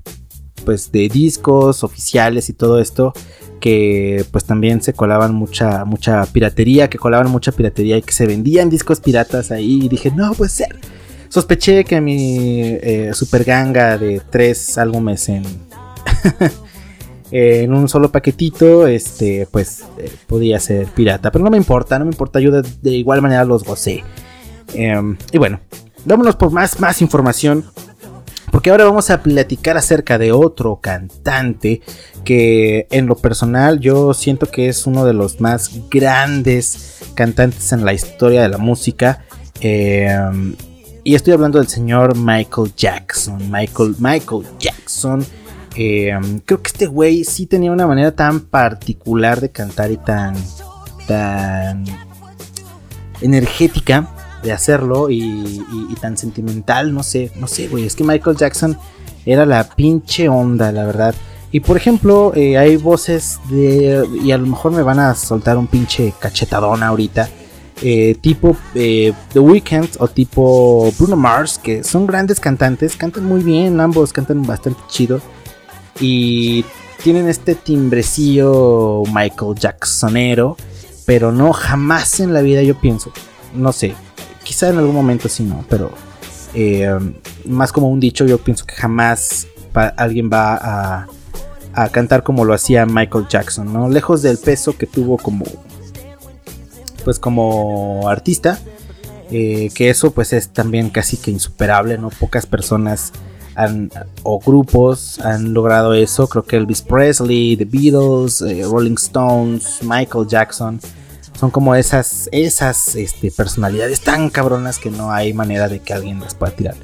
pues 0.64 0.92
de 0.92 1.10
discos 1.10 1.84
oficiales 1.84 2.48
y 2.50 2.54
todo 2.54 2.80
esto, 2.80 3.12
que 3.60 4.24
pues 4.32 4.46
también 4.46 4.84
se 4.84 4.94
colaban 4.94 5.34
mucha, 5.34 5.84
mucha 5.84 6.24
piratería, 6.28 6.92
que 6.92 7.00
colaban 7.00 7.32
mucha 7.32 7.52
piratería 7.52 7.98
y 7.98 8.04
que 8.04 8.14
se 8.14 8.28
vendían 8.28 8.70
discos 8.70 9.00
piratas 9.00 9.50
ahí. 9.50 9.86
Y 9.86 9.90
dije, 9.90 10.12
no 10.16 10.32
puede 10.36 10.52
ser. 10.52 10.80
Sospeché 11.30 11.86
que 11.86 12.02
mi 12.02 12.60
eh, 12.60 13.12
super 13.16 13.44
ganga 13.46 13.98
de 13.98 14.22
tres 14.30 14.78
álbumes 14.78 15.28
en, 15.28 15.44
en 17.32 17.74
un 17.74 17.88
solo 17.88 18.12
paquetito, 18.12 18.88
este, 18.88 19.48
pues 19.50 19.84
eh, 19.98 20.12
podía 20.28 20.60
ser 20.60 20.88
pirata. 20.88 21.32
Pero 21.32 21.44
no 21.44 21.50
me 21.50 21.58
importa, 21.58 21.98
no 21.98 22.06
me 22.06 22.12
importa, 22.12 22.40
yo 22.40 22.52
de, 22.52 22.68
de 22.82 22.92
igual 22.92 23.22
manera 23.22 23.46
los 23.46 23.64
gocé. 23.64 24.04
Em, 24.74 25.18
y 25.32 25.38
bueno, 25.38 25.60
vámonos 26.06 26.36
por 26.36 26.52
más, 26.52 26.80
más 26.80 27.02
información 27.02 27.66
Porque 28.52 28.70
ahora 28.70 28.86
vamos 28.86 29.10
a 29.10 29.22
platicar 29.22 29.78
acerca 29.78 30.18
de 30.18 30.32
otro 30.32 30.80
cantante 30.82 31.82
que 32.26 32.88
en 32.92 33.08
lo 33.08 33.16
personal 33.16 33.80
yo 33.80 34.14
siento 34.14 34.46
que 34.46 34.68
es 34.68 34.86
uno 34.86 35.06
de 35.06 35.14
los 35.14 35.40
más 35.40 35.72
grandes 35.90 37.00
cantantes 37.16 37.72
en 37.72 37.86
la 37.86 37.94
historia 37.94 38.42
de 38.42 38.50
la 38.50 38.58
música. 38.58 39.26
Em, 39.62 40.56
y 41.04 41.16
estoy 41.16 41.34
hablando 41.34 41.60
del 41.60 41.68
señor 41.68 42.18
Michael 42.18 42.74
Jackson. 42.76 43.50
Michael, 43.50 43.96
Michael 44.00 44.44
Jackson. 44.60 45.26
Em, 45.76 46.40
creo 46.40 46.62
que 46.62 46.68
este 46.68 46.86
güey 46.86 47.24
sí 47.24 47.46
tenía 47.46 47.72
una 47.72 47.88
manera 47.88 48.12
tan 48.12 48.42
particular 48.42 49.40
de 49.40 49.50
cantar 49.50 49.92
y 49.92 49.98
tan, 49.98 50.36
tan 51.08 51.86
energética 53.22 54.10
de 54.44 54.52
hacerlo 54.52 55.10
y, 55.10 55.64
tan 56.02 56.18
sentimental, 56.18 56.94
no 56.94 57.04
sé, 57.04 57.32
no 57.36 57.48
sé, 57.48 57.68
güey, 57.68 57.86
es 57.86 57.96
que 57.96 58.04
Michael 58.04 58.36
Jackson 58.36 58.78
era 59.26 59.46
la 59.46 59.64
pinche 59.70 60.28
onda, 60.28 60.72
la 60.72 60.86
verdad. 60.86 61.14
Y 61.52 61.60
por 61.60 61.78
ejemplo, 61.78 62.34
eh, 62.36 62.58
hay 62.58 62.78
voces 62.78 63.40
de, 63.50 64.08
y 64.24 64.32
a 64.32 64.38
lo 64.38 64.48
mejor 64.48 64.72
me 64.72 64.82
van 64.82 65.00
a 65.00 65.14
soltar 65.14 65.58
un 65.58 65.68
pinche 65.68 66.14
cachetadón 66.20 66.82
ahorita, 66.82 67.30
eh, 67.84 68.16
tipo 68.20 68.56
eh, 68.74 69.14
The 69.34 69.40
Weeknd 69.40 69.90
o 70.00 70.08
tipo 70.08 70.92
Bruno 70.98 71.16
Mars, 71.16 71.60
que 71.62 71.84
son 71.84 72.08
grandes 72.08 72.40
cantantes, 72.40 72.96
cantan 72.96 73.26
muy 73.26 73.44
bien, 73.44 73.80
ambos 73.80 74.12
cantan 74.12 74.42
bastante 74.44 74.82
chido 74.88 75.22
y 76.00 76.66
tienen 77.04 77.28
este 77.28 77.56
timbrecillo 77.56 79.04
Michael 79.14 79.56
Jacksonero, 79.56 80.58
pero 81.06 81.32
no 81.32 81.54
jamás 81.54 82.20
en 82.20 82.34
la 82.34 82.42
vida 82.42 82.62
yo 82.62 82.80
pienso, 82.80 83.12
no 83.54 83.72
sé, 83.72 83.96
quizá 84.44 84.70
en 84.70 84.78
algún 84.78 84.96
momento 84.96 85.28
sí, 85.28 85.44
no, 85.44 85.66
pero 85.70 85.92
eh, 86.54 86.90
más 87.46 87.72
como 87.72 87.90
un 87.90 88.00
dicho, 88.00 88.26
yo 88.26 88.38
pienso 88.38 88.66
que 88.66 88.76
jamás 88.76 89.48
alguien 89.96 90.30
va 90.32 90.56
a, 90.56 91.08
a, 91.74 91.90
cantar 91.90 92.24
como 92.24 92.46
lo 92.46 92.54
hacía 92.54 92.86
Michael 92.86 93.28
Jackson, 93.30 93.72
¿no? 93.72 93.90
Lejos 93.90 94.22
del 94.22 94.38
peso 94.38 94.78
que 94.78 94.86
tuvo 94.86 95.18
como, 95.18 95.46
pues 97.04 97.20
como 97.20 98.10
artista, 98.10 98.60
eh, 99.32 99.72
que 99.74 99.90
eso 99.90 100.12
pues 100.12 100.34
es 100.34 100.50
también 100.50 100.90
casi 100.90 101.16
que 101.16 101.32
insuperable, 101.32 101.98
¿no? 101.98 102.10
Pocas 102.10 102.46
personas 102.46 103.14
han, 103.56 103.92
o 104.24 104.40
grupos 104.40 105.20
han 105.20 105.54
logrado 105.54 105.94
eso, 105.94 106.28
creo 106.28 106.44
que 106.44 106.58
Elvis 106.58 106.82
Presley, 106.82 107.58
The 107.58 107.66
Beatles, 107.66 108.42
eh, 108.42 108.64
Rolling 108.64 108.96
Stones, 108.96 109.80
Michael 109.84 110.28
Jackson, 110.28 110.80
son 111.40 111.50
como 111.50 111.76
esas, 111.76 112.30
esas 112.32 112.96
este, 112.96 113.32
personalidades 113.32 114.02
tan 114.02 114.30
cabronas 114.30 114.78
que 114.78 114.92
no 114.92 115.12
hay 115.12 115.34
manera 115.34 115.68
de 115.68 115.80
que 115.80 115.94
alguien 115.94 116.20
las 116.20 116.36
pueda 116.36 116.52
tirar. 116.54 116.76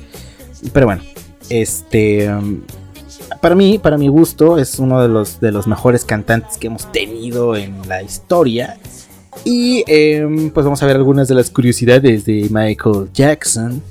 Pero 0.74 0.88
bueno, 0.88 1.04
este. 1.50 2.32
Um, 2.34 2.62
para 3.42 3.56
mí, 3.56 3.78
para 3.78 3.98
mi 3.98 4.08
gusto, 4.08 4.58
es 4.58 4.80
uno 4.80 5.02
de 5.02 5.10
los, 5.10 5.40
de 5.40 5.52
los 5.52 5.68
mejores 5.68 6.06
cantantes 6.06 6.58
que 6.58 6.68
hemos 6.68 6.92
tenido 6.92 7.56
en 7.56 7.88
la 7.88 8.02
historia. 8.02 8.78
Y 9.46 9.84
em, 9.88 10.50
pues 10.50 10.66
vamos 10.66 10.82
a 10.82 10.88
ver 10.88 10.96
algunas 10.96 11.28
de 11.28 11.36
las 11.36 11.50
curiosidades 11.50 12.26
de 12.26 12.48
Michael 12.50 13.10
Jackson. 13.14 13.82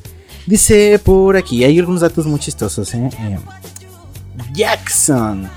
Dice 0.47 1.01
por 1.03 1.36
aquí, 1.36 1.64
hay 1.64 1.78
algunos 1.78 2.03
datos 2.03 2.26
muy 2.26 2.38
chistosos. 2.38 2.94
¿eh? 2.94 3.11
Em, 3.18 3.40
Jackson 4.55 5.49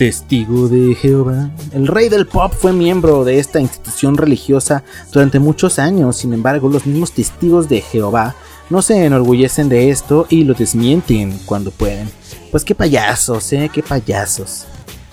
testigo 0.00 0.66
de 0.68 0.94
Jehová. 0.94 1.50
El 1.74 1.86
rey 1.86 2.08
del 2.08 2.26
pop 2.26 2.54
fue 2.58 2.72
miembro 2.72 3.22
de 3.22 3.38
esta 3.38 3.60
institución 3.60 4.16
religiosa 4.16 4.82
durante 5.12 5.38
muchos 5.38 5.78
años, 5.78 6.16
sin 6.16 6.32
embargo 6.32 6.70
los 6.70 6.86
mismos 6.86 7.12
testigos 7.12 7.68
de 7.68 7.82
Jehová 7.82 8.34
no 8.70 8.80
se 8.80 9.04
enorgullecen 9.04 9.68
de 9.68 9.90
esto 9.90 10.26
y 10.30 10.44
lo 10.44 10.54
desmienten 10.54 11.38
cuando 11.44 11.70
pueden. 11.70 12.08
Pues 12.50 12.64
qué 12.64 12.74
payasos, 12.74 13.52
eh, 13.52 13.70
qué 13.70 13.82
payasos. 13.82 14.64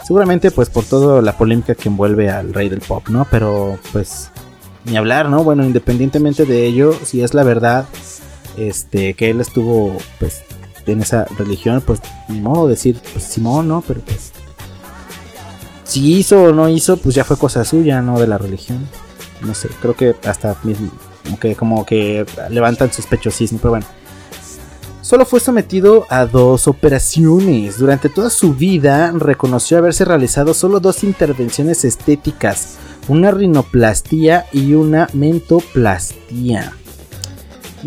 Seguramente 0.05 0.51
pues 0.51 0.70
por 0.70 0.86
toda 0.86 1.22
la 1.22 1.38
polémica 1.38 1.76
que 1.76 1.89
envuelve 1.89 2.30
al 2.30 2.53
rey 2.53 2.70
del 2.70 2.80
pop, 2.80 3.09
¿no? 3.09 3.28
Pero 3.30 3.78
pues 3.91 4.30
ni 4.86 4.95
hablar, 4.95 5.28
¿no? 5.28 5.43
Bueno, 5.43 5.65
independientemente 5.65 6.45
de 6.45 6.65
ello, 6.65 6.97
si 7.03 7.22
es 7.22 7.34
la 7.34 7.43
verdad, 7.43 7.88
este, 8.58 9.14
que 9.14 9.30
él 9.30 9.41
estuvo 9.41 9.95
pues 10.20 10.43
en 10.86 11.01
esa 11.01 11.26
religión, 11.38 11.82
pues 11.86 12.01
ni 12.28 12.39
modo 12.39 12.68
decir, 12.68 12.99
pues 13.14 13.26
Simón, 13.26 13.68
¿no? 13.68 13.84
Pero 13.86 14.01
pues 14.01 14.32
si 15.84 16.18
hizo 16.18 16.43
o 16.43 16.51
no 16.51 16.68
hizo, 16.70 16.97
pues 16.97 17.16
ya 17.16 17.24
fue 17.24 17.38
cosa 17.38 17.64
suya, 17.64 18.01
no 18.01 18.20
de 18.20 18.28
la 18.28 18.38
religión. 18.38 18.88
No 19.41 19.53
sé, 19.53 19.70
creo 19.82 19.95
que 19.95 20.16
hasta 20.26 20.55
mismo, 20.64 20.91
como 21.24 21.39
que, 21.39 21.55
como 21.55 21.86
que 21.86 22.26
levantan 22.49 22.91
sospechosismo, 22.91 23.60
pero 23.60 23.72
bueno. 23.72 23.86
Solo 25.01 25.26
fue 25.26 25.39
sometido 25.39 26.05
a 26.10 26.26
dos 26.26 26.68
operaciones. 26.68 27.78
Durante 27.78 28.10
toda 28.10 28.30
su 28.30 28.55
vida 28.55 29.14
reconoció 29.14 29.78
haberse 29.78 30.03
realizado 30.03 30.53
solo 30.53 30.82
dos 30.82 31.05
intervenciones 31.05 31.86
estéticas, 31.86 32.76
una 33.08 33.32
rinoplastía 33.32 34.47
y 34.51 34.74
una 34.74 35.08
mentoplastía. 35.14 36.74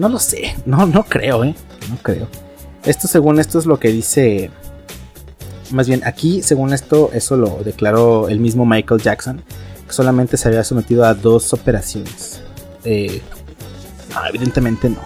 No 0.01 0.09
lo 0.09 0.19
sé, 0.19 0.57
no, 0.65 0.87
no 0.87 1.05
creo, 1.05 1.45
eh, 1.45 1.55
no 1.91 1.99
creo. 2.03 2.27
Esto 2.85 3.07
según 3.07 3.39
esto 3.39 3.59
es 3.59 3.67
lo 3.67 3.79
que 3.79 3.89
dice 3.89 4.51
más 5.73 5.87
bien 5.89 6.01
aquí, 6.07 6.41
según 6.41 6.73
esto, 6.73 7.11
eso 7.13 7.37
lo 7.37 7.61
declaró 7.63 8.31
el 8.31 8.41
mismo 8.41 8.65
Michael 8.65 9.03
Jackson, 9.03 9.43
que 9.87 9.93
solamente 9.93 10.39
se 10.39 10.49
había 10.49 10.65
sometido 10.65 11.05
a 11.05 11.13
dos 11.13 11.53
operaciones. 11.53 12.41
Eh, 12.83 13.21
no, 14.15 14.27
evidentemente 14.27 14.89
no, 14.89 15.03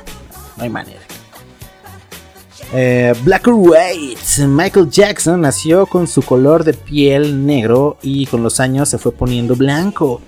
no 0.57 0.63
hay 0.63 0.71
manera. 0.71 1.01
Eh, 2.73 3.15
Black 3.25 3.49
or 3.49 3.55
White. 3.55 4.47
Michael 4.47 4.89
Jackson 4.91 5.41
nació 5.41 5.87
con 5.87 6.07
su 6.07 6.23
color 6.23 6.63
de 6.63 6.75
piel 6.75 7.45
negro 7.45 7.99
y 8.01 8.27
con 8.27 8.45
los 8.45 8.61
años 8.61 8.91
se 8.91 8.99
fue 8.99 9.11
poniendo 9.11 9.57
blanco. 9.57 10.21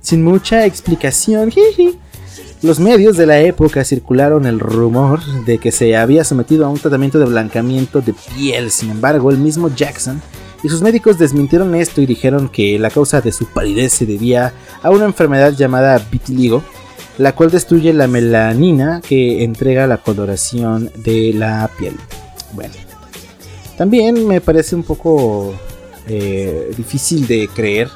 Sin 0.00 0.22
mucha 0.22 0.64
explicación. 0.64 1.52
Los 2.62 2.78
medios 2.78 3.16
de 3.16 3.26
la 3.26 3.40
época 3.40 3.82
circularon 3.82 4.46
el 4.46 4.60
rumor 4.60 5.20
de 5.46 5.58
que 5.58 5.72
se 5.72 5.96
había 5.96 6.22
sometido 6.22 6.64
a 6.64 6.68
un 6.68 6.78
tratamiento 6.78 7.18
de 7.18 7.24
blancamiento 7.24 8.00
de 8.00 8.14
piel. 8.14 8.70
Sin 8.70 8.90
embargo, 8.90 9.32
el 9.32 9.38
mismo 9.38 9.68
Jackson 9.74 10.22
y 10.62 10.68
sus 10.68 10.80
médicos 10.80 11.18
desmintieron 11.18 11.74
esto 11.74 12.00
y 12.00 12.06
dijeron 12.06 12.48
que 12.48 12.78
la 12.78 12.90
causa 12.90 13.20
de 13.20 13.32
su 13.32 13.46
palidez 13.46 13.94
se 13.94 14.06
debía 14.06 14.54
a 14.80 14.90
una 14.90 15.06
enfermedad 15.06 15.52
llamada 15.54 16.00
vitiligo, 16.08 16.62
la 17.18 17.34
cual 17.34 17.50
destruye 17.50 17.92
la 17.92 18.06
melanina 18.06 19.00
que 19.00 19.42
entrega 19.42 19.88
la 19.88 19.98
coloración 19.98 20.88
de 20.98 21.32
la 21.34 21.68
piel. 21.76 21.96
Bueno, 22.52 22.74
también 23.76 24.24
me 24.24 24.40
parece 24.40 24.76
un 24.76 24.84
poco 24.84 25.52
eh, 26.06 26.72
difícil 26.76 27.26
de 27.26 27.48
creer 27.52 27.88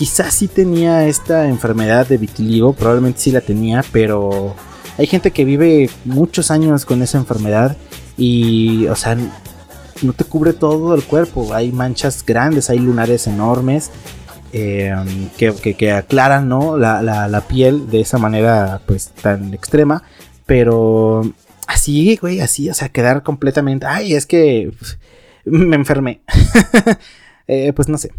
quizás 0.00 0.32
sí 0.32 0.48
tenía 0.48 1.06
esta 1.06 1.46
enfermedad 1.46 2.06
de 2.06 2.16
vitiligo, 2.16 2.72
probablemente 2.72 3.20
sí 3.20 3.32
la 3.32 3.42
tenía, 3.42 3.84
pero 3.92 4.56
hay 4.96 5.06
gente 5.06 5.30
que 5.30 5.44
vive 5.44 5.90
muchos 6.06 6.50
años 6.50 6.86
con 6.86 7.02
esa 7.02 7.18
enfermedad 7.18 7.76
y, 8.16 8.86
o 8.86 8.96
sea, 8.96 9.14
no 10.00 10.14
te 10.14 10.24
cubre 10.24 10.54
todo 10.54 10.94
el 10.94 11.04
cuerpo, 11.04 11.52
hay 11.52 11.70
manchas 11.70 12.24
grandes, 12.24 12.70
hay 12.70 12.78
lunares 12.78 13.26
enormes. 13.26 13.90
Em, 14.54 15.28
que, 15.36 15.92
aclaran 15.92 16.48
¿no? 16.48 16.78
la, 16.78 17.02
la, 17.02 17.40
piel 17.42 17.90
de 17.90 18.00
esa 18.00 18.16
manera 18.16 18.80
pues 18.84 19.10
tan 19.10 19.54
extrema 19.54 20.02
pero 20.44 21.22
así 21.68 22.16
güey 22.20 22.40
así 22.40 22.68
o 22.68 22.74
sea 22.74 22.88
quedar 22.88 23.22
completamente 23.22 23.86
ay 23.86 24.14
es 24.14 24.26
que 24.26 24.72
me 25.44 25.76
enfermé 25.76 26.22
eh, 27.46 27.72
pues 27.72 27.88
no 27.88 27.96
sé 27.96 28.10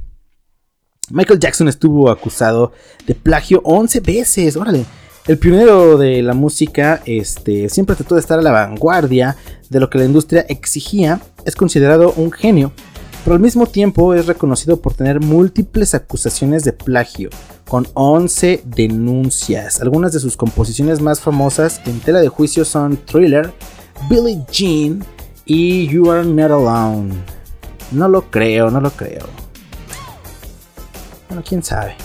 Michael 1.12 1.40
Jackson 1.40 1.68
estuvo 1.68 2.10
acusado 2.10 2.72
de 3.06 3.16
plagio 3.16 3.62
11 3.64 4.00
veces, 4.00 4.56
órale. 4.56 4.86
El 5.28 5.38
pionero 5.38 5.98
de 5.98 6.24
la 6.24 6.34
música 6.34 7.02
este, 7.06 7.70
siempre 7.70 7.96
trató 7.96 8.16
de 8.16 8.22
estar 8.22 8.40
a 8.40 8.42
la 8.42 8.52
vanguardia 8.52 9.38
de 9.70 9.80
lo 9.80 9.90
que 9.90 10.00
la 10.00 10.06
industria 10.06 10.46
exigía, 10.50 11.22
es 11.46 11.56
considerado 11.56 12.14
un 12.18 12.32
genio, 12.32 12.72
pero 13.24 13.36
al 13.36 13.42
mismo 13.42 13.68
tiempo 13.68 14.16
es 14.16 14.26
reconocido 14.26 14.78
por 14.78 14.96
tener 14.96 15.20
múltiples 15.20 15.94
acusaciones 15.94 16.64
de 16.64 16.74
plagio, 16.74 17.30
con 17.68 17.88
11 17.94 18.64
denuncias. 18.66 19.80
Algunas 19.80 20.12
de 20.12 20.20
sus 20.20 20.36
composiciones 20.36 21.02
más 21.02 21.20
famosas 21.20 21.82
en 21.86 22.00
tela 22.00 22.20
de 22.20 22.28
juicio 22.28 22.66
son 22.66 22.98
Thriller, 22.98 23.54
Billie 24.10 24.44
Jean 24.52 25.06
y 25.46 25.88
You 25.88 26.10
Are 26.10 26.26
Not 26.26 26.52
Alone. 26.52 27.14
No 27.92 28.08
lo 28.08 28.32
creo, 28.32 28.72
no 28.72 28.82
lo 28.82 28.90
creo. 28.90 29.51
Bueno, 31.32 31.46
quién 31.48 31.64
sabe. 31.64 31.96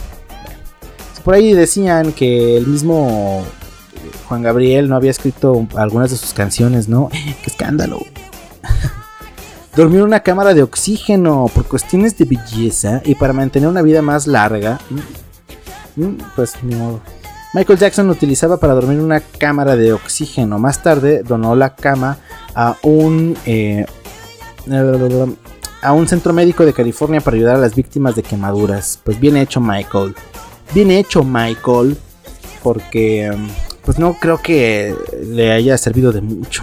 Por 1.24 1.35
ahí 1.35 1.53
decían 1.53 2.12
que 2.12 2.57
el 2.57 2.68
mismo 2.68 3.45
Juan 4.29 4.43
Gabriel 4.43 4.89
no 4.89 4.95
había 4.95 5.11
escrito 5.11 5.66
algunas 5.74 6.12
de 6.12 6.16
sus 6.16 6.33
canciones, 6.33 6.89
¿no? 6.89 7.09
¡Qué 7.43 7.47
escándalo! 7.51 7.99
Dormir 9.74 9.99
en 9.99 10.05
una 10.05 10.20
cámara 10.20 10.55
de 10.55 10.62
oxígeno 10.62 11.51
por 11.53 11.66
cuestiones 11.66 12.16
de 12.16 12.24
belleza 12.24 13.03
y 13.05 13.16
para 13.16 13.33
mantener 13.33 13.68
una 13.68 13.83
vida 13.83 14.01
más 14.01 14.29
larga. 14.29 14.79
Mm, 15.97 16.03
mm, 16.03 16.18
pues 16.37 16.62
ni 16.62 16.77
modo. 16.77 17.01
Michael 17.53 17.81
Jackson 17.81 18.09
utilizaba 18.09 18.59
para 18.59 18.74
dormir 18.74 19.01
una 19.01 19.18
cámara 19.18 19.74
de 19.74 19.93
oxígeno. 19.93 20.61
Más 20.61 20.85
tarde 20.85 21.24
donó 21.24 21.57
la 21.57 21.74
cama 21.74 22.18
a 22.55 22.77
un 22.85 23.37
eh, 23.45 23.87
eh, 24.70 25.37
a 25.83 25.93
un 25.93 26.09
centro 26.09 26.33
médico 26.33 26.64
de 26.64 26.72
California 26.72 27.20
para 27.20 27.37
ayudar 27.37 27.57
a 27.57 27.61
las 27.61 27.74
víctimas 27.74 28.16
de 28.16 28.22
quemaduras. 28.22 28.99
Pues 29.03 29.18
bien 29.18 29.37
hecho 29.37 29.61
Michael. 29.61 30.14
Bien 30.74 30.91
hecho 30.91 31.22
Michael. 31.22 31.97
Porque 32.62 33.27
em, 33.27 33.49
pues 33.85 33.99
no 33.99 34.14
creo 34.14 34.39
que 34.39 34.95
le 35.22 35.53
haya 35.53 35.79
servido 35.79 36.12
de 36.12 36.20
mucho. 36.20 36.62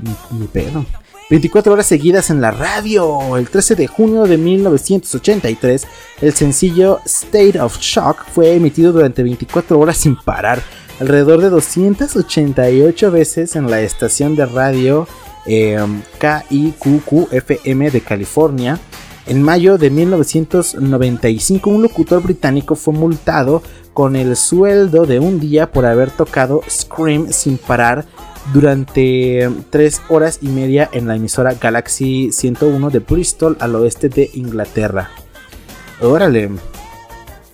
Ni, 0.00 0.38
ni 0.38 0.46
pedo. 0.46 0.84
24 1.30 1.72
horas 1.72 1.86
seguidas 1.86 2.30
en 2.30 2.40
la 2.40 2.50
radio. 2.50 3.36
El 3.36 3.48
13 3.48 3.76
de 3.76 3.86
junio 3.86 4.24
de 4.24 4.36
1983, 4.36 5.86
el 6.20 6.34
sencillo 6.34 7.00
State 7.06 7.58
of 7.60 7.78
Shock 7.78 8.26
fue 8.32 8.54
emitido 8.54 8.92
durante 8.92 9.22
24 9.22 9.78
horas 9.78 9.96
sin 9.96 10.16
parar, 10.16 10.62
alrededor 11.00 11.40
de 11.40 11.50
288 11.50 13.10
veces 13.10 13.56
en 13.56 13.70
la 13.70 13.80
estación 13.80 14.36
de 14.36 14.46
radio 14.46 15.08
eh, 15.46 15.78
KIQQ-FM 16.18 17.90
de 17.90 18.00
California. 18.00 18.78
En 19.26 19.42
mayo 19.42 19.78
de 19.78 19.90
1995, 19.90 21.70
un 21.70 21.82
locutor 21.82 22.22
británico 22.22 22.74
fue 22.74 22.92
multado 22.92 23.62
con 23.94 24.16
el 24.16 24.36
sueldo 24.36 25.06
de 25.06 25.20
un 25.20 25.40
día 25.40 25.70
por 25.70 25.86
haber 25.86 26.10
tocado 26.10 26.62
Scream 26.68 27.32
sin 27.32 27.56
parar 27.56 28.04
durante 28.52 29.50
3 29.70 30.02
horas 30.08 30.40
y 30.42 30.48
media 30.48 30.90
en 30.92 31.08
la 31.08 31.16
emisora 31.16 31.54
Galaxy 31.54 32.30
101 32.32 32.90
de 32.90 32.98
Bristol 32.98 33.56
al 33.60 33.74
oeste 33.76 34.08
de 34.10 34.30
Inglaterra. 34.34 35.10
Órale, 36.02 36.50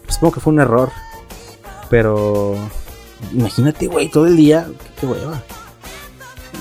supongo 0.09 0.34
que 0.34 0.41
fue 0.41 0.53
un 0.55 0.61
error, 0.61 0.91
pero 1.88 2.57
imagínate, 3.32 3.86
güey, 3.86 4.11
todo 4.11 4.26
el 4.26 4.36
día, 4.36 4.66
hueva. 5.03 5.43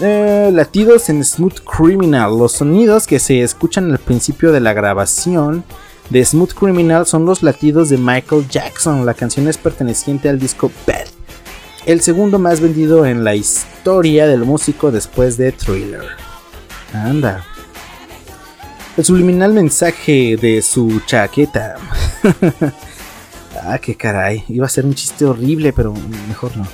Eh, 0.02 0.50
latidos 0.54 1.10
en 1.10 1.22
Smooth 1.26 1.60
Criminal. 1.66 2.38
Los 2.38 2.54
sonidos 2.54 3.06
que 3.06 3.20
se 3.20 3.42
escuchan 3.42 3.92
al 3.92 3.98
principio 3.98 4.54
de 4.54 4.62
la 4.62 4.72
grabación 4.72 5.66
de 6.10 6.24
Smooth 6.24 6.54
Criminal 6.54 7.06
son 7.06 7.26
los 7.26 7.44
latidos 7.44 7.90
de 7.90 7.98
Michael 7.98 8.48
Jackson. 8.48 9.06
La 9.06 9.14
canción 9.14 9.50
es 9.50 9.58
perteneciente 9.58 10.30
al 10.30 10.40
disco 10.40 10.72
Bad. 10.88 11.08
El 11.86 12.00
segundo 12.00 12.40
más 12.40 12.62
vendido 12.62 13.06
en 13.06 13.26
la 13.26 13.36
historia 13.36 14.26
del 14.26 14.46
músico 14.46 14.90
después 14.90 15.36
de 15.36 15.52
Thriller. 15.52 16.06
Anda. 16.94 17.44
El 18.96 19.04
subliminal 19.04 19.52
mensaje 19.52 20.38
de 20.38 20.62
su 20.62 21.02
chaqueta. 21.08 21.76
ah, 23.64 23.78
qué 23.80 23.96
caray. 23.96 24.46
Iba 24.48 24.66
a 24.66 24.70
ser 24.70 24.86
un 24.86 24.94
chiste 24.94 25.26
horrible, 25.26 25.74
pero 25.74 25.94
mejor 26.30 26.56
no. 26.56 26.66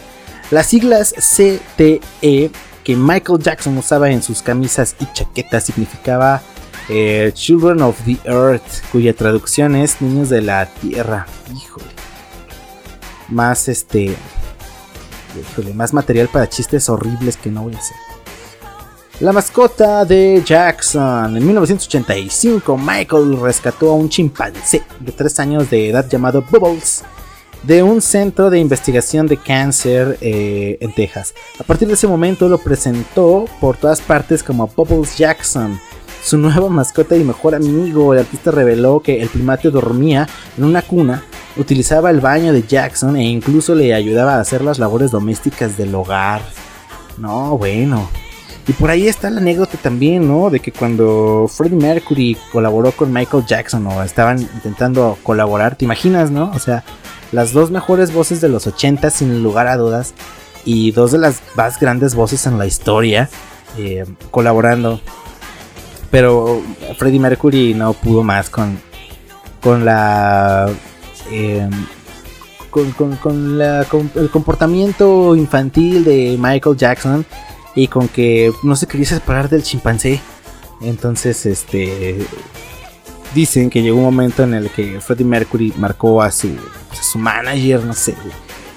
Las 0.52 0.68
siglas 0.68 1.16
CTE 1.18 2.52
que 2.86 2.96
Michael 2.96 3.40
Jackson 3.40 3.78
usaba 3.78 4.12
en 4.12 4.22
sus 4.22 4.44
camisas 4.44 4.96
y 5.00 5.12
chaquetas 5.12 5.66
significaba 5.66 6.42
eh, 6.88 7.32
Children 7.34 7.82
of 7.82 8.00
the 8.06 8.18
Earth, 8.26 8.84
cuya 8.92 9.14
traducción 9.14 9.76
es 9.76 10.02
Niños 10.02 10.30
de 10.30 10.42
la 10.42 10.68
Tierra. 10.68 11.26
Híjole. 11.54 11.88
Más 13.28 13.68
este. 13.68 14.16
Híjole, 15.52 15.74
más 15.74 15.94
material 15.94 16.30
para 16.32 16.48
chistes 16.48 16.88
horribles 16.88 17.38
que 17.38 17.50
no 17.50 17.64
voy 17.64 17.74
a 17.74 17.80
hacer. 17.80 17.98
La 19.20 19.34
mascota 19.34 20.06
de 20.06 20.44
Jackson. 20.46 21.38
En 21.38 21.46
1985, 21.46 22.78
Michael 22.78 23.40
rescató 23.42 23.90
a 23.90 23.94
un 23.94 24.10
chimpancé 24.10 24.84
de 25.00 25.12
3 25.12 25.40
años 25.40 25.70
de 25.72 25.90
edad 25.90 26.08
llamado 26.08 26.44
Bubbles 26.44 27.04
de 27.66 27.82
un 27.82 28.02
centro 28.02 28.50
de 28.50 28.60
investigación 28.60 29.28
de 29.28 29.38
cáncer 29.38 30.18
eh, 30.22 30.78
en 30.82 30.94
Texas. 30.94 31.34
A 31.60 31.64
partir 31.64 31.88
de 31.88 31.96
ese 31.96 32.08
momento 32.08 32.48
lo 32.48 32.58
presentó 32.60 33.46
por 33.60 33.78
todas 33.78 34.02
partes 34.02 34.44
como 34.44 34.68
Bubbles 34.68 35.18
Jackson. 35.18 35.80
Su 36.24 36.38
nueva 36.38 36.70
mascota 36.70 37.16
y 37.16 37.24
mejor 37.24 37.56
amigo, 37.56 38.14
el 38.14 38.20
artista 38.20 38.52
reveló 38.52 39.00
que 39.00 39.22
el 39.22 39.30
primate 39.30 39.70
dormía 39.70 40.28
en 40.58 40.64
una 40.64 40.82
cuna, 40.82 41.24
utilizaba 41.56 42.10
el 42.10 42.20
baño 42.20 42.52
de 42.52 42.64
Jackson 42.64 43.16
e 43.16 43.24
incluso 43.24 43.76
le 43.76 43.94
ayudaba 43.94 44.36
a 44.36 44.40
hacer 44.40 44.64
las 44.64 44.80
labores 44.80 45.12
domésticas 45.12 45.78
del 45.78 45.94
hogar. 45.94 46.42
No, 47.18 47.58
bueno. 47.58 48.10
Y 48.68 48.74
por 48.74 48.90
ahí 48.90 49.08
está 49.08 49.30
la 49.30 49.40
anécdota 49.42 49.78
también, 49.78 50.28
¿no? 50.28 50.50
De 50.50 50.60
que 50.60 50.72
cuando 50.72 51.48
Freddie 51.48 51.78
Mercury 51.78 52.38
colaboró 52.52 52.92
con 52.92 53.14
Michael 53.14 53.46
Jackson 53.46 53.86
o 53.86 54.02
estaban 54.02 54.42
intentando 54.42 55.20
colaborar, 55.22 55.76
¿te 55.76 55.86
imaginas, 55.86 56.32
no? 56.32 56.52
O 56.52 56.58
sea, 56.58 56.84
las 57.32 57.54
dos 57.54 57.72
mejores 57.72 58.14
voces 58.14 58.42
de 58.42 58.50
los 58.50 58.68
80 58.68 59.10
sin 59.10 59.44
lugar 59.44 59.68
a 59.68 59.78
dudas 59.78 60.14
y 60.64 60.92
dos 60.92 61.12
de 61.12 61.20
las 61.20 61.42
más 61.56 61.80
grandes 61.80 62.16
voces 62.16 62.46
en 62.48 62.58
la 62.58 62.66
historia 62.66 63.30
eh, 63.78 64.06
colaborando. 64.32 65.00
Pero 66.12 66.62
Freddie 66.98 67.20
Mercury 67.20 67.74
no 67.74 67.94
pudo 67.94 68.24
más 68.24 68.50
con, 68.50 68.80
con 69.62 69.86
la... 69.86 70.70
Eh, 71.32 71.70
con, 72.70 72.92
con, 73.16 73.58
la, 73.58 73.86
con, 73.86 74.12
el 74.16 74.30
comportamiento 74.30 75.34
infantil 75.36 76.04
de 76.04 76.36
Michael 76.38 76.76
Jackson 76.76 77.26
y 77.74 77.88
con 77.88 78.10
que 78.10 78.52
no 78.64 78.76
se 78.76 78.86
quería 78.86 79.06
separar 79.06 79.50
del 79.50 79.64
chimpancé. 79.64 80.20
Entonces, 80.82 81.46
este 81.46 82.18
dicen 83.36 83.70
que 83.70 83.84
llegó 83.84 83.98
un 83.98 84.06
momento 84.06 84.44
en 84.44 84.54
el 84.56 84.72
que 84.72 85.00
Freddie 85.02 85.26
Mercury 85.26 85.74
marcó 85.78 86.22
a 86.22 86.32
su, 86.32 86.48
manager, 87.16 87.84
no 87.84 87.94
sé, 87.94 88.16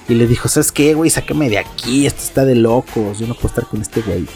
Y 0.07 0.13
le 0.13 0.27
dijo, 0.27 0.47
¿sabes 0.49 0.71
qué, 0.71 0.93
güey? 0.93 1.09
Sácame 1.09 1.49
de 1.49 1.57
aquí, 1.57 2.05
esto 2.05 2.21
está 2.21 2.45
de 2.45 2.55
locos, 2.55 3.17
yo 3.17 3.25
no 3.25 3.33
puedo 3.33 3.47
estar 3.47 3.65
con 3.65 3.81
este 3.81 4.01
güey. 4.01 4.27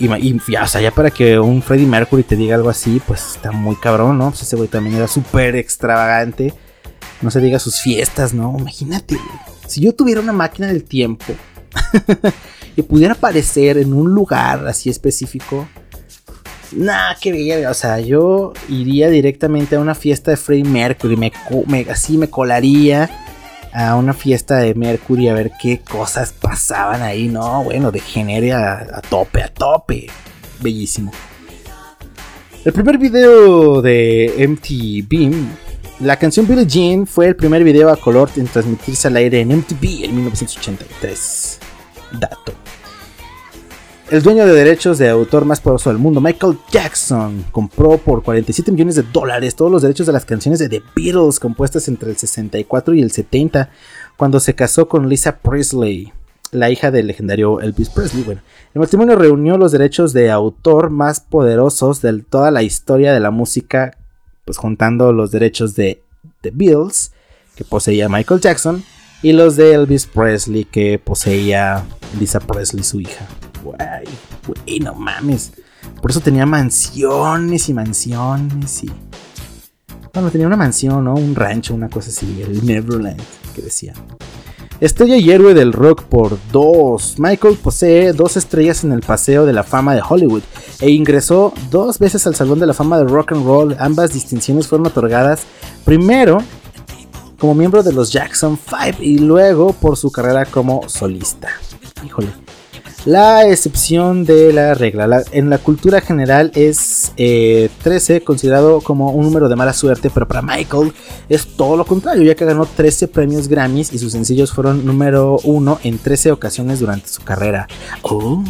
Y, 0.00 0.40
ya, 0.50 0.64
o 0.64 0.66
sea, 0.66 0.80
ya 0.80 0.90
para 0.90 1.10
que 1.10 1.38
un 1.38 1.62
Freddie 1.62 1.86
Mercury 1.86 2.22
te 2.22 2.34
diga 2.34 2.56
algo 2.56 2.70
así, 2.70 3.00
pues 3.06 3.34
está 3.36 3.52
muy 3.52 3.76
cabrón, 3.76 4.18
¿no? 4.18 4.30
Pues 4.30 4.42
ese 4.42 4.56
güey 4.56 4.68
también 4.68 4.96
era 4.96 5.06
súper 5.06 5.56
extravagante. 5.56 6.54
No 7.20 7.30
se 7.30 7.40
diga 7.40 7.58
sus 7.58 7.80
fiestas, 7.80 8.32
¿no? 8.32 8.56
Imagínate, 8.58 9.18
Si 9.66 9.82
yo 9.82 9.94
tuviera 9.94 10.20
una 10.20 10.32
máquina 10.32 10.68
del 10.68 10.84
tiempo 10.84 11.26
y 12.76 12.82
pudiera 12.82 13.12
aparecer 13.12 13.76
en 13.76 13.92
un 13.92 14.14
lugar 14.14 14.66
así 14.66 14.88
específico, 14.88 15.68
Nah, 16.72 17.14
qué 17.20 17.32
bien, 17.32 17.66
O 17.66 17.74
sea, 17.74 17.98
yo 18.00 18.52
iría 18.68 19.08
directamente 19.08 19.76
a 19.76 19.80
una 19.80 19.94
fiesta 19.94 20.30
de 20.30 20.36
Freddie 20.36 20.64
Mercury. 20.64 21.16
Me, 21.16 21.32
así 21.90 22.16
me 22.16 22.30
colaría 22.30 23.10
a 23.72 23.96
una 23.96 24.12
fiesta 24.12 24.58
de 24.58 24.74
Mercury 24.74 25.28
a 25.28 25.34
ver 25.34 25.52
qué 25.60 25.80
cosas 25.80 26.32
pasaban 26.32 27.02
ahí. 27.02 27.28
No, 27.28 27.64
bueno, 27.64 27.90
de 27.90 28.52
a, 28.52 28.72
a 28.78 29.00
tope, 29.00 29.42
a 29.42 29.48
tope. 29.48 30.06
Bellísimo. 30.60 31.12
El 32.64 32.72
primer 32.72 32.98
video 32.98 33.80
de 33.80 34.46
MTV, 34.46 35.34
la 36.00 36.18
canción 36.18 36.46
Billie 36.46 36.66
Jean 36.66 37.06
fue 37.06 37.26
el 37.26 37.34
primer 37.34 37.64
video 37.64 37.88
a 37.88 37.96
color 37.96 38.30
en 38.36 38.46
transmitirse 38.46 39.08
al 39.08 39.16
aire 39.16 39.40
en 39.40 39.48
MTV 39.56 40.04
en 40.04 40.14
1983. 40.16 41.58
Dato. 42.12 42.69
El 44.10 44.24
dueño 44.24 44.44
de 44.44 44.52
derechos 44.52 44.98
de 44.98 45.08
autor 45.08 45.44
más 45.44 45.60
poderoso 45.60 45.88
del 45.88 46.00
mundo, 46.00 46.20
Michael 46.20 46.58
Jackson, 46.68 47.44
compró 47.52 47.96
por 47.96 48.24
47 48.24 48.72
millones 48.72 48.96
de 48.96 49.04
dólares 49.04 49.54
todos 49.54 49.70
los 49.70 49.82
derechos 49.82 50.04
de 50.04 50.12
las 50.12 50.24
canciones 50.24 50.58
de 50.58 50.68
The 50.68 50.82
Beatles 50.96 51.38
compuestas 51.38 51.86
entre 51.86 52.10
el 52.10 52.16
64 52.16 52.94
y 52.94 53.02
el 53.02 53.12
70, 53.12 53.70
cuando 54.16 54.40
se 54.40 54.56
casó 54.56 54.88
con 54.88 55.08
Lisa 55.08 55.38
Presley, 55.38 56.12
la 56.50 56.70
hija 56.70 56.90
del 56.90 57.06
legendario 57.06 57.60
Elvis 57.60 57.88
Presley. 57.90 58.24
Bueno, 58.24 58.40
el 58.74 58.80
matrimonio 58.80 59.14
reunió 59.14 59.56
los 59.56 59.70
derechos 59.70 60.12
de 60.12 60.28
autor 60.32 60.90
más 60.90 61.20
poderosos 61.20 62.02
de 62.02 62.20
toda 62.28 62.50
la 62.50 62.64
historia 62.64 63.12
de 63.12 63.20
la 63.20 63.30
música, 63.30 63.96
pues 64.44 64.58
juntando 64.58 65.12
los 65.12 65.30
derechos 65.30 65.76
de 65.76 66.02
The 66.40 66.50
Beatles, 66.52 67.12
que 67.54 67.62
poseía 67.62 68.08
Michael 68.08 68.40
Jackson, 68.40 68.82
y 69.22 69.34
los 69.34 69.54
de 69.54 69.74
Elvis 69.74 70.06
Presley, 70.06 70.64
que 70.64 70.98
poseía 70.98 71.84
Lisa 72.18 72.40
Presley, 72.40 72.82
su 72.82 73.00
hija. 73.00 73.28
Guay, 73.62 74.04
güey, 74.46 74.80
no 74.80 74.94
mames. 74.94 75.52
Por 76.00 76.10
eso 76.10 76.20
tenía 76.20 76.46
mansiones 76.46 77.68
y 77.68 77.74
mansiones 77.74 78.84
y. 78.84 78.90
Bueno, 80.12 80.30
tenía 80.30 80.46
una 80.46 80.56
mansión, 80.56 81.04
¿no? 81.04 81.14
Un 81.14 81.34
rancho, 81.34 81.74
una 81.74 81.88
cosa 81.88 82.10
así, 82.10 82.42
el 82.42 82.66
Neverland, 82.66 83.20
que 83.54 83.62
decía. 83.62 83.94
Estrella 84.80 85.16
y 85.16 85.30
héroe 85.30 85.52
del 85.52 85.74
rock 85.74 86.04
por 86.04 86.38
dos. 86.50 87.16
Michael 87.18 87.58
posee 87.62 88.14
dos 88.14 88.38
estrellas 88.38 88.82
en 88.82 88.92
el 88.92 89.00
Paseo 89.00 89.44
de 89.44 89.52
la 89.52 89.62
Fama 89.62 89.94
de 89.94 90.02
Hollywood 90.06 90.42
e 90.80 90.90
ingresó 90.90 91.52
dos 91.70 91.98
veces 91.98 92.26
al 92.26 92.34
Salón 92.34 92.58
de 92.60 92.66
la 92.66 92.72
Fama 92.72 92.96
de 92.96 93.04
Rock 93.04 93.32
and 93.32 93.44
Roll. 93.44 93.76
Ambas 93.78 94.14
distinciones 94.14 94.66
fueron 94.66 94.86
otorgadas 94.86 95.42
primero 95.84 96.38
como 97.38 97.54
miembro 97.54 97.82
de 97.82 97.92
los 97.92 98.10
Jackson 98.10 98.58
5 98.58 99.02
y 99.02 99.18
luego 99.18 99.74
por 99.74 99.98
su 99.98 100.10
carrera 100.10 100.46
como 100.46 100.88
solista. 100.88 101.48
Híjole, 102.04 102.28
la 103.04 103.48
excepción 103.48 104.24
de 104.24 104.52
la 104.52 104.74
regla. 104.74 105.22
en 105.32 105.50
la 105.50 105.58
cultura 105.58 106.00
general 106.00 106.52
es 106.54 107.12
13 107.16 108.16
eh, 108.16 108.20
considerado 108.22 108.80
como 108.80 109.10
un 109.10 109.24
número 109.24 109.48
de 109.48 109.56
mala 109.56 109.72
suerte, 109.72 110.10
pero 110.10 110.28
para 110.28 110.42
Michael 110.42 110.92
es 111.28 111.46
todo 111.56 111.76
lo 111.76 111.84
contrario, 111.84 112.22
ya 112.22 112.34
que 112.34 112.44
ganó 112.44 112.66
13 112.66 113.08
premios 113.08 113.48
Grammys 113.48 113.92
y 113.92 113.98
sus 113.98 114.12
sencillos 114.12 114.52
fueron 114.52 114.84
número 114.84 115.38
1 115.44 115.80
en 115.84 115.98
13 115.98 116.32
ocasiones 116.32 116.80
durante 116.80 117.08
su 117.08 117.22
carrera. 117.22 117.68
Oh. 118.02 118.42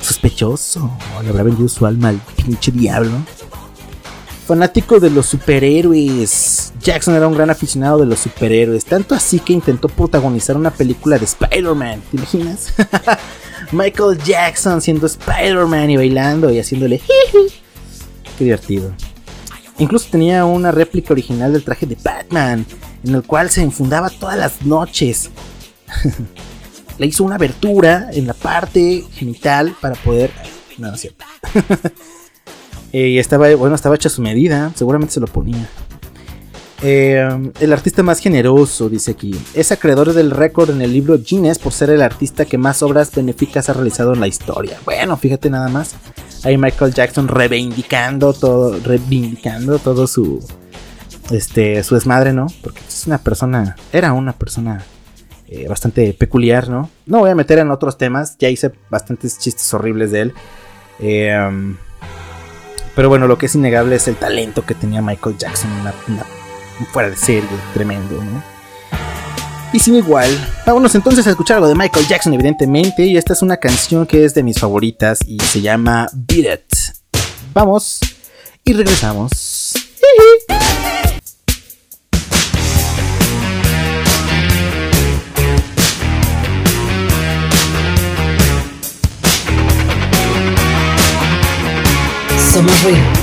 Sospechoso. 0.00 0.90
Le 1.22 1.30
habrá 1.30 1.42
vendido 1.42 1.68
su 1.68 1.84
alma 1.84 2.10
al 2.10 2.20
pinche 2.36 2.70
diablo. 2.70 3.10
Fanático 4.46 5.00
de 5.00 5.10
los 5.10 5.26
superhéroes. 5.26 6.72
Jackson 6.80 7.16
era 7.16 7.26
un 7.26 7.34
gran 7.34 7.50
aficionado 7.50 7.98
de 7.98 8.06
los 8.06 8.20
superhéroes. 8.20 8.84
Tanto 8.84 9.16
así 9.16 9.40
que 9.40 9.52
intentó 9.52 9.88
protagonizar 9.88 10.56
una 10.56 10.70
película 10.70 11.18
de 11.18 11.24
Spider-Man. 11.24 12.00
¿Te 12.10 12.16
imaginas? 12.16 12.72
Michael 13.72 14.18
Jackson 14.22 14.80
siendo 14.80 15.06
Spider-Man 15.06 15.90
y 15.90 15.96
bailando 15.96 16.52
y 16.52 16.60
haciéndole. 16.60 17.00
Qué 18.38 18.44
divertido. 18.44 18.92
Incluso 19.78 20.08
tenía 20.12 20.44
una 20.44 20.70
réplica 20.70 21.12
original 21.12 21.52
del 21.52 21.64
traje 21.64 21.86
de 21.86 21.98
Batman, 22.00 22.64
en 23.04 23.14
el 23.16 23.24
cual 23.24 23.50
se 23.50 23.62
enfundaba 23.62 24.10
todas 24.10 24.38
las 24.38 24.62
noches. 24.62 25.30
Le 26.98 27.06
hizo 27.06 27.24
una 27.24 27.34
abertura 27.34 28.10
en 28.12 28.28
la 28.28 28.34
parte 28.34 29.04
genital 29.12 29.74
para 29.80 29.96
poder. 29.96 30.30
No, 30.78 30.86
no 30.86 30.94
es 30.94 31.00
cierto. 31.00 31.24
Eh, 32.92 33.08
y 33.08 33.18
estaba, 33.18 33.54
bueno, 33.54 33.74
estaba 33.74 33.94
hecha 33.94 34.08
su 34.08 34.22
medida, 34.22 34.72
seguramente 34.74 35.14
se 35.14 35.20
lo 35.20 35.26
ponía. 35.26 35.68
Eh, 36.82 37.26
el 37.60 37.72
artista 37.72 38.02
más 38.02 38.20
generoso, 38.20 38.88
dice 38.88 39.12
aquí. 39.12 39.34
Es 39.54 39.72
acreedor 39.72 40.12
del 40.12 40.30
récord 40.30 40.70
en 40.70 40.82
el 40.82 40.92
libro 40.92 41.18
Guinness 41.18 41.58
por 41.58 41.72
ser 41.72 41.90
el 41.90 42.02
artista 42.02 42.44
que 42.44 42.58
más 42.58 42.82
obras 42.82 43.14
benéficas 43.14 43.68
ha 43.68 43.72
realizado 43.72 44.12
en 44.12 44.20
la 44.20 44.28
historia. 44.28 44.78
Bueno, 44.84 45.16
fíjate 45.16 45.48
nada 45.48 45.68
más. 45.68 45.94
Ahí 46.44 46.58
Michael 46.58 46.92
Jackson 46.92 47.28
reivindicando 47.28 48.32
todo, 48.32 48.78
reivindicando 48.84 49.78
todo 49.78 50.06
su, 50.06 50.46
este, 51.30 51.82
su 51.82 51.94
desmadre, 51.94 52.32
¿no? 52.32 52.46
Porque 52.62 52.80
es 52.86 53.06
una 53.06 53.18
persona, 53.18 53.74
era 53.92 54.12
una 54.12 54.32
persona 54.32 54.84
eh, 55.48 55.66
bastante 55.68 56.12
peculiar, 56.12 56.68
¿no? 56.68 56.90
No 57.06 57.20
voy 57.20 57.30
a 57.30 57.34
meter 57.34 57.58
en 57.58 57.70
otros 57.70 57.96
temas, 57.96 58.36
ya 58.38 58.50
hice 58.50 58.72
bastantes 58.90 59.38
chistes 59.38 59.72
horribles 59.72 60.12
de 60.12 60.20
él. 60.20 60.34
Um, 60.98 61.76
pero 62.96 63.10
bueno, 63.10 63.28
lo 63.28 63.36
que 63.36 63.46
es 63.46 63.54
innegable 63.54 63.94
es 63.94 64.08
el 64.08 64.16
talento 64.16 64.64
que 64.64 64.74
tenía 64.74 65.02
Michael 65.02 65.36
Jackson, 65.36 65.70
fuera 66.92 67.10
de 67.10 67.16
serie, 67.16 67.48
tremendo, 67.74 68.16
¿no? 68.16 68.42
Y 69.72 69.78
sin 69.78 69.96
igual, 69.96 70.30
vámonos 70.64 70.94
entonces 70.94 71.26
a 71.26 71.30
escuchar 71.30 71.56
algo 71.58 71.68
de 71.68 71.74
Michael 71.74 72.06
Jackson, 72.06 72.32
evidentemente. 72.32 73.04
Y 73.04 73.18
esta 73.18 73.34
es 73.34 73.42
una 73.42 73.58
canción 73.58 74.06
que 74.06 74.24
es 74.24 74.32
de 74.32 74.42
mis 74.42 74.58
favoritas 74.58 75.18
y 75.26 75.38
se 75.40 75.60
llama 75.60 76.08
Beat 76.14 76.60
It. 76.60 77.20
Vamos 77.52 78.00
y 78.64 78.72
regresamos. 78.72 79.74
Ruido. 92.56 92.76
Somos 92.84 93.15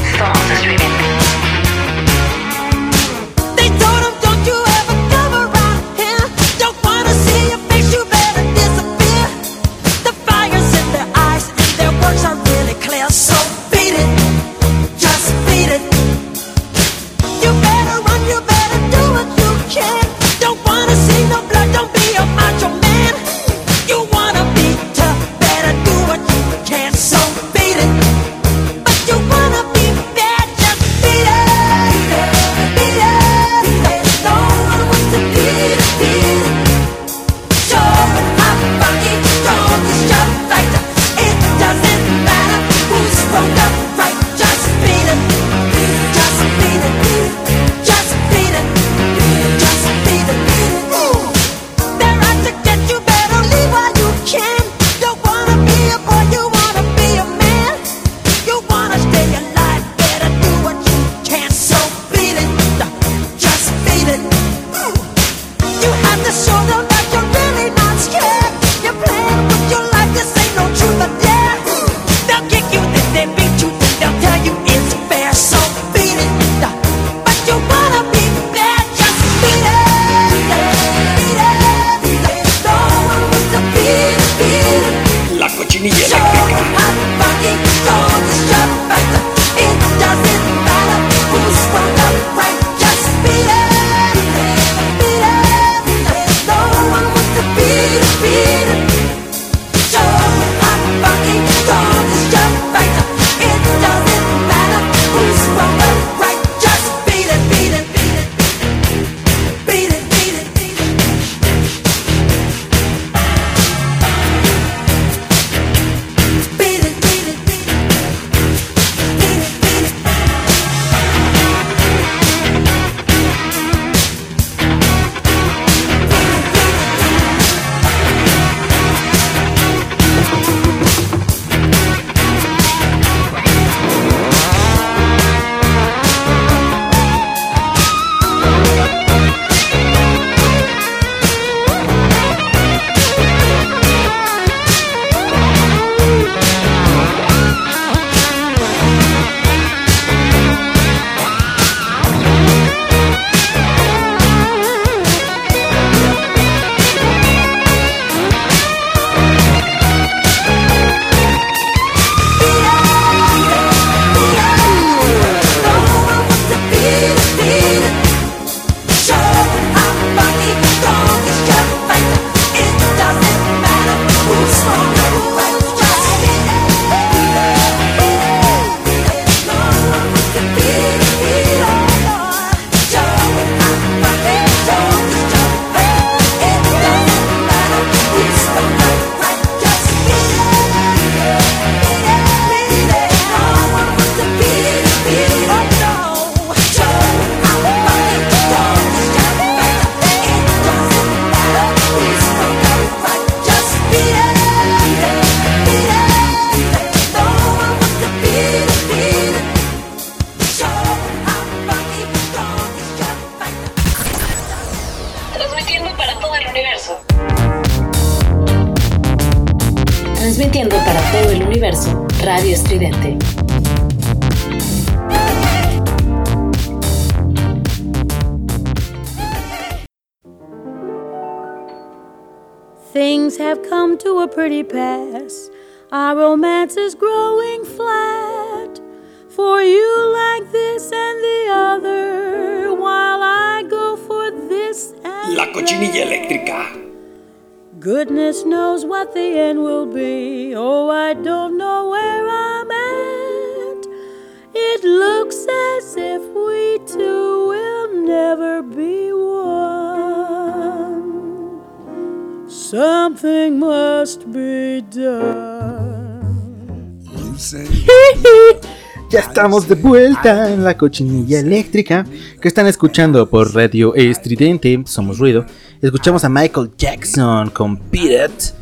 estamos 269.33 269.67
de 269.67 269.73
vuelta 269.73 270.53
en 270.53 270.63
la 270.63 270.77
cochinilla 270.77 271.39
eléctrica 271.39 272.05
que 272.39 272.47
están 272.47 272.67
escuchando 272.67 273.27
por 273.27 273.55
Radio 273.55 273.95
Estridente, 273.95 274.79
somos 274.85 275.17
ruido. 275.17 275.43
Escuchamos 275.81 276.23
a 276.23 276.29
Michael 276.29 276.69
Jackson 276.77 277.49
con 277.49 277.81
Beat 277.91 278.29
It. 278.29 278.53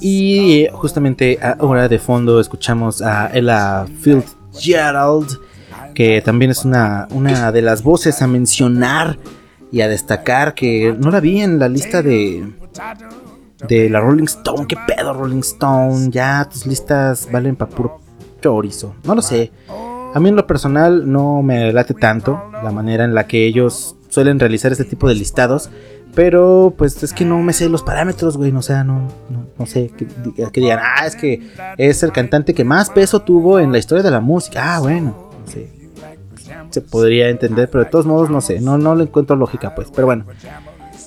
Y 0.00 0.62
eh, 0.62 0.70
justamente 0.72 1.38
ahora 1.40 1.86
de 1.86 2.00
fondo 2.00 2.40
escuchamos 2.40 3.02
a 3.02 3.30
Ella 3.32 3.86
Fitzgerald, 4.00 5.38
que 5.94 6.20
también 6.22 6.50
es 6.50 6.64
una, 6.64 7.06
una 7.12 7.52
de 7.52 7.62
las 7.62 7.84
voces 7.84 8.20
a 8.20 8.26
mencionar 8.26 9.20
y 9.70 9.80
a 9.80 9.86
destacar, 9.86 10.54
que 10.54 10.92
no 10.98 11.12
la 11.12 11.20
vi 11.20 11.40
en 11.40 11.60
la 11.60 11.68
lista 11.68 12.02
de, 12.02 12.52
de 13.68 13.88
la 13.88 14.00
Rolling 14.00 14.24
Stone. 14.24 14.66
¿Qué 14.66 14.76
pedo, 14.88 15.12
Rolling 15.12 15.38
Stone? 15.38 16.08
Ya 16.10 16.48
tus 16.50 16.66
listas 16.66 17.28
valen 17.30 17.54
para 17.54 17.70
puro 17.70 18.00
chorizo. 18.42 18.96
No 19.04 19.14
lo 19.14 19.22
sé. 19.22 19.52
A 20.16 20.18
mí 20.18 20.30
en 20.30 20.36
lo 20.36 20.46
personal 20.46 21.12
no 21.12 21.42
me 21.42 21.74
late 21.74 21.92
tanto 21.92 22.42
la 22.64 22.72
manera 22.72 23.04
en 23.04 23.12
la 23.12 23.26
que 23.26 23.44
ellos 23.44 23.96
suelen 24.08 24.40
realizar 24.40 24.72
este 24.72 24.86
tipo 24.86 25.08
de 25.08 25.14
listados. 25.14 25.68
Pero 26.14 26.72
pues 26.78 27.02
es 27.02 27.12
que 27.12 27.26
no 27.26 27.42
me 27.42 27.52
sé 27.52 27.68
los 27.68 27.82
parámetros, 27.82 28.38
güey. 28.38 28.50
O 28.52 28.62
sea, 28.62 28.82
no, 28.82 29.08
no, 29.28 29.44
no 29.58 29.66
sé. 29.66 29.90
Que, 29.94 30.06
digan, 30.58 30.78
ah, 30.82 31.06
es 31.06 31.16
que 31.16 31.50
es 31.76 32.02
el 32.02 32.12
cantante 32.12 32.54
que 32.54 32.64
más 32.64 32.88
peso 32.88 33.20
tuvo 33.20 33.60
en 33.60 33.72
la 33.72 33.76
historia 33.76 34.02
de 34.02 34.10
la 34.10 34.20
música. 34.20 34.76
Ah, 34.76 34.80
bueno. 34.80 35.14
No. 35.54 36.68
Se 36.70 36.80
podría 36.80 37.28
entender, 37.28 37.68
pero 37.70 37.84
de 37.84 37.90
todos 37.90 38.06
modos 38.06 38.30
no 38.30 38.40
sé. 38.40 38.58
No, 38.58 38.78
no 38.78 38.94
le 38.94 39.02
encuentro 39.02 39.36
lógica, 39.36 39.74
pues. 39.74 39.88
Pero 39.94 40.06
bueno. 40.06 40.24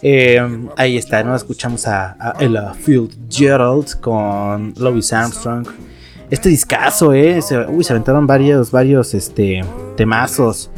Eh, 0.03 0.39
ahí 0.77 0.97
está, 0.97 1.23
¿no? 1.23 1.35
Escuchamos 1.35 1.87
a, 1.87 2.15
a 2.19 2.35
Ella 2.39 2.75
Fitzgerald 2.75 3.99
con 4.01 4.75
Louis 4.77 5.11
Armstrong. 5.11 5.65
Este 6.29 6.49
discazo, 6.49 7.13
eh. 7.13 7.41
Se, 7.41 7.57
uy, 7.65 7.83
se 7.83 7.93
aventaron 7.93 8.27
varios, 8.27 8.71
varios, 8.71 9.13
este, 9.13 9.63
temazos. 9.95 10.69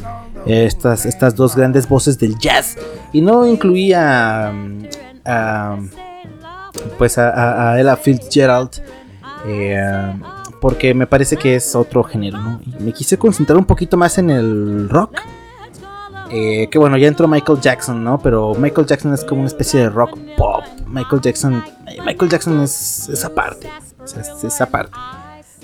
Estas, 0.44 1.06
estas 1.06 1.36
dos 1.36 1.54
grandes 1.54 1.88
voces 1.88 2.18
del 2.18 2.36
jazz. 2.38 2.76
Y 3.12 3.20
no 3.20 3.46
incluía 3.46 4.50
um, 4.52 4.82
a, 5.24 5.78
pues 6.98 7.18
a, 7.18 7.78
Ella 7.78 7.96
Fitzgerald. 7.96 8.70
Eh, 9.46 10.14
porque 10.60 10.94
me 10.94 11.06
parece 11.06 11.36
que 11.36 11.56
es 11.56 11.74
otro 11.74 12.04
género, 12.04 12.38
¿no? 12.38 12.60
Me 12.78 12.92
quise 12.92 13.18
concentrar 13.18 13.58
un 13.58 13.64
poquito 13.64 13.96
más 13.96 14.18
en 14.18 14.30
el 14.30 14.88
rock. 14.88 15.20
Eh, 16.30 16.68
que 16.70 16.78
bueno, 16.78 16.96
ya 16.96 17.08
entró 17.08 17.28
Michael 17.28 17.60
Jackson, 17.60 18.02
¿no? 18.02 18.18
Pero 18.18 18.54
Michael 18.54 18.86
Jackson 18.86 19.12
es 19.12 19.22
como 19.24 19.42
una 19.42 19.48
especie 19.48 19.80
de 19.80 19.90
rock 19.90 20.18
pop. 20.36 20.62
Michael 20.86 21.20
Jackson, 21.20 21.62
Michael 22.06 22.30
Jackson 22.30 22.62
es 22.62 23.08
esa 23.08 23.34
parte. 23.34 23.68
Es 24.04 24.44
esa 24.44 24.66
parte. 24.66 24.96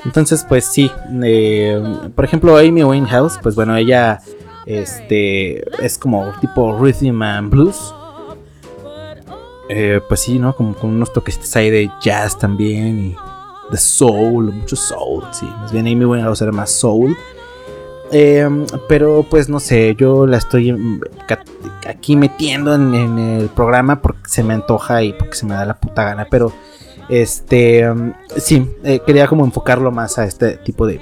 Entonces, 0.04 0.44
pues 0.48 0.64
sí. 0.64 0.90
Eh, 1.22 1.82
por 2.14 2.24
ejemplo, 2.24 2.56
Amy 2.56 2.82
Winehouse, 2.82 3.38
pues 3.42 3.54
bueno, 3.54 3.76
ella 3.76 4.20
este 4.66 5.64
es 5.82 5.96
como 5.96 6.32
tipo 6.40 6.78
rhythm 6.78 7.22
and 7.22 7.50
blues. 7.50 7.94
Eh, 9.68 10.00
pues 10.08 10.20
sí, 10.20 10.38
¿no? 10.38 10.54
Como 10.54 10.74
con 10.74 10.90
unos 10.90 11.12
toquecitos 11.12 11.54
ahí 11.56 11.70
de 11.70 11.90
jazz 12.00 12.38
también 12.38 12.98
y 12.98 13.16
de 13.70 13.76
soul, 13.76 14.52
mucho 14.52 14.76
soul, 14.76 15.24
sí. 15.32 15.46
Más 15.46 15.72
bien 15.72 15.86
Amy 15.86 16.04
Winehouse 16.04 16.42
era 16.42 16.52
más 16.52 16.70
soul. 16.70 17.16
Eh, 18.10 18.48
pero 18.88 19.26
pues 19.28 19.50
no 19.50 19.60
sé, 19.60 19.94
yo 19.94 20.26
la 20.26 20.38
estoy 20.38 20.74
aquí 21.86 22.16
metiendo 22.16 22.74
en, 22.74 22.94
en, 22.94 23.18
el 23.18 23.48
programa 23.48 24.00
porque 24.00 24.30
se 24.30 24.42
me 24.42 24.54
antoja 24.54 25.02
y 25.02 25.12
porque 25.12 25.34
se 25.34 25.44
me 25.44 25.54
da 25.54 25.66
la 25.66 25.78
puta 25.78 26.04
gana. 26.04 26.26
Pero 26.30 26.52
este, 27.08 27.90
um, 27.90 28.12
sí, 28.36 28.68
eh, 28.84 29.00
quería 29.04 29.26
como 29.26 29.44
enfocarlo 29.44 29.90
más 29.90 30.18
a 30.18 30.24
este 30.24 30.56
tipo 30.58 30.86
de 30.86 31.00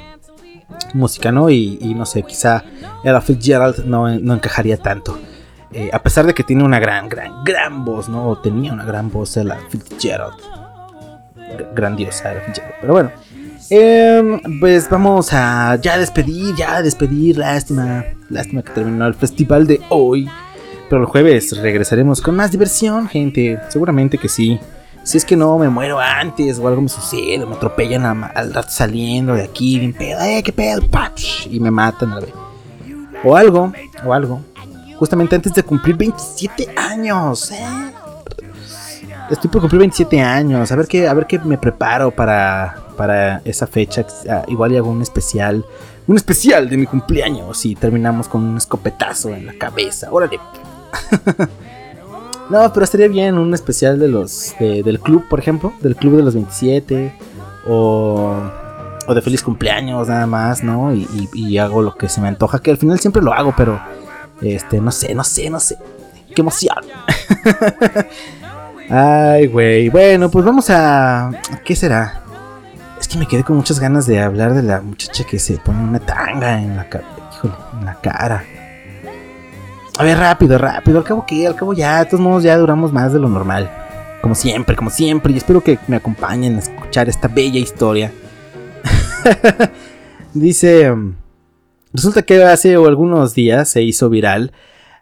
música, 0.95 1.33
¿no? 1.33 1.51
Y, 1.51 1.95
no 1.97 2.07
sé, 2.07 2.23
quizá 2.23 2.65
Ella 3.05 3.21
Fitzgerald 3.21 3.85
no, 3.85 4.09
no 4.19 4.35
encajaría 4.35 4.77
tanto. 4.77 5.19
Eh, 5.73 5.91
a 5.93 6.03
pesar 6.03 6.27
de 6.27 6.35
que 6.35 6.43
tiene 6.43 6.65
una 6.65 6.79
gran, 6.79 7.09
gran, 7.09 7.45
gran 7.45 7.85
voz, 7.85 8.09
¿no? 8.09 8.29
O 8.29 8.39
tenía 8.39 8.73
una 8.73 8.85
gran 8.85 9.11
voz 9.11 9.37
Ella 9.37 9.59
Fitzgerald. 9.69 10.37
Grandiosa 11.75 12.33
Ella 12.33 12.41
Fitzgerald. 12.47 12.75
Pero 12.81 12.93
bueno. 12.93 13.11
Eh, 13.69 14.41
pues 14.61 14.89
vamos 14.89 15.33
a 15.33 15.77
ya 15.83 15.99
despedir, 15.99 16.55
ya 16.55 16.83
despedir. 16.83 17.39
Lástima, 17.39 18.05
lástima 18.31 18.63
que 18.63 18.73
terminó 18.73 19.07
el 19.07 19.15
festival 19.15 19.67
de 19.67 19.81
hoy. 19.91 20.29
Pero 20.89 21.03
el 21.03 21.07
jueves 21.07 21.57
regresaremos 21.61 22.21
con 22.21 22.37
más 22.37 22.53
diversión, 22.53 23.09
gente. 23.09 23.59
Seguramente 23.69 24.19
que 24.19 24.29
sí. 24.29 24.61
Si 25.07 25.17
es 25.17 25.25
que 25.25 25.37
no 25.37 25.57
me 25.57 25.69
muero 25.69 26.01
antes 26.01 26.59
o 26.59 26.67
algo 26.67 26.83
me 26.83 26.89
sucede, 26.89 27.47
me 27.47 27.55
atropellan 27.55 28.05
a, 28.05 28.27
al 28.27 28.53
rato 28.53 28.71
saliendo 28.71 29.35
de 29.35 29.45
aquí, 29.45 29.79
bien 29.79 29.95
eh, 30.01 30.43
qué 30.43 30.53
pedo, 30.53 30.83
y 31.49 31.61
me 31.61 31.71
matan 31.71 32.13
a 32.13 32.19
ver. 32.19 32.33
O 33.23 33.37
algo, 33.37 33.73
o 34.05 34.13
algo. 34.13 34.41
Justamente 34.99 35.37
antes 35.37 35.55
de 35.55 35.63
cumplir 35.63 35.97
27 35.97 36.75
años, 36.77 37.53
eh. 37.53 37.93
Estoy 39.31 39.49
por 39.49 39.61
cumplir 39.61 39.79
27 39.79 40.21
años. 40.21 40.73
A 40.73 40.75
ver 40.75 40.89
qué, 40.89 41.07
a 41.07 41.15
ver 41.15 41.29
qué 41.29 41.39
me 41.39 41.57
preparo 41.57 42.11
para, 42.11 42.75
para 42.97 43.43
esa 43.45 43.69
fecha. 43.69 44.05
Igual 44.49 44.73
y 44.73 44.77
hago 44.77 44.91
un 44.91 45.03
especial. 45.03 45.65
Un 46.09 46.17
especial 46.17 46.69
de 46.69 46.77
mi 46.77 46.87
cumpleaños. 46.87 47.65
Y 47.65 47.77
terminamos 47.77 48.27
con 48.27 48.43
un 48.43 48.57
escopetazo 48.57 49.29
en 49.29 49.47
la 49.47 49.55
cabeza. 49.55 50.09
Órale. 50.11 50.41
no, 52.49 52.73
pero 52.73 52.85
estaría 52.85 53.09
bien 53.09 53.39
un 53.39 53.55
especial 53.55 53.99
de 53.99 54.09
los. 54.09 54.55
De, 54.59 54.83
del 54.83 55.01
club, 55.01 55.27
por 55.29 55.39
ejemplo. 55.39 55.73
Del 55.81 55.97
club 55.97 56.17
de 56.17 56.23
los 56.23 56.35
27. 56.35 57.13
O. 57.69 58.35
O 59.09 59.15
de 59.15 59.23
feliz 59.23 59.43
cumpleaños, 59.43 60.09
nada 60.09 60.27
más, 60.27 60.63
¿no? 60.63 60.93
Y, 60.93 61.59
hago 61.59 61.83
lo 61.83 61.97
que 61.97 62.09
se 62.09 62.21
me 62.21 62.29
antoja. 62.29 62.61
Que 62.61 62.71
al 62.71 62.77
final 62.77 62.99
siempre 63.01 63.23
lo 63.23 63.33
hago, 63.33 63.53
pero. 63.57 63.81
Este, 64.41 64.81
no 64.81 64.93
sé, 64.93 65.15
no 65.15 65.25
sé, 65.25 65.51
no 65.51 65.59
sé. 65.59 65.79
Qué 66.35 66.43
emoción. 66.43 66.77
Ay, 68.91 69.47
güey. 69.47 69.89
Bueno, 69.89 70.31
pues 70.31 70.45
vamos 70.45 70.71
a. 70.71 71.31
¿Qué 71.65 71.75
será? 71.75 72.23
Es 73.01 73.09
que 73.09 73.19
me 73.19 73.27
quedé 73.27 73.45
con 73.45 73.57
muchas 73.57 73.81
ganas 73.81 74.07
de 74.07 74.21
hablar 74.21 74.55
de 74.55 74.63
la 74.63 74.81
muchacha 74.81 75.25
que 75.25 75.39
se 75.39 75.59
pone 75.59 75.83
una 75.83 75.99
tanga 76.01 76.61
en 76.61 76.77
la, 76.77 76.87
híjole, 76.87 77.55
en 77.79 77.85
la 77.85 77.95
cara. 78.01 78.45
A 79.99 80.05
ver, 80.05 80.19
rápido, 80.19 80.59
rápido. 80.59 80.99
Al 80.99 81.05
cabo 81.05 81.25
que, 81.27 81.47
al 81.47 81.55
cabo 81.55 81.73
ya. 81.73 82.01
De 82.01 82.07
todos 82.07 82.21
modos, 82.21 82.43
ya 82.43 82.57
duramos 82.57 82.93
más 82.93 83.13
de 83.13 83.19
lo 83.19 83.29
normal. 83.29 83.71
Como 84.21 84.35
siempre, 84.35 84.77
como 84.77 84.91
siempre. 84.91 85.33
Y 85.33 85.37
espero 85.37 85.63
que 85.63 85.79
me 85.89 85.97
acompañen 85.97 86.57
a 86.57 86.59
escuchar 86.59 87.09
esta 87.09 87.29
bella 87.29 87.59
historia. 87.59 88.13
Dice. 90.35 90.93
Resulta 91.93 92.23
que 92.23 92.43
hace 92.45 92.75
algunos 92.75 93.35
días 93.35 93.71
se 93.71 93.83
hizo 93.83 94.11
viral 94.11 94.53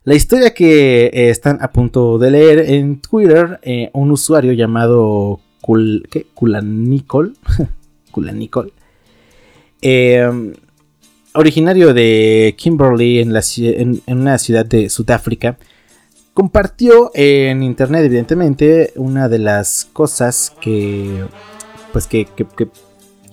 la 0.04 0.14
historia 0.14 0.52
que 0.52 1.06
eh, 1.06 1.30
están 1.30 1.58
a 1.62 1.72
punto 1.72 2.18
de 2.18 2.30
leer 2.30 2.58
en 2.70 3.00
Twitter, 3.00 3.58
eh, 3.62 3.90
un 3.94 4.10
usuario 4.10 4.52
llamado 4.52 5.40
Kul 5.62 6.06
¿qué? 6.10 6.26
Kulanicol, 6.34 7.34
Kulanicol 8.10 8.70
eh, 9.80 10.52
originario 11.34 11.92
de 11.92 12.54
Kimberley 12.56 13.20
en, 13.20 13.32
la, 13.32 13.42
una 14.06 14.38
ciudad 14.38 14.64
de 14.64 14.88
Sudáfrica, 14.88 15.56
compartió 16.32 17.10
en 17.14 17.62
internet, 17.62 18.04
evidentemente, 18.04 18.92
una 18.96 19.28
de 19.28 19.38
las 19.38 19.88
cosas 19.92 20.52
que, 20.60 21.26
pues 21.92 22.06
que, 22.06 22.26
que, 22.26 22.68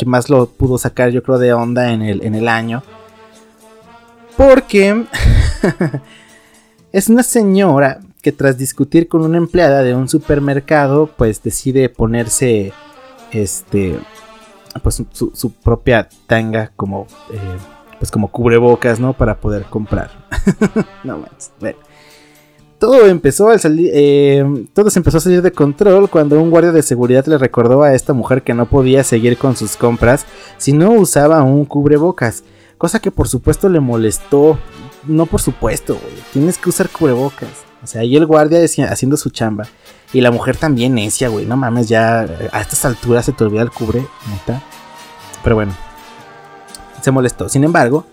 más 0.06 0.30
lo 0.30 0.48
pudo 0.48 0.80
sacar, 0.80 1.12
yo 1.12 1.22
creo, 1.22 1.38
de 1.38 1.54
onda 1.54 1.94
en 1.94 2.02
el, 2.02 2.48
año. 2.48 2.82
Porque 4.36 5.06
Es 6.92 7.08
una 7.08 7.24
señora 7.24 8.02
que 8.22 8.32
tras 8.32 8.58
discutir 8.58 9.08
con 9.08 9.22
una 9.22 9.38
empleada 9.38 9.82
de 9.82 9.96
un 9.96 10.10
supermercado, 10.10 11.08
pues 11.08 11.42
decide 11.42 11.88
ponerse 11.88 12.74
este 13.32 13.98
pues 14.84 15.04
su, 15.12 15.32
su 15.34 15.52
propia 15.52 16.10
tanga 16.28 16.72
como 16.76 17.08
eh, 17.32 17.38
pues 18.02 18.10
como 18.10 18.30
cubrebocas, 18.30 19.00
¿no? 19.00 19.14
Para 19.14 19.40
poder 19.40 19.66
comprar. 19.66 20.10
no 21.04 21.20
más. 21.20 21.52
Bueno. 21.60 21.78
Todo 22.80 23.06
empezó 23.06 23.50
a 23.50 23.60
salir, 23.60 23.92
eh, 23.94 24.44
todo 24.74 24.90
se 24.90 24.98
empezó 24.98 25.20
a 25.20 25.22
salir 25.22 25.44
de 25.44 25.52
control 25.52 26.10
cuando 26.10 26.42
un 26.42 26.50
guardia 26.50 26.72
de 26.72 26.82
seguridad 26.82 27.24
le 27.28 27.38
recordó 27.38 27.84
a 27.84 27.94
esta 27.94 28.14
mujer 28.14 28.42
que 28.42 28.56
no 28.56 28.66
podía 28.66 29.04
seguir 29.04 29.38
con 29.38 29.56
sus 29.56 29.78
compras 29.78 30.26
si 30.58 30.74
no 30.74 30.90
usaba 30.94 31.44
un 31.44 31.64
cubrebocas, 31.66 32.44
cosa 32.80 33.00
que 33.00 33.12
por 33.12 33.28
supuesto 33.28 33.70
le 33.70 33.80
molestó. 33.80 34.58
No 35.06 35.28
por 35.28 35.42
supuesto, 35.42 35.94
güey, 35.94 36.16
tienes 36.34 36.58
que 36.58 36.70
usar 36.70 36.90
cubrebocas. 36.90 37.52
O 37.84 37.88
sea, 37.88 38.02
ahí 38.02 38.16
el 38.16 38.26
guardia 38.26 38.58
decía, 38.58 38.92
haciendo 38.92 39.16
su 39.16 39.30
chamba. 39.30 39.68
Y 40.12 40.22
la 40.22 40.32
mujer 40.32 40.58
también 40.58 40.96
necia, 40.96 41.30
güey. 41.30 41.46
No 41.46 41.58
mames, 41.58 41.88
ya 41.88 42.22
a 42.52 42.62
estas 42.62 42.84
alturas 42.84 43.26
se 43.26 43.32
te 43.32 43.44
olvida 43.44 43.62
el 43.62 43.70
cubre, 43.70 44.04
neta. 44.28 44.60
Pero 45.44 45.56
bueno, 45.56 45.74
se 47.02 47.12
molestó. 47.12 47.50
Sin 47.50 47.64
embargo, 47.64 48.06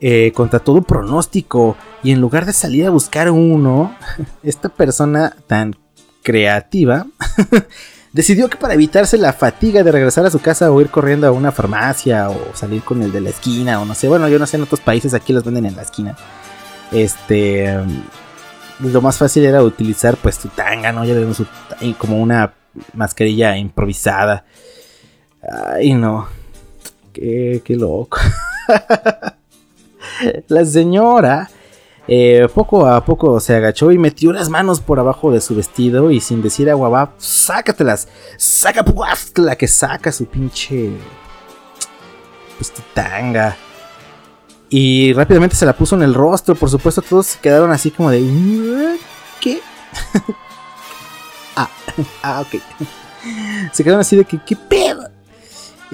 eh, 0.00 0.32
contra 0.34 0.60
todo 0.60 0.82
pronóstico, 0.82 1.76
y 2.02 2.12
en 2.12 2.20
lugar 2.20 2.46
de 2.46 2.52
salir 2.52 2.86
a 2.86 2.90
buscar 2.90 3.30
uno, 3.30 3.94
esta 4.42 4.68
persona 4.68 5.34
tan 5.46 5.74
creativa 6.22 7.06
decidió 8.12 8.48
que 8.48 8.56
para 8.56 8.74
evitarse 8.74 9.18
la 9.18 9.32
fatiga 9.32 9.82
de 9.82 9.92
regresar 9.92 10.24
a 10.26 10.30
su 10.30 10.40
casa 10.40 10.70
o 10.70 10.80
ir 10.80 10.88
corriendo 10.88 11.26
a 11.26 11.32
una 11.32 11.52
farmacia 11.52 12.30
o 12.30 12.54
salir 12.54 12.82
con 12.82 13.02
el 13.02 13.12
de 13.12 13.20
la 13.20 13.30
esquina 13.30 13.80
o 13.80 13.84
no 13.84 13.94
sé, 13.94 14.08
bueno, 14.08 14.28
yo 14.28 14.38
no 14.38 14.46
sé, 14.46 14.56
en 14.56 14.62
otros 14.62 14.80
países 14.80 15.14
aquí 15.14 15.32
los 15.32 15.44
venden 15.44 15.66
en 15.66 15.76
la 15.76 15.82
esquina. 15.82 16.16
Este, 16.92 17.76
lo 18.80 19.00
más 19.00 19.18
fácil 19.18 19.44
era 19.44 19.62
utilizar 19.62 20.16
pues 20.16 20.38
tu 20.38 20.48
tanga, 20.48 20.92
¿no? 20.92 21.04
Ya 21.04 21.14
vemos 21.14 21.42
como 21.98 22.20
una 22.20 22.54
mascarilla 22.92 23.56
improvisada. 23.56 24.44
Ay, 25.42 25.94
no. 25.94 26.26
Qué, 27.14 27.62
loco. 27.68 28.18
la 30.48 30.64
señora 30.64 31.48
eh, 32.08 32.48
poco 32.52 32.86
a 32.86 33.04
poco 33.04 33.40
se 33.40 33.54
agachó 33.54 33.92
y 33.92 33.98
metió 33.98 34.32
las 34.32 34.50
manos 34.50 34.80
por 34.80 34.98
abajo 34.98 35.30
de 35.30 35.40
su 35.40 35.54
vestido 35.54 36.10
y 36.10 36.20
sin 36.20 36.42
decir 36.42 36.68
agua 36.68 36.88
va, 36.88 37.14
sácatelas, 37.18 38.08
saca 38.36 38.84
la 39.36 39.56
que 39.56 39.68
saca 39.68 40.12
su 40.12 40.26
pinche 40.26 40.90
pues 42.58 42.72
tanga. 42.92 43.56
Y 44.68 45.12
rápidamente 45.12 45.54
se 45.54 45.66
la 45.66 45.72
puso 45.72 45.94
en 45.94 46.02
el 46.02 46.14
rostro, 46.14 46.56
por 46.56 46.68
supuesto 46.68 47.00
todos 47.00 47.26
se 47.26 47.38
quedaron 47.38 47.70
así 47.70 47.92
como 47.92 48.10
de 48.10 48.98
¿qué? 49.40 49.60
ah, 51.56 51.70
ah, 52.22 52.40
ok. 52.40 52.60
Se 53.72 53.84
quedaron 53.84 54.00
así 54.00 54.16
de 54.16 54.24
que 54.24 54.38
¿qué 54.44 54.56
pedo? 54.56 55.13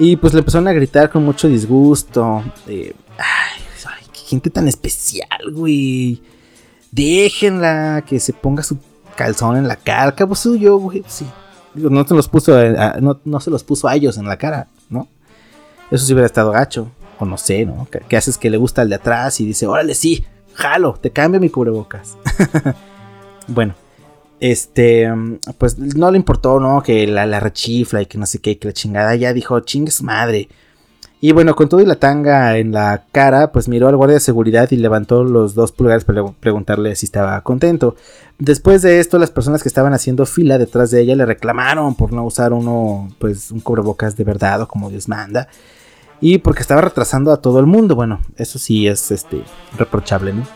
Y 0.03 0.15
pues 0.15 0.33
le 0.33 0.39
empezaron 0.39 0.67
a 0.67 0.73
gritar 0.73 1.11
con 1.11 1.23
mucho 1.23 1.47
disgusto. 1.47 2.43
ay, 2.65 4.05
qué 4.11 4.19
gente 4.21 4.49
tan 4.49 4.67
especial, 4.67 5.51
güey. 5.51 6.23
Déjenla 6.89 8.03
que 8.07 8.19
se 8.19 8.33
ponga 8.33 8.63
su 8.63 8.79
calzón 9.15 9.57
en 9.57 9.67
la 9.67 9.75
cara. 9.75 10.15
Cabo 10.15 10.33
suyo, 10.33 10.77
güey. 10.77 11.03
Sí. 11.07 11.27
no 11.75 12.03
se 12.07 12.15
los 12.15 12.27
puso 12.27 12.57
a, 12.57 12.97
no, 12.99 13.39
se 13.39 13.51
los 13.51 13.63
puso 13.63 13.87
a 13.87 13.95
ellos 13.95 14.17
en 14.17 14.25
la 14.25 14.37
cara, 14.37 14.69
¿no? 14.89 15.07
Eso 15.91 16.03
sí 16.03 16.13
hubiera 16.13 16.25
estado 16.25 16.49
gacho. 16.51 16.89
O 17.19 17.25
no 17.25 17.37
sé, 17.37 17.63
¿no? 17.67 17.87
¿Qué 18.09 18.17
haces 18.17 18.39
que 18.39 18.49
le 18.49 18.57
gusta 18.57 18.81
el 18.81 18.89
de 18.89 18.95
atrás 18.95 19.39
y 19.39 19.45
dice, 19.45 19.67
órale, 19.67 19.93
sí, 19.93 20.25
jalo, 20.55 20.93
te 20.99 21.11
cambio 21.11 21.39
mi 21.39 21.51
cubrebocas. 21.51 22.17
bueno, 23.47 23.75
este, 24.41 25.07
pues 25.59 25.77
no 25.77 26.11
le 26.11 26.17
importó, 26.17 26.59
¿no? 26.59 26.81
Que 26.81 27.07
la, 27.07 27.25
la 27.25 27.39
rechifla 27.39 28.01
y 28.01 28.07
que 28.07 28.17
no 28.17 28.25
sé 28.25 28.39
qué, 28.39 28.57
que 28.57 28.67
la 28.67 28.73
chingada 28.73 29.15
ya 29.15 29.33
dijo, 29.33 29.59
chingues 29.61 30.01
madre. 30.01 30.49
Y 31.23 31.33
bueno, 31.33 31.55
con 31.55 31.69
todo 31.69 31.81
y 31.81 31.85
la 31.85 31.97
tanga 31.97 32.57
en 32.57 32.71
la 32.71 33.03
cara, 33.11 33.51
pues 33.51 33.67
miró 33.67 33.87
al 33.87 33.95
guardia 33.95 34.15
de 34.15 34.19
seguridad 34.19 34.71
y 34.71 34.77
levantó 34.77 35.23
los 35.23 35.53
dos 35.53 35.71
pulgares 35.71 36.03
para 36.03 36.25
preguntarle 36.25 36.95
si 36.95 37.05
estaba 37.05 37.39
contento. 37.41 37.95
Después 38.39 38.81
de 38.81 38.99
esto, 38.99 39.19
las 39.19 39.29
personas 39.29 39.61
que 39.61 39.69
estaban 39.69 39.93
haciendo 39.93 40.25
fila 40.25 40.57
detrás 40.57 40.89
de 40.89 41.01
ella 41.01 41.15
le 41.15 41.27
reclamaron 41.27 41.93
por 41.93 42.11
no 42.11 42.25
usar 42.25 42.53
uno, 42.53 43.13
pues 43.19 43.51
un 43.51 43.59
cubrebocas 43.59 44.17
de 44.17 44.23
verdad 44.23 44.63
o 44.63 44.67
como 44.67 44.89
Dios 44.89 45.07
manda. 45.07 45.47
Y 46.19 46.39
porque 46.39 46.61
estaba 46.61 46.81
retrasando 46.81 47.31
a 47.31 47.37
todo 47.37 47.59
el 47.59 47.67
mundo. 47.67 47.93
Bueno, 47.93 48.21
eso 48.37 48.57
sí 48.57 48.87
es 48.87 49.11
este 49.11 49.43
reprochable, 49.77 50.33
¿no? 50.33 50.47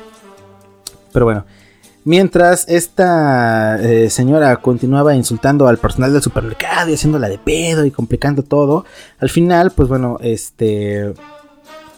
Pero 1.13 1.25
bueno, 1.25 1.45
Mientras 2.07 2.69
esta 2.69 3.81
eh, 3.81 4.11
señora 4.11 4.55
continuaba 4.57 5.15
insultando 5.15 5.67
al 5.67 5.79
personal 5.79 6.13
del 6.13 6.21
supermercado 6.21 6.91
y 6.91 6.93
haciéndola 6.93 7.27
de 7.27 7.39
pedo 7.39 7.83
y 7.83 7.89
complicando 7.89 8.43
todo, 8.43 8.85
al 9.19 9.29
final, 9.29 9.71
pues 9.71 9.89
bueno, 9.89 10.17
este... 10.21 11.13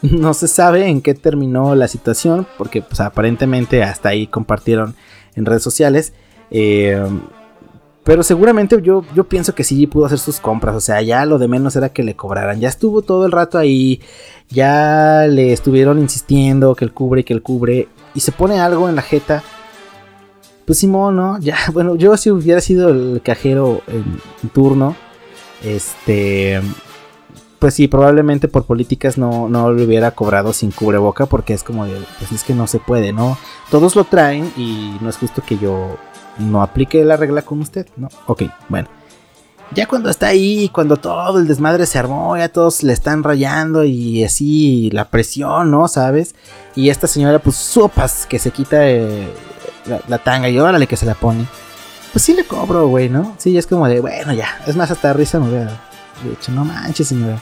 No 0.03 0.35
se 0.35 0.47
sabe 0.47 0.87
en 0.87 1.01
qué 1.01 1.15
terminó 1.15 1.73
la 1.73 1.87
situación, 1.87 2.45
porque 2.59 2.83
pues 2.83 2.99
aparentemente 2.99 3.83
hasta 3.83 4.09
ahí 4.09 4.27
compartieron 4.27 4.95
en 5.35 5.45
redes 5.45 5.63
sociales. 5.63 6.13
Eh, 6.51 7.03
pero 8.03 8.21
seguramente 8.21 8.79
yo, 8.83 9.03
yo 9.15 9.23
pienso 9.23 9.55
que 9.55 9.63
sí 9.63 9.87
pudo 9.87 10.05
hacer 10.05 10.19
sus 10.19 10.39
compras. 10.39 10.75
O 10.75 10.81
sea, 10.81 11.01
ya 11.01 11.25
lo 11.25 11.39
de 11.39 11.47
menos 11.47 11.75
era 11.75 11.89
que 11.89 12.03
le 12.03 12.15
cobraran. 12.15 12.59
Ya 12.59 12.69
estuvo 12.69 13.01
todo 13.01 13.25
el 13.25 13.31
rato 13.31 13.57
ahí. 13.57 13.99
Ya 14.49 15.25
le 15.27 15.51
estuvieron 15.51 15.97
insistiendo 15.99 16.75
que 16.75 16.85
el 16.85 16.93
cubre, 16.93 17.25
que 17.25 17.33
el 17.33 17.41
cubre. 17.41 17.89
Y 18.13 18.19
se 18.19 18.31
pone 18.31 18.59
algo 18.59 18.87
en 18.87 18.95
la 18.95 19.01
jeta 19.01 19.43
pues 20.67 20.79
Simón, 20.79 21.15
¿no? 21.15 21.39
Ya, 21.39 21.57
bueno, 21.73 21.95
yo 21.95 22.15
si 22.17 22.29
hubiera 22.29 22.61
sido 22.61 22.89
el 22.89 23.21
cajero 23.23 23.81
en, 23.87 24.19
turno, 24.49 24.95
este, 25.63 26.61
pues 27.57 27.73
sí, 27.73 27.87
probablemente 27.87 28.49
por 28.49 28.65
políticas 28.65 29.17
no, 29.17 29.47
no 29.47 29.71
lo 29.71 29.83
hubiera 29.83 30.11
cobrado 30.11 30.51
sin 30.51 30.71
cubreboca 30.71 31.25
porque 31.25 31.53
es 31.53 31.63
como 31.63 31.85
de, 31.85 31.97
pues 32.19 32.33
es 32.33 32.43
que 32.43 32.53
no 32.53 32.67
se 32.67 32.79
puede, 32.79 33.13
¿no? 33.13 33.37
Todos 33.71 33.95
lo 33.95 34.03
traen 34.03 34.51
y 34.57 34.97
no 34.99 35.09
es 35.09 35.15
justo 35.15 35.41
que 35.41 35.57
yo 35.57 35.97
no 36.37 36.61
aplique 36.61 37.03
la 37.05 37.15
regla 37.15 37.43
con 37.43 37.61
usted, 37.61 37.87
¿no? 37.95 38.09
Ok, 38.27 38.43
bueno. 38.67 38.89
Ya 39.73 39.85
cuando 39.85 40.09
está 40.09 40.27
ahí, 40.27 40.69
cuando 40.69 40.95
todo 40.95 41.39
el 41.39 41.47
desmadre 41.47 41.85
se 41.85 41.99
armó, 41.99 42.37
ya 42.37 42.47
todos 42.47 42.83
le 42.83 42.93
están 42.93 43.23
rayando 43.23 43.83
y 43.83 44.23
así 44.23 44.89
la 44.91 45.09
presión, 45.09 45.71
¿no? 45.71 45.89
¿Sabes? 45.89 46.35
Y 46.73 46.89
esta 46.89 47.07
señora, 47.07 47.39
pues 47.39 47.57
sopas 47.57 48.25
que 48.25 48.39
se 48.39 48.51
quita 48.51 48.89
eh, 48.89 49.27
la, 50.07 50.17
tanga 50.19 50.49
y 50.49 50.59
órale 50.59 50.87
que 50.87 50.97
se 50.97 51.05
la 51.05 51.15
pone. 51.15 51.45
Pues 52.11 52.23
sí 52.23 52.33
le 52.33 52.45
cobro, 52.45 52.87
güey, 52.87 53.09
¿no? 53.09 53.35
Sí, 53.37 53.57
es 53.57 53.67
como 53.67 53.87
de, 53.87 53.99
bueno, 53.99 54.33
ya. 54.33 54.59
Es 54.65 54.75
más, 54.75 54.91
hasta 54.91 55.13
risa 55.13 55.39
me 55.39 55.49
hubiera 55.49 55.79
dicho, 56.23 56.51
no 56.51 56.65
manches, 56.65 57.07
señora. 57.07 57.39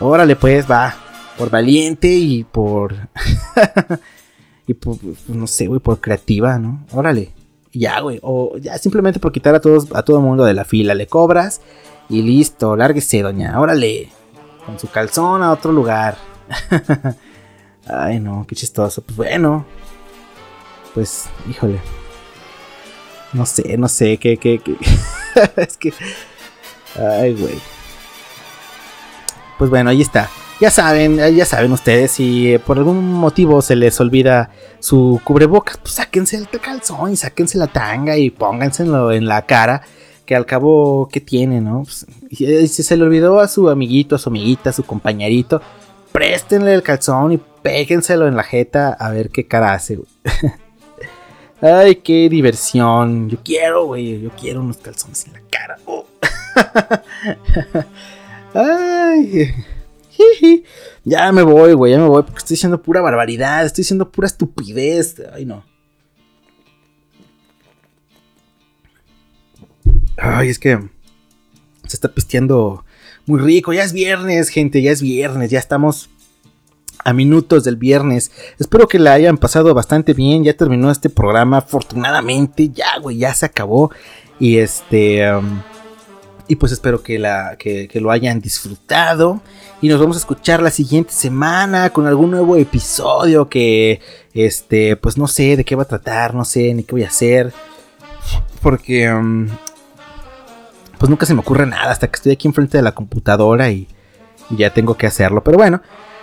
Órale, 0.00 0.36
pues, 0.36 0.70
va. 0.70 0.94
Por 1.36 1.50
valiente 1.50 2.08
y 2.08 2.44
por. 2.44 2.94
y 4.66 4.74
por, 4.74 4.96
no 5.28 5.46
sé, 5.46 5.66
güey, 5.66 5.80
por 5.80 6.00
creativa, 6.00 6.58
¿no? 6.58 6.84
Órale. 6.92 7.32
Ya, 7.72 8.00
güey. 8.00 8.18
O 8.22 8.56
ya 8.58 8.78
simplemente 8.78 9.20
por 9.20 9.32
quitar 9.32 9.54
a 9.54 9.60
todos, 9.60 9.88
a 9.94 10.02
todo 10.02 10.18
el 10.18 10.22
mundo 10.22 10.44
de 10.44 10.54
la 10.54 10.64
fila. 10.64 10.94
Le 10.94 11.06
cobras 11.06 11.60
y 12.08 12.22
listo. 12.22 12.76
Lárguese, 12.76 13.22
doña. 13.22 13.58
Órale. 13.60 14.10
Con 14.66 14.78
su 14.78 14.88
calzón 14.88 15.42
a 15.42 15.52
otro 15.52 15.72
lugar. 15.72 16.16
Ay, 17.86 18.20
no, 18.20 18.44
qué 18.46 18.54
chistoso. 18.54 19.02
Pues 19.02 19.16
bueno, 19.16 19.64
pues, 20.94 21.26
híjole. 21.48 21.80
No 23.32 23.46
sé, 23.46 23.76
no 23.76 23.88
sé, 23.88 24.18
qué, 24.18 24.36
qué, 24.36 24.58
qué. 24.58 24.76
es 25.56 25.76
que... 25.76 25.92
Ay, 26.96 27.34
güey. 27.34 27.58
Pues 29.58 29.70
bueno, 29.70 29.90
ahí 29.90 30.00
está. 30.00 30.28
Ya 30.60 30.70
saben, 30.70 31.16
ya 31.34 31.46
saben 31.46 31.72
ustedes, 31.72 32.10
si 32.10 32.58
por 32.66 32.76
algún 32.76 33.14
motivo 33.14 33.62
se 33.62 33.76
les 33.76 33.98
olvida 33.98 34.50
su 34.78 35.18
cubrebocas, 35.24 35.78
pues 35.78 35.94
sáquense 35.94 36.36
el 36.36 36.48
calzón 36.60 37.12
y 37.12 37.16
sáquense 37.16 37.56
la 37.56 37.66
tanga 37.66 38.18
y 38.18 38.28
pónganselo 38.28 39.10
en 39.10 39.24
la 39.24 39.46
cara, 39.46 39.80
que 40.26 40.36
al 40.36 40.44
cabo, 40.44 41.08
¿qué 41.10 41.20
tiene, 41.20 41.62
no? 41.62 41.84
Pues, 41.84 42.04
si 42.30 42.82
se 42.82 42.96
le 42.98 43.04
olvidó 43.04 43.40
a 43.40 43.48
su 43.48 43.70
amiguito, 43.70 44.16
a 44.16 44.18
su 44.18 44.28
amiguita, 44.28 44.68
a 44.68 44.74
su 44.74 44.82
compañerito, 44.82 45.62
préstenle 46.12 46.74
el 46.74 46.82
calzón 46.82 47.32
y 47.32 47.40
péguenselo 47.62 48.28
en 48.28 48.36
la 48.36 48.42
jeta 48.42 48.92
a 48.92 49.10
ver 49.10 49.30
qué 49.30 49.46
cara 49.46 49.72
hace, 49.72 49.96
güey. 49.96 50.08
Ay, 51.62 51.96
qué 51.96 52.28
diversión. 52.28 53.28
Yo 53.28 53.38
quiero, 53.44 53.86
güey. 53.86 54.20
Yo 54.20 54.30
quiero 54.30 54.60
unos 54.60 54.78
calzones 54.78 55.26
en 55.26 55.34
la 55.34 55.40
cara. 55.50 55.76
Oh. 55.84 56.06
Ay. 58.54 59.54
Ya 61.02 61.32
me 61.32 61.42
voy, 61.42 61.72
güey. 61.72 61.92
Ya 61.92 61.98
me 61.98 62.08
voy 62.08 62.22
porque 62.22 62.38
estoy 62.38 62.54
diciendo 62.54 62.82
pura 62.82 63.00
barbaridad. 63.00 63.64
Estoy 63.64 63.82
diciendo 63.82 64.10
pura 64.10 64.26
estupidez. 64.26 65.16
Ay, 65.32 65.46
no. 65.46 65.64
Ay, 70.18 70.50
es 70.50 70.58
que 70.58 70.78
se 71.86 71.96
está 71.96 72.12
pisteando 72.12 72.84
muy 73.24 73.40
rico. 73.40 73.72
Ya 73.72 73.82
es 73.82 73.94
viernes, 73.94 74.50
gente. 74.50 74.82
Ya 74.82 74.92
es 74.92 75.00
viernes. 75.00 75.50
Ya 75.50 75.58
estamos 75.58 76.10
a 77.04 77.12
minutos 77.12 77.64
del 77.64 77.76
viernes. 77.76 78.30
Espero 78.58 78.88
que 78.88 78.98
la 78.98 79.12
hayan 79.12 79.38
pasado 79.38 79.74
bastante 79.74 80.14
bien. 80.14 80.44
Ya 80.44 80.54
terminó 80.54 80.90
este 80.90 81.10
programa. 81.10 81.58
Afortunadamente, 81.58 82.68
ya, 82.70 82.98
güey, 83.00 83.18
ya 83.18 83.34
se 83.34 83.46
acabó. 83.46 83.90
Y 84.38 84.58
este. 84.58 85.32
Um, 85.32 85.62
Y 86.48 86.56
pues 86.56 86.72
espero 86.72 87.00
que, 87.00 87.16
la, 87.20 87.54
que, 87.56 87.86
que, 87.86 88.00
lo 88.00 88.10
hayan 88.10 88.40
disfrutado. 88.40 89.40
Y 89.80 89.88
nos 89.88 90.00
vamos 90.00 90.16
a 90.16 90.18
escuchar 90.18 90.60
la 90.60 90.72
siguiente 90.72 91.12
semana 91.12 91.90
con 91.90 92.08
algún 92.08 92.32
nuevo 92.32 92.56
episodio 92.56 93.48
que, 93.48 94.00
este, 94.34 94.96
pues 94.96 95.16
no 95.16 95.28
sé 95.28 95.56
de 95.56 95.64
qué 95.64 95.76
va 95.76 95.84
a 95.84 95.88
tratar, 95.88 96.34
no 96.34 96.44
sé 96.44 96.74
ni 96.74 96.82
qué 96.82 96.92
voy 96.92 97.04
a 97.04 97.06
hacer. 97.06 97.52
Porque, 98.60 99.08
um, 99.12 99.46
pues 100.98 101.08
nunca 101.08 101.24
se 101.24 101.34
me 101.34 101.40
ocurre 101.40 101.66
nada 101.66 101.92
hasta 101.92 102.08
que 102.08 102.16
estoy 102.16 102.32
aquí 102.32 102.48
enfrente 102.48 102.78
de 102.78 102.82
la 102.82 102.96
computadora 102.96 103.70
y, 103.70 103.86
y 104.50 104.56
ya 104.56 104.70
tengo 104.74 104.96
que 104.96 105.06
hacerlo. 105.06 105.44
Pero 105.44 105.56
bueno, 105.56 105.80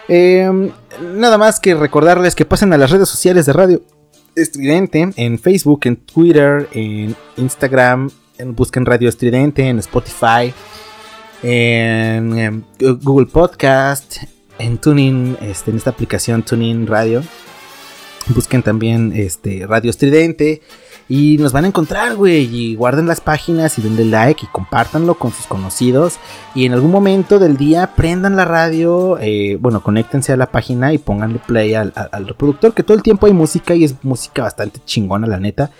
eh, 0.08 0.72
nada 1.02 1.38
más 1.38 1.60
que 1.60 1.76
recordarles 1.76 2.36
que 2.36 2.46
pasen 2.46 2.74
a 2.74 2.78
las 2.78 2.92
redes 2.92 3.10
sociales 3.10 3.46
de 3.46 3.54
Radio 3.54 3.84
Estridente 4.36 5.10
en 5.16 5.40
Facebook, 5.40 5.82
en 5.86 5.96
Twitter, 5.98 6.68
en 6.72 7.16
Instagram, 7.38 8.10
en, 8.38 8.56
busquen 8.56 8.86
Radio 8.86 9.10
Estridente, 9.10 9.68
en 9.68 9.80
Spotify, 9.80 10.54
en, 11.42 12.38
en 12.38 12.66
Google 13.02 13.28
Podcast, 13.28 14.18
en 14.60 14.78
Tuning, 14.78 15.38
este, 15.42 15.72
en 15.72 15.78
esta 15.78 15.90
aplicación 15.90 16.44
Tuning 16.44 16.88
Radio. 16.88 17.24
Busquen 18.28 18.62
también 18.62 19.14
este, 19.16 19.66
Radio 19.66 19.90
Estridente. 19.90 20.62
Y 21.10 21.38
nos 21.38 21.54
van 21.54 21.64
a 21.64 21.68
encontrar, 21.68 22.16
güey. 22.16 22.44
Y 22.54 22.76
guarden 22.76 23.08
las 23.08 23.22
páginas 23.22 23.78
y 23.78 23.82
denle 23.82 24.06
like 24.06 24.46
y 24.46 24.50
compártanlo 24.50 25.16
con 25.16 25.32
sus 25.32 25.46
conocidos. 25.46 26.18
Y 26.54 26.66
en 26.66 26.74
algún 26.74 26.92
momento 26.92 27.40
del 27.40 27.56
día 27.56 27.94
prendan 27.96 28.36
la 28.36 28.46
radio. 28.46 29.18
Eh, 29.20 29.58
bueno, 29.60 29.82
conéctense 29.82 30.34
a 30.34 30.38
la 30.38 30.52
página 30.52 30.94
y 30.94 30.98
pónganle 30.98 31.40
play 31.40 31.76
al, 31.76 31.94
al, 31.96 32.28
reproductor. 32.28 32.74
Que 32.74 32.84
todo 32.84 32.98
el 32.98 33.04
tiempo 33.04 33.26
hay 33.26 33.34
música 33.34 33.74
y 33.74 33.86
es 33.86 33.96
música 34.04 34.44
bastante 34.44 34.82
chingona, 34.86 35.28
la 35.28 35.40
neta. 35.40 35.72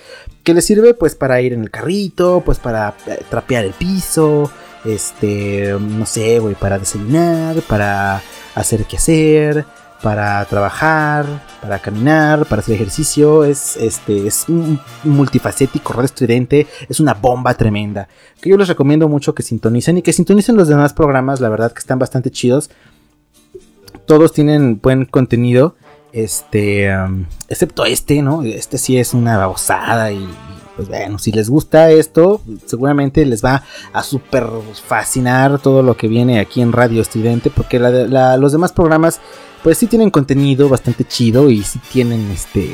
Que 0.44 0.54
les 0.54 0.66
sirve 0.66 0.94
pues 0.94 1.16
para 1.16 1.42
ir 1.42 1.54
en 1.54 1.62
el 1.62 1.72
carrito, 1.72 2.42
pues 2.46 2.60
para 2.60 2.94
eh, 3.08 3.20
trapear 3.30 3.66
el 3.66 3.74
piso. 3.74 4.50
Este, 4.86 5.76
no 5.78 6.06
sé, 6.06 6.40
güey, 6.40 6.56
para 6.56 6.80
desayunar, 6.80 7.58
para 7.64 8.22
hacer 8.56 8.86
qué 8.86 8.96
hacer 8.96 9.66
para 10.02 10.44
trabajar, 10.46 11.26
para 11.62 11.80
caminar, 11.80 12.46
para 12.46 12.62
hacer 12.62 12.76
ejercicio. 12.76 13.44
Es, 13.44 13.78
este, 13.78 14.28
es 14.28 14.48
un 14.48 14.80
multifacético, 15.04 15.94
radio 15.94 16.06
estridente. 16.06 16.68
Es 16.88 17.00
una 17.00 17.14
bomba 17.14 17.54
tremenda. 17.56 18.08
Que 18.42 18.50
yo 18.50 18.58
les 18.58 18.68
recomiendo 18.68 19.08
mucho 19.08 19.34
que 19.34 19.44
sintonicen 19.44 19.98
y 19.98 20.02
que 20.02 20.14
sintonicen 20.14 20.56
los 20.56 20.68
demás 20.68 20.94
programas. 20.94 21.42
La 21.42 21.50
verdad 21.50 21.72
que 21.72 21.80
están 21.80 22.00
bastante 22.00 22.32
chidos. 22.32 22.70
Todos 24.06 24.34
tienen 24.34 24.80
buen 24.82 25.06
contenido. 25.06 25.76
Este, 26.14 26.90
um, 26.96 27.26
excepto 27.50 27.86
este, 27.86 28.22
¿no? 28.22 28.42
Este 28.44 28.78
sí 28.78 28.98
es 28.98 29.14
una 29.14 29.38
babosada 29.38 30.12
y, 30.12 30.28
pues 30.76 30.88
bueno, 30.88 31.20
si 31.20 31.32
les 31.32 31.50
gusta 31.50 31.92
esto, 31.92 32.42
seguramente 32.66 33.26
les 33.26 33.44
va 33.44 33.64
a 33.94 34.04
super 34.04 34.48
fascinar 34.88 35.60
todo 35.60 35.84
lo 35.84 35.98
que 35.98 36.08
viene 36.08 36.40
aquí 36.40 36.62
en 36.62 36.72
Radio 36.72 37.02
Estridente, 37.02 37.50
porque 37.50 37.78
los 37.78 38.52
demás 38.52 38.72
programas 38.72 39.20
pues 39.64 39.78
sí 39.78 39.88
tienen 39.88 40.10
contenido 40.10 40.70
bastante 40.70 41.04
chido 41.04 41.50
y 41.50 41.64
sí 41.64 41.80
tienen 41.92 42.30
este 42.32 42.70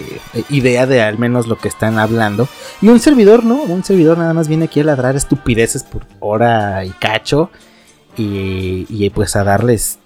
idea 0.50 0.86
de 0.86 1.02
al 1.02 1.18
menos 1.18 1.48
lo 1.48 1.58
que 1.58 1.68
están 1.68 1.98
hablando. 1.98 2.48
Y 2.82 2.90
un 2.90 3.00
servidor, 3.00 3.44
¿no? 3.44 3.62
Un 3.64 3.84
servidor 3.84 4.18
nada 4.18 4.34
más 4.34 4.48
viene 4.48 4.66
aquí 4.66 4.80
a 4.80 4.84
ladrar 4.84 5.16
estupideces 5.16 5.84
por 5.84 6.06
hora 6.20 6.86
y 6.86 6.90
cacho. 6.92 7.50
Y, 8.16 8.86
y 8.90 9.10
pues 9.10 9.36
a 9.36 9.44
darles 9.44 9.98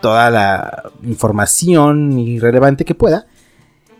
toda 0.00 0.30
la 0.30 0.90
información 1.02 2.16
irrelevante 2.18 2.84
que 2.84 2.94
pueda. 2.94 3.26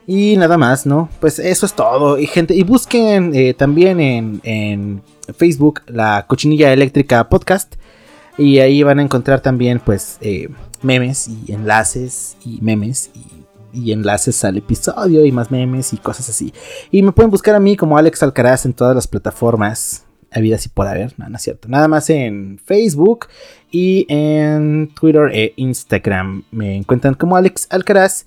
Y 0.07 0.37
nada 0.37 0.57
más, 0.57 0.87
¿no? 0.87 1.09
Pues 1.21 1.41
eso 1.41 1.67
es 1.67 1.75
todo. 1.75 2.19
Y 2.19 2.27
gente, 2.27 2.55
y 2.55 2.63
busquen 2.63 3.35
eh, 3.35 3.55
también 3.55 4.01
en, 4.01 4.41
en, 4.45 5.03
Facebook 5.37 5.83
la 5.89 6.25
Cochinilla 6.29 6.73
Eléctrica 6.73 7.29
Podcast. 7.29 7.75
Y 8.39 8.59
ahí 8.59 8.83
van 8.83 8.99
a 8.99 9.03
encontrar 9.03 9.41
también, 9.41 9.81
pues, 9.81 10.19
eh, 10.21 10.49
memes 10.83 11.29
y 11.29 11.53
enlaces 11.53 12.37
y 12.45 12.59
memes 12.61 13.11
y, 13.15 13.93
enlaces 13.93 14.43
al 14.45 14.57
episodio 14.57 15.27
y 15.27 15.33
más 15.33 15.51
memes 15.51 15.93
y 15.93 15.99
cosas 15.99 16.31
así. 16.31 16.53
Y 16.91 17.03
me 17.03 17.13
pueden 17.13 17.31
buscar 17.31 17.55
a 17.55 17.61
mí 17.61 17.77
como 17.77 17.99
Alex 17.99 18.23
Alcaraz 18.23 18.65
en 18.65 18.73
todas 18.73 18.95
las 18.95 19.07
plataformas. 19.07 20.05
Habidas 20.33 20.67
y 20.67 20.69
por 20.71 20.87
haber, 20.87 21.15
no 21.19 21.35
es 21.35 21.43
cierto. 21.43 21.69
Nada 21.69 21.87
más 21.87 22.11
en 22.11 22.59
Facebook 22.65 23.27
y 23.71 24.07
en 24.09 24.91
Twitter 24.99 25.31
e 25.33 25.53
Instagram. 25.57 26.45
Me 26.51 26.75
encuentran 26.77 27.15
como 27.15 27.37
Alex 27.37 27.69
Alcaraz. 27.71 28.27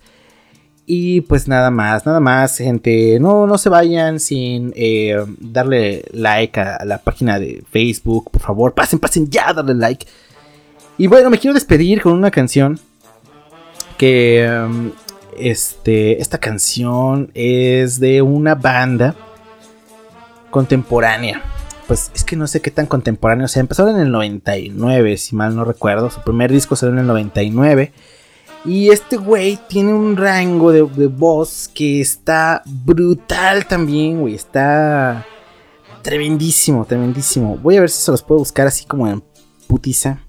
Y 0.92 1.22
pues 1.22 1.48
nada 1.48 1.70
más, 1.70 2.08
nada 2.08 2.20
más, 2.20 2.58
gente. 2.58 3.20
No, 3.20 3.46
no 3.46 3.60
se 3.60 3.70
vayan 3.70 4.20
sin 4.20 4.74
eh, 4.76 5.24
darle 5.38 6.04
like 6.14 6.60
a, 6.60 6.84
la 6.84 6.98
página 6.98 7.38
de 7.38 7.64
Facebook. 7.70 8.32
Por 8.32 8.42
favor, 8.42 8.74
pasen, 8.74 8.98
pasen 8.98 9.30
ya, 9.30 9.54
darle 9.54 9.76
like. 9.76 10.08
Y 10.98 11.06
bueno, 11.06 11.30
me 11.30 11.38
quiero 11.38 11.54
despedir 11.54 12.02
con 12.02 12.14
una 12.14 12.32
canción. 12.32 12.80
Que 14.00 14.50
um, 14.50 14.90
este, 15.38 16.20
esta 16.20 16.40
canción 16.40 17.30
es 17.36 18.00
de 18.00 18.24
una 18.24 18.56
banda 18.56 19.16
contemporánea. 20.50 21.44
Pues 21.86 22.10
es 22.16 22.24
que 22.24 22.36
no 22.36 22.48
sé 22.48 22.62
qué 22.62 22.72
tan 22.72 22.88
contemporáneo. 22.88 23.46
O 23.46 23.48
sea, 23.48 23.60
empezaron 23.60 23.94
en 23.94 24.02
el 24.08 24.12
99, 24.12 25.18
si 25.18 25.36
mal 25.36 25.56
no 25.56 25.66
recuerdo. 25.66 26.10
Su 26.10 26.24
primer 26.24 26.52
disco 26.52 26.76
salió 26.76 26.94
en 26.94 27.02
el 27.02 27.06
99. 27.06 27.94
Y 28.66 28.90
este 28.90 29.18
güey 29.18 29.58
tiene 29.68 29.94
un 29.94 30.18
rango 30.18 30.72
de, 30.72 30.84
de, 30.84 31.08
voz 31.08 31.70
que 31.74 32.02
está 32.02 32.62
brutal 32.66 33.66
también, 33.66 34.20
güey. 34.20 34.36
Está 34.36 35.26
tremendísimo, 36.02 36.86
tremendísimo. 36.86 37.58
Voy 37.58 37.78
a 37.78 37.82
ver 37.82 37.90
si 37.90 38.02
se 38.02 38.12
los 38.12 38.22
puedo 38.22 38.40
buscar 38.40 38.68
así 38.68 38.86
como 38.86 39.08
en 39.08 39.24
putiza. 39.68 40.20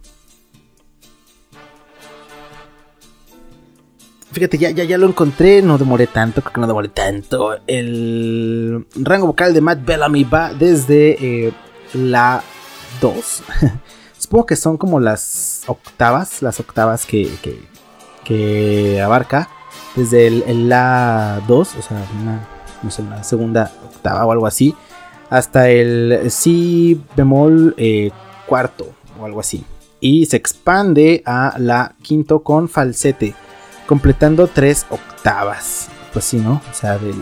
Fíjate, 4.33 4.59
ya, 4.59 4.71
ya, 4.71 4.85
ya 4.85 4.97
lo 4.97 5.09
encontré, 5.09 5.61
no 5.61 5.77
demoré 5.77 6.07
tanto, 6.07 6.41
creo 6.41 6.53
que 6.53 6.61
no 6.61 6.67
demoré 6.69 6.89
tanto. 6.89 7.59
El 7.67 8.87
rango 8.95 9.27
vocal 9.27 9.53
de 9.53 9.61
Matt 9.61 9.85
Bellamy 9.85 10.23
va 10.23 10.55
desde 10.55 11.47
eh, 11.47 11.53
la 11.95 12.41
2. 13.01 13.43
Supongo 14.19 14.47
que 14.47 14.55
son 14.55 14.77
como 14.77 15.01
las 15.01 15.65
octavas, 15.67 16.43
las 16.43 16.61
octavas 16.61 17.07
que, 17.07 17.29
que, 17.43 17.61
que 18.31 19.01
abarca. 19.01 19.49
Desde 19.97 20.29
el, 20.29 20.69
La 20.69 21.43
2, 21.49 21.75
o 21.77 21.83
sea, 21.83 22.05
una, 22.23 22.47
no 22.81 22.91
sé, 22.91 23.03
una 23.03 23.25
segunda 23.25 23.73
octava 23.85 24.25
o 24.25 24.31
algo 24.31 24.47
así. 24.47 24.75
Hasta 25.29 25.69
el 25.69 26.31
Si 26.31 27.01
bemol 27.17 27.75
eh, 27.77 28.13
cuarto 28.47 28.87
o 29.21 29.27
algo 29.27 29.41
así. 29.41 29.65
Y 29.99 30.27
se 30.27 30.37
expande 30.37 31.23
a 31.27 31.57
la 31.59 31.95
quinto 32.03 32.43
con 32.43 32.69
falsete 32.69 33.35
completando 33.87 34.47
tres 34.47 34.87
octavas. 34.91 35.89
Pues 36.13 36.25
sí, 36.25 36.39
¿no? 36.39 36.63
O 36.71 36.75
sea, 36.75 36.99
del, 36.99 37.17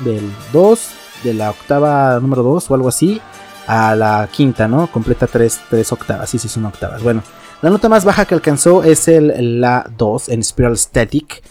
del 0.00 0.32
2, 0.52 0.88
de 1.24 1.34
la 1.34 1.50
octava 1.50 2.18
número 2.20 2.42
2 2.42 2.70
o 2.70 2.74
algo 2.74 2.88
así, 2.88 3.20
a 3.66 3.94
la 3.94 4.28
quinta, 4.32 4.66
¿no? 4.66 4.86
Completa 4.90 5.26
tres, 5.26 5.60
tres 5.68 5.92
octavas. 5.92 6.28
Sí, 6.30 6.38
sí, 6.38 6.48
son 6.48 6.64
octavas. 6.64 7.02
Bueno, 7.02 7.22
la 7.64 7.70
nota 7.70 7.88
más 7.88 8.04
baja 8.04 8.26
que 8.26 8.34
alcanzó 8.34 8.84
es 8.84 9.08
el 9.08 9.62
La 9.62 9.90
2 9.96 10.28
en 10.28 10.44
Spiral 10.44 10.76
Static, 10.76 11.42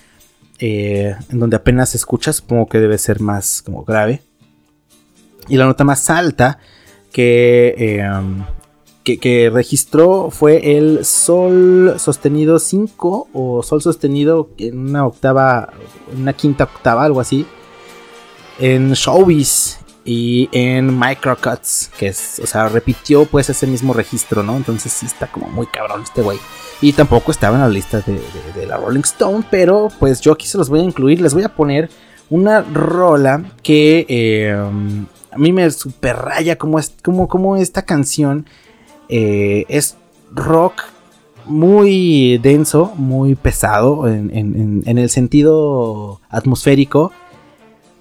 eh, 0.59 1.15
en 1.31 1.39
donde 1.39 1.55
apenas 1.55 1.89
se 1.89 1.97
escucha, 1.97 2.31
supongo 2.31 2.67
que 2.67 2.79
debe 2.79 2.99
ser 2.99 3.19
más 3.19 3.63
como 3.63 3.83
grave. 3.83 4.21
Y 5.47 5.57
la 5.57 5.65
nota 5.65 5.83
más 5.83 6.11
alta 6.11 6.59
que 7.11 7.73
eh, 7.79 8.07
que, 9.03 9.17
que, 9.17 9.49
registró 9.49 10.29
fue 10.29 10.77
el 10.77 11.03
Sol 11.03 11.95
sostenido 11.97 12.59
5 12.59 13.29
o 13.33 13.63
Sol 13.63 13.81
sostenido 13.81 14.51
en 14.59 14.89
una 14.89 15.07
octava, 15.07 15.73
una 16.15 16.33
quinta 16.33 16.65
octava, 16.65 17.05
algo 17.05 17.21
así, 17.21 17.47
en 18.59 18.93
Showbiz 18.93 19.79
y 20.05 20.49
en 20.51 20.97
Microcuts, 20.99 21.89
que 21.97 22.07
es, 22.07 22.39
o 22.43 22.47
sea, 22.47 22.67
repitió 22.67 23.25
pues 23.25 23.49
ese 23.49 23.67
mismo 23.67 23.93
registro, 23.93 24.43
¿no? 24.43 24.57
Entonces 24.57 24.91
sí 24.91 25.05
está 25.05 25.27
como 25.27 25.47
muy 25.47 25.67
cabrón 25.67 26.03
este 26.03 26.21
güey. 26.21 26.39
Y 26.81 26.93
tampoco 26.93 27.31
estaba 27.31 27.55
en 27.55 27.61
la 27.61 27.69
lista 27.69 28.01
de, 28.01 28.21
de, 28.55 28.65
la 28.65 28.77
Rolling 28.77 29.01
Stone, 29.01 29.45
pero 29.49 29.87
pues 29.99 30.19
yo 30.19 30.33
aquí 30.33 30.47
se 30.47 30.57
los 30.57 30.69
voy 30.69 30.81
a 30.81 30.83
incluir, 30.83 31.21
les 31.21 31.33
voy 31.33 31.43
a 31.43 31.49
poner 31.49 31.89
una 32.29 32.61
rola 32.61 33.43
que 33.61 34.05
eh, 34.09 34.51
a 34.51 35.37
mí 35.37 35.53
me 35.53 35.69
super 35.71 36.17
raya 36.17 36.57
como, 36.57 36.79
es, 36.79 36.93
como, 37.03 37.27
como 37.27 37.55
esta 37.55 37.83
canción 37.83 38.45
eh, 39.07 39.65
es 39.69 39.97
rock 40.31 40.83
muy 41.45 42.37
denso, 42.37 42.93
muy 42.95 43.35
pesado 43.35 44.07
en, 44.07 44.35
en, 44.35 44.83
en, 44.85 44.97
el 44.97 45.09
sentido 45.09 46.21
atmosférico. 46.29 47.11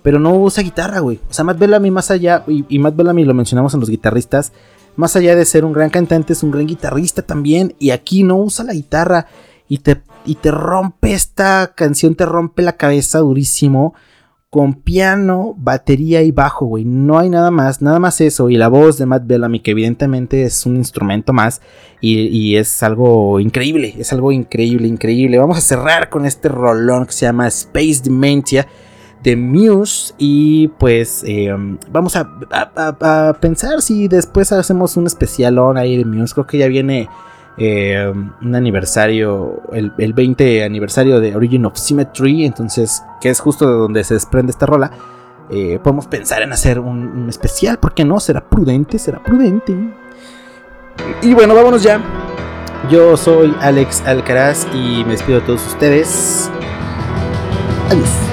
Pero 0.03 0.19
no 0.19 0.35
usa 0.35 0.63
guitarra, 0.63 1.01
güey. 1.01 1.21
O 1.31 1.33
sea, 1.33 1.45
Matt 1.45 1.59
Bellamy 1.59 1.91
más 1.91 2.11
allá, 2.11 2.45
y, 2.47 2.65
y, 2.69 2.79
Matt 2.79 2.97
Bellamy 2.97 3.25
lo 3.25 3.35
mencionamos 3.35 3.75
en 3.75 3.81
los 3.81 3.89
guitarristas, 3.89 4.53
más 4.97 5.17
allá 5.17 5.37
de 5.37 5.45
ser 5.45 5.65
un 5.65 5.73
gran 5.73 5.91
cantante, 5.91 6.33
es 6.33 6.43
un 6.43 6.51
gran 6.51 6.67
guitarrista 6.67 7.23
también. 7.23 7.75
Y 7.79 7.91
aquí 7.91 8.25
no 8.25 8.37
usa 8.37 8.65
la 8.65 8.75
guitarra. 8.75 9.27
Y 9.69 9.79
te, 9.79 10.03
y 10.27 10.35
te 10.35 10.51
rompe 10.51 11.13
esta 11.13 11.73
canción, 11.75 12.15
te 12.15 12.27
rompe 12.27 12.63
la 12.63 12.77
cabeza 12.77 13.21
durísimo 13.21 13.95
con 14.53 14.75
piano, 14.75 15.55
batería 15.57 16.21
y 16.21 16.31
bajo, 16.31 16.67
güey. 16.67 16.85
No 16.85 17.19
hay 17.19 17.31
nada 17.31 17.51
más, 17.51 17.81
nada 17.81 17.99
más 17.99 18.21
eso. 18.21 18.51
Y 18.51 18.59
la 18.59 18.69
voz 18.69 18.99
de 18.99 19.07
Matt 19.07 19.27
Bellamy, 19.27 19.61
que 19.61 19.71
evidentemente 19.71 20.43
es 20.43 20.67
un 20.67 20.77
instrumento 20.77 21.33
más. 21.33 21.63
Y, 22.03 22.57
es 22.57 22.83
algo 22.83 23.41
increíble, 23.41 23.95
es 23.97 24.13
algo 24.13 24.31
increíble, 24.31 24.89
increíble. 24.89 25.39
Vamos 25.39 25.57
a 25.57 25.63
cerrar 25.63 26.11
con 26.11 26.27
este 26.27 26.49
rolón 26.49 27.07
que 27.07 27.13
se 27.13 27.25
llama 27.25 27.49
Space 27.49 28.03
Dementia 28.05 28.67
de 29.23 29.37
Muse. 29.37 30.15
Y 30.19 30.69
pues 30.69 31.25
em, 31.27 31.79
vamos 31.91 32.17
a, 32.17 33.37
pensar 33.41 33.83
si 33.83 34.09
después 34.09 34.53
hacemos 34.53 34.97
un 34.97 35.07
especialón 35.07 35.77
ahí 35.77 35.97
de 35.97 36.05
Muse. 36.05 36.35
Creo 36.35 36.47
que 36.47 36.59
ya 36.59 36.67
viene 36.67 37.09
eh, 37.59 38.13
un 38.41 38.55
aniversario, 38.55 39.63
el, 39.73 40.13
20 40.13 40.65
aniversario 40.65 41.21
de 41.21 41.37
Origin 41.37 41.67
of 41.67 41.77
Symmetry, 41.77 42.45
entonces, 42.45 43.03
que 43.21 43.31
es 43.31 43.41
justo 43.41 43.67
de 43.67 43.75
donde 43.75 44.05
se 44.05 44.15
desprende 44.15 44.51
esta 44.51 44.67
rola. 44.67 44.91
Eh, 45.51 45.79
podemos 45.83 46.07
pensar 46.07 46.41
en 46.43 46.53
hacer 46.53 46.79
un, 46.79 47.29
especial, 47.29 47.79
¿por 47.79 47.93
qué 47.93 48.05
no? 48.05 48.21
Será 48.21 48.41
prudente, 48.49 48.99
será 48.99 49.23
prudente. 49.23 49.77
Y 51.21 51.35
bueno, 51.35 51.55
vámonos 51.55 51.83
ya. 51.83 52.01
Yo 52.91 53.17
soy 53.17 53.55
Alex 53.61 54.03
Alcaraz 54.07 54.67
y 54.75 55.05
me 55.05 55.13
despido 55.13 55.41
de 55.41 55.47
todos 55.47 55.67
ustedes. 55.67 56.51
Adiós. 57.91 58.32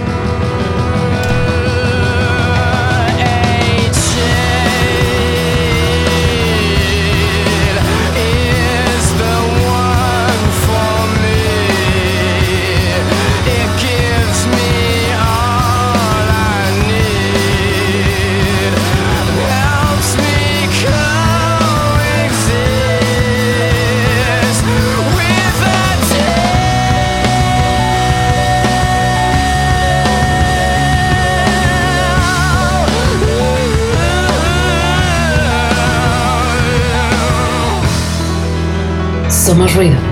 Somos 39.80 40.09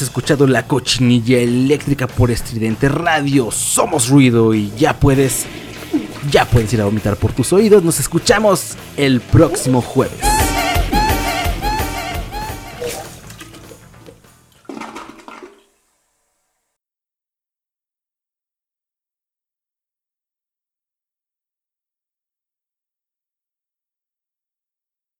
Has 0.00 0.04
escuchado 0.04 0.46
la 0.46 0.66
cochinilla 0.66 1.40
eléctrica 1.40 2.06
por 2.06 2.30
estridente 2.30 2.88
radio. 2.88 3.50
Somos 3.50 4.08
ruido 4.08 4.54
y 4.54 4.72
ya 4.78 4.98
puedes. 4.98 5.44
Ya 6.30 6.46
puedes 6.46 6.72
ir 6.72 6.80
a 6.80 6.86
vomitar 6.86 7.16
por 7.16 7.34
tus 7.34 7.52
oídos. 7.52 7.84
Nos 7.84 8.00
escuchamos 8.00 8.78
el 8.96 9.20
próximo 9.20 9.82
jueves. 9.82 10.29